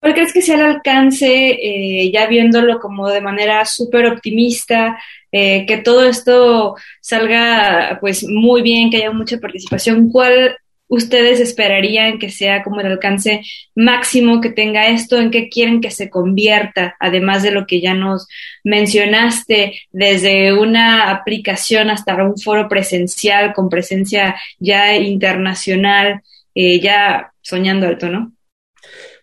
¿Cuál 0.00 0.14
crees 0.14 0.32
que 0.32 0.42
sea 0.42 0.56
el 0.56 0.62
alcance, 0.62 1.26
eh, 1.28 2.10
ya 2.12 2.26
viéndolo 2.26 2.80
como 2.80 3.08
de 3.08 3.20
manera 3.20 3.64
súper 3.64 4.06
optimista, 4.06 4.98
eh, 5.30 5.64
que 5.64 5.76
todo 5.76 6.04
esto 6.04 6.74
salga 7.00 7.98
pues 8.00 8.26
muy 8.28 8.62
bien, 8.62 8.90
que 8.90 8.96
haya 8.96 9.12
mucha 9.12 9.38
participación? 9.38 10.10
¿Cuál, 10.10 10.56
ustedes 10.92 11.40
esperarían 11.40 12.18
que 12.18 12.28
sea 12.28 12.62
como 12.62 12.82
el 12.82 12.86
alcance 12.86 13.40
máximo 13.74 14.42
que 14.42 14.50
tenga 14.50 14.88
esto, 14.88 15.18
en 15.18 15.30
qué 15.30 15.48
quieren 15.48 15.80
que 15.80 15.90
se 15.90 16.10
convierta, 16.10 16.96
además 17.00 17.42
de 17.42 17.50
lo 17.50 17.66
que 17.66 17.80
ya 17.80 17.94
nos 17.94 18.28
mencionaste, 18.62 19.80
desde 19.90 20.52
una 20.52 21.10
aplicación 21.10 21.88
hasta 21.88 22.22
un 22.22 22.36
foro 22.36 22.68
presencial 22.68 23.54
con 23.54 23.70
presencia 23.70 24.36
ya 24.58 24.94
internacional, 24.98 26.20
eh, 26.54 26.78
ya 26.78 27.32
soñando 27.40 27.86
alto, 27.86 28.10
¿no? 28.10 28.34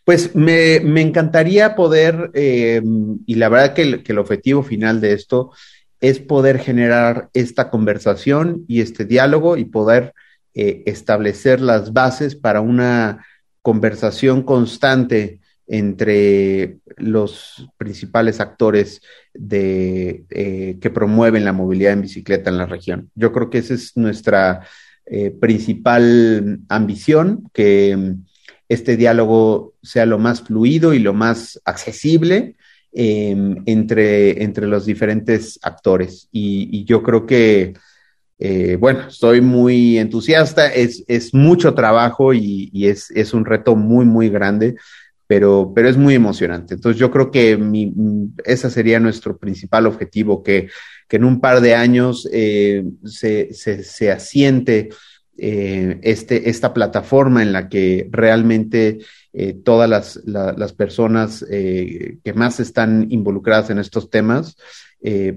Pues 0.04 0.36
me, 0.36 0.80
me 0.80 1.02
encantaría 1.02 1.76
poder, 1.76 2.32
eh, 2.34 2.82
y 3.28 3.36
la 3.36 3.48
verdad 3.48 3.76
que 3.76 3.84
el, 3.84 4.02
que 4.02 4.14
el 4.14 4.18
objetivo 4.18 4.64
final 4.64 5.02
de 5.02 5.14
esto 5.14 5.52
es 6.02 6.18
poder 6.18 6.58
generar 6.58 7.30
esta 7.34 7.70
conversación 7.70 8.66
y 8.68 8.82
este 8.82 9.06
diálogo 9.06 9.56
y 9.56 9.66
poder 9.66 10.16
eh, 10.62 10.84
establecer 10.86 11.62
las 11.62 11.93
bases 11.93 12.36
para 12.36 12.60
una 12.60 13.26
conversación 13.62 14.43
constante 14.43 15.39
entre 15.68 16.80
los 16.97 17.70
principales 17.78 18.41
actores 18.41 19.01
de, 19.34 20.26
eh, 20.32 20.78
que 20.82 20.89
promueven 20.89 21.45
la 21.45 21.53
movilidad 21.53 21.93
en 21.93 22.01
bicicleta 22.01 22.49
en 22.49 22.57
la 22.57 22.66
región. 22.66 23.10
Yo 23.16 23.32
creo 23.32 23.49
que 23.49 23.60
esa 23.60 23.76
es 23.76 23.95
nuestra 23.95 24.68
eh, 25.05 25.32
principal 25.32 26.60
ambición, 26.68 27.49
que 27.53 28.16
este 28.68 28.97
diálogo 28.97 29.76
sea 29.82 30.05
lo 30.05 30.20
más 30.20 30.41
fluido 30.41 30.93
y 30.93 30.99
lo 30.99 31.14
más 31.14 31.62
accesible 31.64 32.57
eh, 32.91 33.55
entre, 33.66 34.43
entre 34.43 34.68
los 34.68 34.86
diferentes 34.86 35.57
actores. 35.62 36.28
Y 36.34 36.84
yo 36.84 37.01
creo 37.01 37.26
que, 37.26 37.76
eh, 38.42 38.78
bueno, 38.80 39.10
estoy 39.10 39.42
muy 39.42 39.98
entusiasta, 39.98 40.68
es, 40.68 41.04
es 41.08 41.34
mucho 41.34 41.74
trabajo 41.74 42.34
y, 42.34 42.70
y 42.72 42.88
es, 42.88 43.12
es, 43.12 43.34
un 43.34 43.44
reto 43.44 43.76
muy, 43.76 44.06
muy 44.06 44.30
grande, 44.30 44.78
pero, 45.28 45.74
pero 45.76 45.90
es 45.90 45.98
muy 45.98 46.16
emocionante. 46.16 46.76
Entonces 46.76 46.98
yo 46.98 47.12
creo 47.12 47.32
que 47.32 47.58
mi, 47.58 47.94
ese 48.46 48.70
sería 48.70 49.02
nuestro 49.02 49.38
principal 49.38 49.88
objetivo, 49.88 50.42
que, 50.42 50.70
que 51.10 51.18
en 51.18 51.26
un 51.26 51.42
par 51.42 51.60
de 51.60 51.76
años 51.76 52.30
eh, 52.32 52.86
se, 53.04 53.54
se, 53.54 53.84
se, 53.84 54.10
asiente 54.10 54.88
eh, 55.38 56.00
este, 56.02 56.50
esta 56.50 56.74
plataforma 56.74 57.44
en 57.44 57.52
la 57.52 57.68
que 57.68 58.08
realmente 58.10 59.00
todas 59.64 59.88
las, 59.90 60.20
la, 60.26 60.54
las 60.54 60.74
personas 60.74 61.46
que 61.48 62.34
más 62.34 62.60
están 62.60 63.06
involucradas 63.10 63.70
en 63.70 63.78
estos 63.78 64.10
temas 64.10 64.58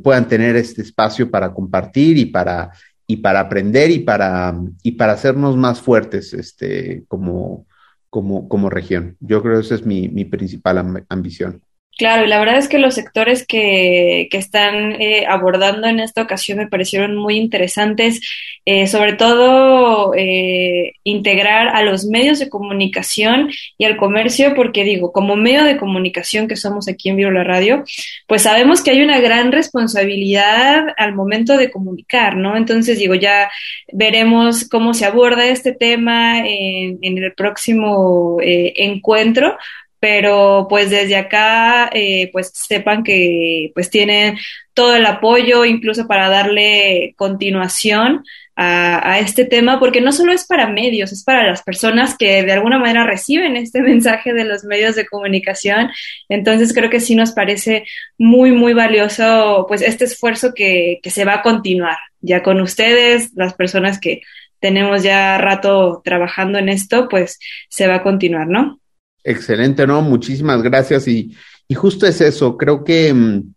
puedan 0.02 0.26
tener 0.26 0.56
este 0.56 0.80
espacio 0.80 1.30
para 1.30 1.52
compartir 1.52 2.16
y 2.16 2.24
para, 2.24 2.72
y 3.12 3.16
para 3.18 3.40
aprender 3.40 3.90
y 3.90 3.98
para, 3.98 4.58
y 4.82 4.92
para 4.92 5.12
hacernos 5.12 5.54
más 5.54 5.82
fuertes 5.82 6.32
este, 6.32 7.04
como, 7.08 7.66
como, 8.08 8.48
como 8.48 8.70
región. 8.70 9.18
Yo 9.20 9.42
creo 9.42 9.56
que 9.56 9.66
esa 9.66 9.74
es 9.74 9.84
mi, 9.84 10.08
mi 10.08 10.24
principal 10.24 10.78
amb 10.78 11.04
ambición. 11.10 11.60
Claro, 11.98 12.24
y 12.24 12.28
la 12.28 12.38
verdad 12.40 12.56
es 12.56 12.68
que 12.68 12.78
los 12.78 12.94
sectores 12.94 13.46
que, 13.46 14.28
que 14.30 14.38
están 14.38 15.00
eh, 15.00 15.26
abordando 15.28 15.86
en 15.88 16.00
esta 16.00 16.22
ocasión 16.22 16.56
me 16.58 16.66
parecieron 16.66 17.16
muy 17.16 17.36
interesantes, 17.36 18.20
eh, 18.64 18.86
sobre 18.86 19.12
todo 19.12 20.14
eh, 20.16 20.94
integrar 21.04 21.68
a 21.68 21.82
los 21.82 22.06
medios 22.06 22.38
de 22.38 22.48
comunicación 22.48 23.50
y 23.76 23.84
al 23.84 23.98
comercio, 23.98 24.54
porque 24.54 24.84
digo, 24.84 25.12
como 25.12 25.36
medio 25.36 25.64
de 25.64 25.76
comunicación 25.76 26.48
que 26.48 26.56
somos 26.56 26.88
aquí 26.88 27.10
en 27.10 27.16
Viro 27.16 27.30
la 27.30 27.44
Radio, 27.44 27.84
pues 28.26 28.42
sabemos 28.42 28.82
que 28.82 28.92
hay 28.92 29.02
una 29.02 29.20
gran 29.20 29.52
responsabilidad 29.52 30.94
al 30.96 31.14
momento 31.14 31.58
de 31.58 31.70
comunicar, 31.70 32.36
¿no? 32.36 32.56
Entonces, 32.56 32.98
digo, 32.98 33.14
ya 33.14 33.50
veremos 33.92 34.66
cómo 34.66 34.94
se 34.94 35.04
aborda 35.04 35.46
este 35.46 35.72
tema 35.72 36.38
en, 36.38 36.98
en 37.02 37.18
el 37.18 37.34
próximo 37.34 38.38
encuentro, 38.40 39.58
pero 40.02 40.66
pues 40.68 40.90
desde 40.90 41.14
acá 41.14 41.88
eh, 41.92 42.28
pues 42.32 42.50
sepan 42.52 43.04
que 43.04 43.70
pues 43.72 43.88
tienen 43.88 44.36
todo 44.74 44.96
el 44.96 45.06
apoyo 45.06 45.64
incluso 45.64 46.08
para 46.08 46.28
darle 46.28 47.14
continuación 47.16 48.24
a, 48.56 49.12
a, 49.12 49.20
este 49.20 49.44
tema 49.44 49.78
porque 49.78 50.00
no 50.00 50.10
solo 50.10 50.32
es 50.32 50.44
para 50.44 50.66
medios, 50.66 51.12
es 51.12 51.22
para 51.22 51.46
las 51.46 51.62
personas 51.62 52.18
que 52.18 52.42
de 52.42 52.50
alguna 52.50 52.80
manera 52.80 53.06
reciben 53.06 53.56
este 53.56 53.80
mensaje 53.92 54.32
de 54.32 54.44
los 54.44 54.64
medios 54.64 54.96
de 54.96 55.06
comunicación. 55.06 55.88
Entonces 56.28 56.72
creo 56.74 56.90
que 56.90 56.98
sí 56.98 57.14
nos 57.14 57.30
parece 57.30 57.84
muy, 58.18 58.50
muy 58.50 58.72
valioso 58.72 59.66
pues 59.68 59.82
este 59.82 60.06
esfuerzo 60.06 60.52
que, 60.52 60.98
que 61.00 61.10
se 61.10 61.24
va 61.24 61.34
a 61.34 61.42
continuar 61.42 61.98
ya 62.20 62.42
con 62.42 62.60
ustedes, 62.60 63.30
las 63.36 63.54
personas 63.54 64.00
que 64.00 64.22
tenemos 64.58 65.04
ya 65.04 65.38
rato 65.38 66.02
trabajando 66.04 66.58
en 66.58 66.68
esto, 66.68 67.08
pues 67.08 67.38
se 67.68 67.86
va 67.86 67.96
a 67.96 68.02
continuar, 68.02 68.48
¿no? 68.48 68.81
Excelente, 69.24 69.86
¿no? 69.86 70.02
Muchísimas 70.02 70.62
gracias. 70.62 71.06
Y, 71.08 71.36
y 71.68 71.74
justo 71.74 72.06
es 72.06 72.20
eso, 72.20 72.56
creo 72.56 72.84
que, 72.84 73.12
mm, 73.14 73.54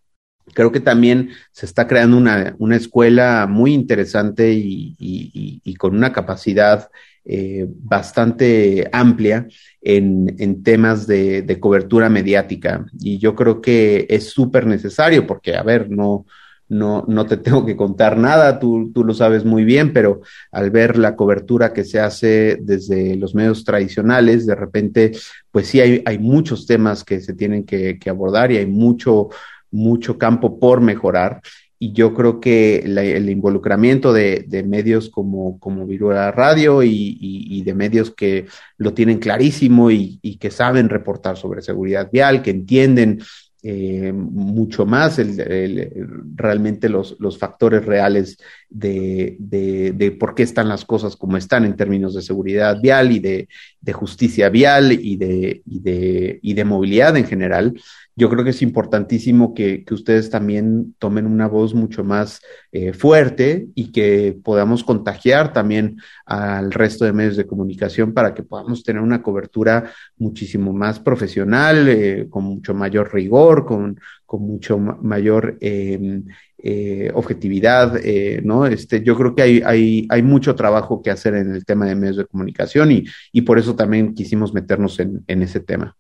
creo 0.54 0.72
que 0.72 0.80
también 0.80 1.32
se 1.52 1.66
está 1.66 1.88
creando 1.88 2.18
una, 2.18 2.56
una 2.60 2.76
escuela 2.76 3.48
muy 3.50 3.74
interesante 3.74 4.54
y, 4.54 4.96
y, 5.00 5.76
con 5.76 5.96
una 5.96 6.14
capacidad 6.14 6.90
eh, 7.26 7.66
bastante 7.68 8.88
amplia 8.94 9.48
en, 9.82 10.36
en 10.40 10.64
temas 10.64 11.08
de, 11.08 11.42
de, 11.42 11.60
cobertura 11.60 12.10
mediática. 12.10 12.86
Y 13.00 13.18
yo 13.18 13.36
creo 13.36 13.62
que 13.62 14.06
es 14.10 14.30
súper 14.30 14.66
necesario 14.68 15.26
porque, 15.28 15.56
a 15.56 15.64
ver, 15.64 15.90
no, 15.90 16.26
no, 16.68 17.06
no 17.08 17.26
te 17.26 17.38
tengo 17.46 17.66
que 17.66 17.76
contar 17.76 18.18
nada, 18.18 18.60
tú, 18.60 18.92
tú, 18.94 19.04
lo 19.04 19.14
sabes 19.14 19.46
muy 19.46 19.64
bien, 19.64 19.94
pero 19.94 20.22
al 20.52 20.72
ver 20.72 20.98
la 20.98 21.16
cobertura 21.16 21.74
que 21.74 21.84
se 21.84 22.00
hace 22.00 22.58
desde 22.62 23.16
los 23.16 23.36
medios 23.36 23.64
tradicionales, 23.64 24.46
de 24.46 24.56
repente, 24.56 25.12
pues 25.52 25.68
sí 25.68 25.80
hay, 25.80 26.02
hay 26.06 26.18
muchos 26.18 26.66
temas 26.66 27.04
que 27.04 27.20
se 27.22 27.34
tienen 27.34 27.66
que, 27.66 28.00
abordar 28.08 28.52
y 28.52 28.58
hay 28.58 28.68
mucho, 28.68 29.30
mucho 29.72 30.18
campo 30.18 30.60
por 30.60 30.82
mejorar. 30.82 31.42
Y 31.78 31.92
yo 31.92 32.14
creo 32.14 32.40
que 32.40 32.78
el 32.78 33.30
involucramiento 33.30 34.14
de, 34.14 34.64
medios 34.66 35.10
como, 35.10 35.60
como 35.60 35.86
Radio 36.32 36.82
y, 36.84 37.62
de 37.64 37.74
medios 37.74 38.12
que 38.12 38.46
lo 38.78 38.94
tienen 38.94 39.20
clarísimo 39.20 39.92
y 39.92 40.38
que 40.40 40.52
saben 40.52 40.88
reportar 40.88 41.36
sobre 41.36 41.62
seguridad 41.62 42.10
vial, 42.12 42.42
que 42.42 42.52
entienden 42.52 43.20
eh, 43.68 44.14
mucho 44.14 44.86
más 44.86 45.18
el, 45.18 45.40
el, 45.40 45.92
realmente 46.36 46.88
los, 46.88 47.16
los, 47.20 47.40
factores 47.40 47.84
reales 47.84 48.38
de, 48.70 49.38
de, 49.40 49.92
de, 49.94 50.12
por 50.12 50.36
qué 50.36 50.44
están 50.44 50.68
las 50.68 50.86
cosas 50.86 51.16
como 51.16 51.38
están 51.38 51.66
en 51.66 51.76
términos 51.76 52.14
de 52.14 52.22
seguridad 52.22 52.80
vial 52.82 53.12
y 53.12 53.20
de, 53.20 53.48
de 53.82 53.94
justicia 53.94 54.50
vial 54.50 54.92
y 54.92 55.18
de, 55.18 55.62
y, 55.66 55.80
de, 55.80 56.40
y 56.42 56.54
de 56.54 56.66
movilidad 56.66 57.16
en 57.18 57.26
general. 57.26 57.80
Yo 58.18 58.30
creo 58.30 58.46
que 58.46 58.52
es 58.52 58.62
importantísimo 58.62 59.54
que, 59.54 59.84
que 59.84 59.94
ustedes 59.94 60.30
también 60.30 60.96
tomen 61.00 61.26
una 61.26 61.48
voz 61.48 61.74
mucho 61.74 62.04
más 62.04 62.42
eh, 62.72 62.94
fuerte 62.94 63.68
y 63.76 63.92
que 63.92 64.38
podamos 64.42 64.86
contagiar 64.86 65.52
también 65.52 65.98
al 66.26 66.72
resto 66.72 67.04
de 67.04 67.12
medios 67.12 67.36
de 67.36 67.46
comunicación 67.46 68.14
para 68.14 68.34
que 68.34 68.44
podamos 68.44 68.84
tener 68.84 69.02
una 69.02 69.22
cobertura 69.22 69.92
muchísimo 70.18 70.72
más 70.72 71.00
profesional, 71.00 71.90
eh, 71.90 72.28
con 72.30 72.46
mucho 72.46 72.74
mayor 72.74 73.14
rigor, 73.14 73.66
con, 73.66 74.00
con 74.26 74.42
mucho 74.42 74.78
ma 74.78 74.98
mayor 75.02 75.58
eh, 75.62 76.22
eh, 76.58 77.12
objetividad, 77.14 77.98
eh, 78.04 78.42
¿no? 78.44 78.66
Este, 78.66 79.04
yo 79.04 79.16
creo 79.16 79.36
que 79.36 79.44
hay, 79.44 79.62
hay, 79.66 80.08
hay, 80.10 80.22
mucho 80.24 80.56
trabajo 80.56 81.02
que 81.02 81.12
hacer 81.12 81.36
en 81.36 81.54
el 81.54 81.66
tema 81.66 81.86
de 81.86 81.96
medios 81.96 82.18
de 82.18 82.26
comunicación 82.26 82.92
y, 82.92 83.06
y 83.32 83.42
por 83.42 83.60
eso 83.60 83.76
también 83.76 84.14
quisimos 84.16 84.54
meternos 84.54 85.00
en, 85.00 85.24
en 85.28 85.44
ese 85.44 85.60
tema. 85.60 85.96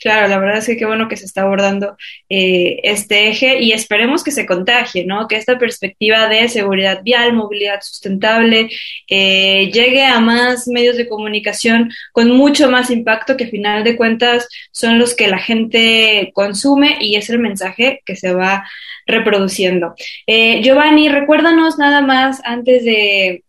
Claro, 0.00 0.28
la 0.28 0.38
verdad 0.38 0.58
es 0.58 0.66
que 0.66 0.76
qué 0.76 0.86
bueno 0.86 1.08
que 1.08 1.16
se 1.16 1.24
está 1.24 1.42
abordando 1.42 1.96
eh, 2.28 2.80
este 2.82 3.28
eje 3.28 3.60
y 3.60 3.72
esperemos 3.72 4.24
que 4.24 4.32
se 4.32 4.46
contagie, 4.46 5.06
¿no? 5.06 5.28
Que 5.28 5.36
esta 5.36 5.58
perspectiva 5.58 6.28
de 6.28 6.48
seguridad 6.48 7.02
vial, 7.02 7.32
movilidad 7.32 7.80
sustentable, 7.80 8.68
eh, 9.08 9.70
llegue 9.72 10.04
a 10.04 10.20
más 10.20 10.66
medios 10.68 10.96
de 10.96 11.08
comunicación 11.08 11.90
con 12.12 12.30
mucho 12.30 12.70
más 12.70 12.90
impacto 12.90 13.36
que 13.36 13.44
a 13.44 13.48
final 13.48 13.84
de 13.84 13.96
cuentas 13.96 14.48
son 14.72 14.98
los 14.98 15.14
que 15.14 15.28
la 15.28 15.38
gente 15.38 16.30
consume 16.34 16.98
y 17.00 17.16
es 17.16 17.30
el 17.30 17.38
mensaje 17.38 18.02
que 18.04 18.16
se 18.16 18.32
va 18.34 18.64
reproduciendo. 19.06 19.94
Eh, 20.26 20.60
Giovanni, 20.62 21.08
recuérdanos 21.08 21.78
nada 21.78 22.00
más 22.00 22.40
antes 22.44 22.84
de 22.84 23.44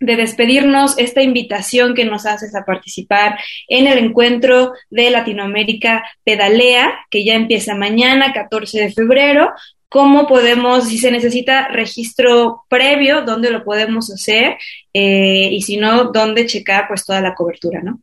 de 0.00 0.16
despedirnos 0.16 0.96
esta 0.98 1.22
invitación 1.22 1.94
que 1.94 2.04
nos 2.04 2.26
haces 2.26 2.54
a 2.54 2.64
participar 2.64 3.38
en 3.66 3.86
el 3.86 3.98
encuentro 3.98 4.72
de 4.90 5.10
Latinoamérica 5.10 6.04
Pedalea, 6.24 6.92
que 7.10 7.24
ya 7.24 7.34
empieza 7.34 7.74
mañana, 7.74 8.32
14 8.32 8.80
de 8.80 8.92
febrero. 8.92 9.50
¿Cómo 9.88 10.26
podemos, 10.26 10.88
si 10.88 10.98
se 10.98 11.10
necesita 11.10 11.68
registro 11.68 12.64
previo, 12.68 13.22
dónde 13.22 13.50
lo 13.50 13.64
podemos 13.64 14.10
hacer? 14.10 14.56
Eh, 14.92 15.48
y 15.50 15.62
si 15.62 15.78
no, 15.78 16.12
dónde 16.12 16.46
checar 16.46 16.86
pues 16.88 17.04
toda 17.04 17.20
la 17.20 17.34
cobertura, 17.34 17.82
¿no? 17.82 18.00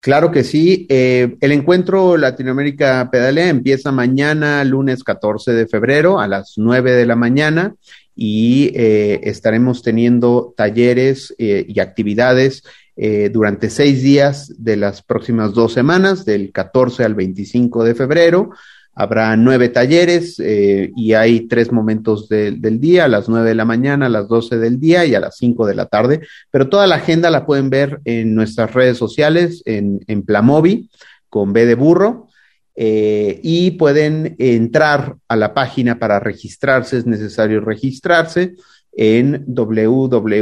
Claro 0.00 0.30
que 0.30 0.44
sí. 0.44 0.86
Eh, 0.90 1.36
el 1.40 1.52
encuentro 1.52 2.18
Latinoamérica 2.18 3.08
Pedalea 3.10 3.48
empieza 3.48 3.90
mañana, 3.90 4.62
lunes 4.62 5.02
14 5.02 5.52
de 5.52 5.66
febrero, 5.66 6.20
a 6.20 6.28
las 6.28 6.54
9 6.58 6.92
de 6.92 7.06
la 7.06 7.16
mañana 7.16 7.74
y 8.16 8.70
eh, 8.74 9.20
estaremos 9.24 9.82
teniendo 9.82 10.54
talleres 10.56 11.34
eh, 11.38 11.64
y 11.68 11.80
actividades 11.80 12.62
eh, 12.96 13.28
durante 13.32 13.70
seis 13.70 14.02
días 14.02 14.52
de 14.58 14.76
las 14.76 15.02
próximas 15.02 15.52
dos 15.52 15.72
semanas, 15.72 16.24
del 16.24 16.52
14 16.52 17.04
al 17.04 17.14
25 17.14 17.82
de 17.84 17.94
febrero. 17.94 18.50
Habrá 18.96 19.36
nueve 19.36 19.70
talleres 19.70 20.38
y 20.38 21.14
hay 21.14 21.48
tres 21.48 21.72
momentos 21.72 22.28
de- 22.28 22.52
del 22.52 22.78
día, 22.78 23.06
a 23.06 23.08
las 23.08 23.28
nueve 23.28 23.48
de 23.48 23.56
la 23.56 23.64
mañana, 23.64 24.06
a 24.06 24.08
las 24.08 24.28
12 24.28 24.58
del 24.58 24.78
día 24.78 25.04
y 25.04 25.16
a 25.16 25.20
las 25.20 25.36
5 25.36 25.66
de 25.66 25.74
la 25.74 25.86
tarde. 25.86 26.20
Pero 26.52 26.68
toda 26.68 26.86
la 26.86 26.94
agenda 26.94 27.28
la 27.30 27.44
pueden 27.44 27.70
ver 27.70 27.98
en 28.04 28.36
nuestras 28.36 28.72
redes 28.72 28.96
sociales, 28.96 29.62
en, 29.64 29.98
en 30.06 30.22
Plamovi, 30.22 30.90
con 31.28 31.52
B 31.52 31.66
de 31.66 31.74
burro. 31.74 32.28
Eh, 32.76 33.40
y 33.42 33.72
pueden 33.72 34.36
entrar 34.38 35.16
a 35.28 35.36
la 35.36 35.54
página 35.54 35.98
para 35.98 36.18
registrarse, 36.20 36.98
es 36.98 37.06
necesario 37.06 37.60
registrarse 37.60 38.54
en 38.92 39.44
www.pla.movi, 39.46 40.38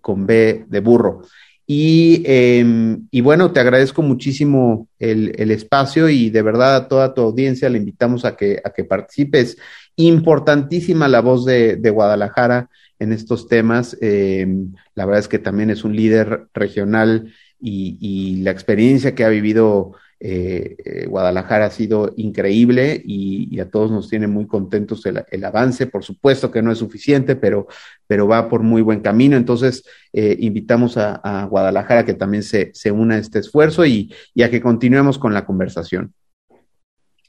con 0.00 0.26
B 0.26 0.64
de 0.68 0.80
burro. 0.80 1.22
Y, 1.70 2.22
eh, 2.24 2.96
y 3.10 3.20
bueno, 3.20 3.52
te 3.52 3.60
agradezco 3.60 4.00
muchísimo 4.00 4.88
el, 4.98 5.34
el, 5.36 5.50
espacio 5.50 6.08
y 6.08 6.30
de 6.30 6.40
verdad 6.40 6.76
a 6.76 6.88
toda 6.88 7.12
tu 7.12 7.20
audiencia 7.20 7.68
le 7.68 7.76
invitamos 7.76 8.24
a 8.24 8.34
que, 8.36 8.58
a 8.64 8.70
que 8.70 8.84
participes. 8.84 9.58
Importantísima 9.96 11.08
la 11.08 11.20
voz 11.20 11.44
de, 11.44 11.76
de 11.76 11.90
Guadalajara 11.90 12.70
en 12.98 13.12
estos 13.12 13.48
temas. 13.48 13.98
Eh, 14.00 14.46
la 14.94 15.04
verdad 15.04 15.20
es 15.20 15.28
que 15.28 15.38
también 15.38 15.68
es 15.68 15.84
un 15.84 15.94
líder 15.94 16.46
regional 16.54 17.34
y, 17.60 17.98
y 18.00 18.42
la 18.42 18.50
experiencia 18.50 19.14
que 19.14 19.24
ha 19.24 19.28
vivido 19.28 19.94
eh, 20.20 20.74
eh, 20.84 21.06
Guadalajara 21.06 21.66
ha 21.66 21.70
sido 21.70 22.12
increíble 22.16 23.00
y, 23.04 23.48
y, 23.54 23.60
a 23.60 23.70
todos 23.70 23.92
nos 23.92 24.08
tiene 24.08 24.26
muy 24.26 24.48
contentos 24.48 25.06
el, 25.06 25.22
el, 25.30 25.44
avance. 25.44 25.86
Por 25.86 26.02
supuesto 26.02 26.50
que 26.50 26.60
no 26.60 26.72
es 26.72 26.78
suficiente, 26.78 27.36
pero, 27.36 27.68
pero 28.06 28.26
va 28.26 28.48
por 28.48 28.62
muy 28.62 28.82
buen 28.82 29.00
camino. 29.00 29.36
Entonces, 29.36 29.84
eh, 30.12 30.36
invitamos 30.40 30.96
a, 30.96 31.20
a, 31.22 31.44
Guadalajara 31.44 32.04
que 32.04 32.14
también 32.14 32.42
se, 32.42 32.72
se 32.74 32.90
una 32.90 33.14
a 33.14 33.18
este 33.18 33.38
esfuerzo 33.38 33.86
y, 33.86 34.12
y, 34.34 34.42
a 34.42 34.50
que 34.50 34.60
continuemos 34.60 35.18
con 35.18 35.32
la 35.32 35.46
conversación. 35.46 36.12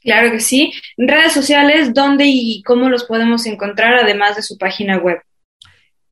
Claro 0.02 0.32
que 0.32 0.40
sí. 0.40 0.72
Redes 0.96 1.32
sociales, 1.32 1.94
¿dónde 1.94 2.24
y 2.26 2.62
cómo 2.64 2.88
los 2.88 3.04
podemos 3.04 3.46
encontrar, 3.46 3.94
además 4.02 4.34
de 4.34 4.42
su 4.42 4.58
página 4.58 4.98
web? 4.98 5.18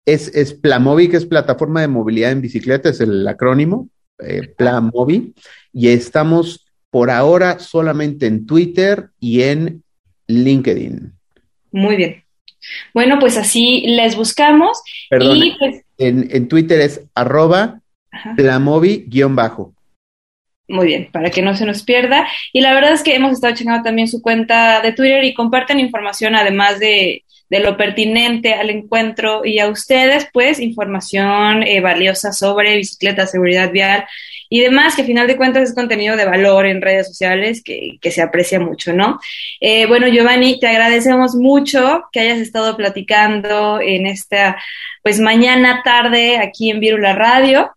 Es, 0.05 0.29
es 0.35 0.55
Plamovi, 0.55 1.09
que 1.09 1.17
es 1.17 1.27
Plataforma 1.27 1.81
de 1.81 1.89
Movilidad 1.89 2.31
en 2.31 2.41
Bicicleta, 2.41 2.89
es 2.89 3.01
el 3.01 3.27
acrónimo, 3.27 3.89
eh, 4.19 4.49
Plamovi, 4.57 5.35
y 5.73 5.89
estamos 5.89 6.67
por 6.91 7.11
ahora 7.11 7.59
solamente 7.59 8.27
en 8.27 8.47
Twitter 8.47 9.11
y 9.21 9.43
en 9.43 9.83
LinkedIn. 10.27 11.13
Muy 11.73 11.97
bien. 11.97 12.25
Bueno, 12.93 13.19
pues 13.19 13.37
así 13.37 13.85
les 13.87 14.17
buscamos. 14.17 14.81
Perdón, 15.11 15.37
y 15.37 15.57
pues, 15.59 15.83
en, 15.99 16.29
en, 16.31 16.49
Twitter 16.49 16.81
es 16.81 17.03
arroba 17.15 17.81
plamovi-bajo. 18.37 19.75
Muy 20.69 20.87
bien, 20.87 21.09
para 21.13 21.31
que 21.31 21.41
no 21.41 21.57
se 21.57 21.65
nos 21.65 21.83
pierda. 21.83 22.29
Y 22.53 22.61
la 22.61 22.75
verdad 22.75 22.93
es 22.93 23.03
que 23.03 23.15
hemos 23.15 23.33
estado 23.33 23.55
checando 23.55 23.83
también 23.83 24.09
su 24.09 24.21
cuenta 24.21 24.83
de 24.83 24.93
Twitter 24.93 25.25
y 25.25 25.35
comparten 25.35 25.81
información 25.81 26.35
además 26.35 26.79
de, 26.79 27.25
de 27.51 27.61
lo 27.61 27.77
pertinente 27.77 28.55
al 28.55 28.71
encuentro 28.71 29.45
y 29.45 29.59
a 29.59 29.69
ustedes, 29.69 30.29
pues 30.33 30.61
información 30.61 31.63
eh, 31.63 31.81
valiosa 31.81 32.33
sobre 32.33 32.77
bicicleta, 32.77 33.27
seguridad 33.27 33.71
vial 33.71 34.05
y 34.51 34.61
demás, 34.61 34.97
que 34.97 35.03
a 35.03 35.07
final 35.07 35.27
de 35.27 35.37
cuentas 35.37 35.65
es 35.65 35.75
contenido 35.75 36.17
de 36.17 36.25
valor 36.25 36.67
en 36.67 36.81
redes 36.81 37.09
sociales 37.09 37.63
que, 37.63 37.99
que 38.01 38.11
se 38.11 38.23
aprecia 38.23 38.59
mucho, 38.59 38.93
¿no? 38.95 39.21
Eh, 39.61 39.87
bueno, 39.87 40.09
Giovanni, 40.09 40.59
te 40.59 40.69
agradecemos 40.69 41.35
mucho 41.35 42.05
que 42.13 42.21
hayas 42.21 42.39
estado 42.39 42.77
platicando 42.77 43.81
en 43.81 44.07
esta, 44.07 44.57
pues 45.03 45.21
mañana 45.21 45.83
tarde 45.85 46.39
aquí 46.39 46.71
en 46.71 46.81
Virula 46.81 47.15
Radio. 47.15 47.71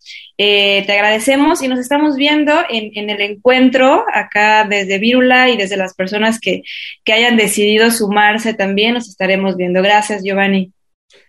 Eh, 0.43 0.81
te 0.87 0.93
agradecemos 0.93 1.61
y 1.61 1.67
nos 1.67 1.77
estamos 1.77 2.15
viendo 2.15 2.51
en, 2.67 2.89
en, 2.95 3.11
el 3.11 3.21
encuentro 3.21 4.05
acá 4.11 4.65
desde 4.67 4.97
Virula 4.97 5.51
y 5.51 5.55
desde 5.55 5.77
las 5.77 5.93
personas 5.93 6.39
que, 6.39 6.63
que 7.03 7.13
hayan 7.13 7.37
decidido 7.37 7.91
sumarse 7.91 8.55
también. 8.55 8.95
Nos 8.95 9.07
estaremos 9.07 9.55
viendo. 9.55 9.83
Gracias, 9.83 10.23
Giovanni. 10.23 10.71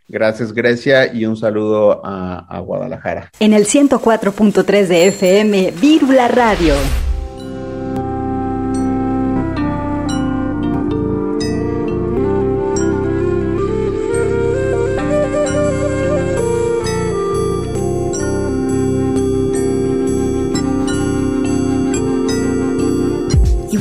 Gracias, 0.09 0.55
Grecia, 0.55 1.13
y 1.13 1.27
un 1.27 1.37
saludo 1.37 2.01
a, 2.03 2.47
a 2.49 2.61
Guadalajara. 2.61 3.31
En 3.39 3.53
el 3.53 3.67
104.3 3.67 4.87
de 4.87 5.09
FM, 5.09 5.75
Virula 5.79 6.29
Radio. 6.29 6.75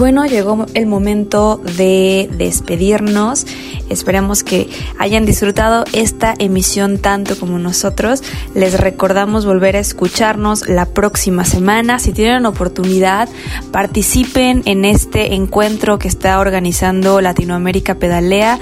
Bueno, 0.02 0.26
llegó 0.26 0.66
el 0.74 0.88
momento 0.88 1.62
de 1.78 2.28
despedirnos. 2.36 3.46
Esperemos 3.88 4.44
que 4.44 4.68
hayan 4.98 5.28
disfrutado 5.28 5.86
esta 5.94 6.34
emisión 6.40 6.98
tanto 6.98 7.38
como 7.38 7.60
nosotros. 7.60 8.24
Les 8.56 8.80
recordamos 8.80 9.46
volver 9.46 9.76
a 9.76 9.80
escucharnos 9.80 10.68
la 10.68 10.88
próxima 10.88 11.46
semana. 11.46 12.00
Si 12.00 12.14
tienen 12.14 12.48
oportunidad, 12.48 13.30
participen 13.72 14.64
en 14.66 14.86
este 14.86 15.36
encuentro 15.36 16.00
que 16.00 16.08
está 16.08 16.40
organizando 16.40 17.22
Latinoamérica 17.22 17.94
Pedalea. 17.94 18.58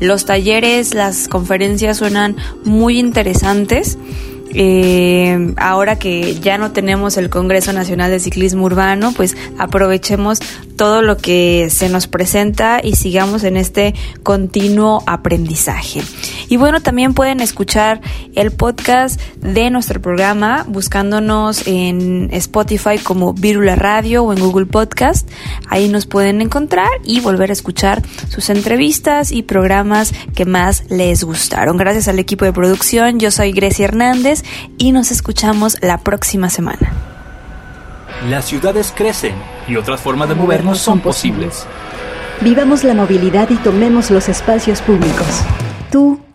Los 0.00 0.26
talleres, 0.26 0.92
las 0.92 1.28
conferencias 1.28 1.96
suenan 1.96 2.36
muy 2.62 2.98
interesantes. 2.98 3.96
Eh, 4.54 5.52
ahora 5.56 5.98
que 5.98 6.38
ya 6.40 6.58
no 6.58 6.72
tenemos 6.72 7.16
el 7.16 7.28
Congreso 7.28 7.72
Nacional 7.72 8.10
de 8.10 8.20
Ciclismo 8.20 8.64
Urbano, 8.64 9.12
pues 9.16 9.36
aprovechemos 9.58 10.38
todo 10.76 11.02
lo 11.02 11.16
que 11.16 11.68
se 11.70 11.88
nos 11.88 12.06
presenta 12.06 12.80
y 12.82 12.94
sigamos 12.94 13.44
en 13.44 13.56
este 13.56 13.94
continuo 14.22 15.02
aprendizaje. 15.06 16.02
Y 16.48 16.56
bueno, 16.56 16.80
también 16.80 17.14
pueden 17.14 17.40
escuchar 17.40 18.00
el 18.34 18.50
podcast 18.50 19.20
de 19.40 19.70
nuestro 19.70 20.00
programa 20.00 20.64
buscándonos 20.68 21.66
en 21.66 22.28
Spotify 22.32 22.98
como 23.02 23.32
Virula 23.32 23.76
Radio 23.76 24.24
o 24.24 24.32
en 24.32 24.40
Google 24.40 24.66
Podcast. 24.66 25.28
Ahí 25.68 25.88
nos 25.88 26.06
pueden 26.06 26.40
encontrar 26.40 26.88
y 27.04 27.20
volver 27.20 27.50
a 27.50 27.52
escuchar 27.52 28.02
sus 28.28 28.50
entrevistas 28.50 29.32
y 29.32 29.42
programas 29.42 30.12
que 30.34 30.44
más 30.44 30.90
les 30.90 31.24
gustaron. 31.24 31.76
Gracias 31.76 32.08
al 32.08 32.18
equipo 32.18 32.44
de 32.44 32.52
producción, 32.52 33.18
yo 33.18 33.30
soy 33.30 33.52
Grecia 33.52 33.84
Hernández 33.84 34.42
y 34.78 34.92
nos 34.92 35.10
escuchamos 35.10 35.76
la 35.80 35.98
próxima 35.98 36.50
semana. 36.50 36.92
Las 38.28 38.46
ciudades 38.46 38.92
crecen 38.96 39.34
y 39.68 39.76
otras 39.76 40.00
formas 40.00 40.28
de 40.28 40.34
movernos 40.34 40.78
son 40.78 41.00
posibles. 41.00 41.66
Vivamos 42.40 42.84
la 42.84 42.94
movilidad 42.94 43.50
y 43.50 43.56
tomemos 43.56 44.10
los 44.10 44.28
espacios 44.28 44.80
públicos. 44.80 45.42
¿Tú 45.90 46.18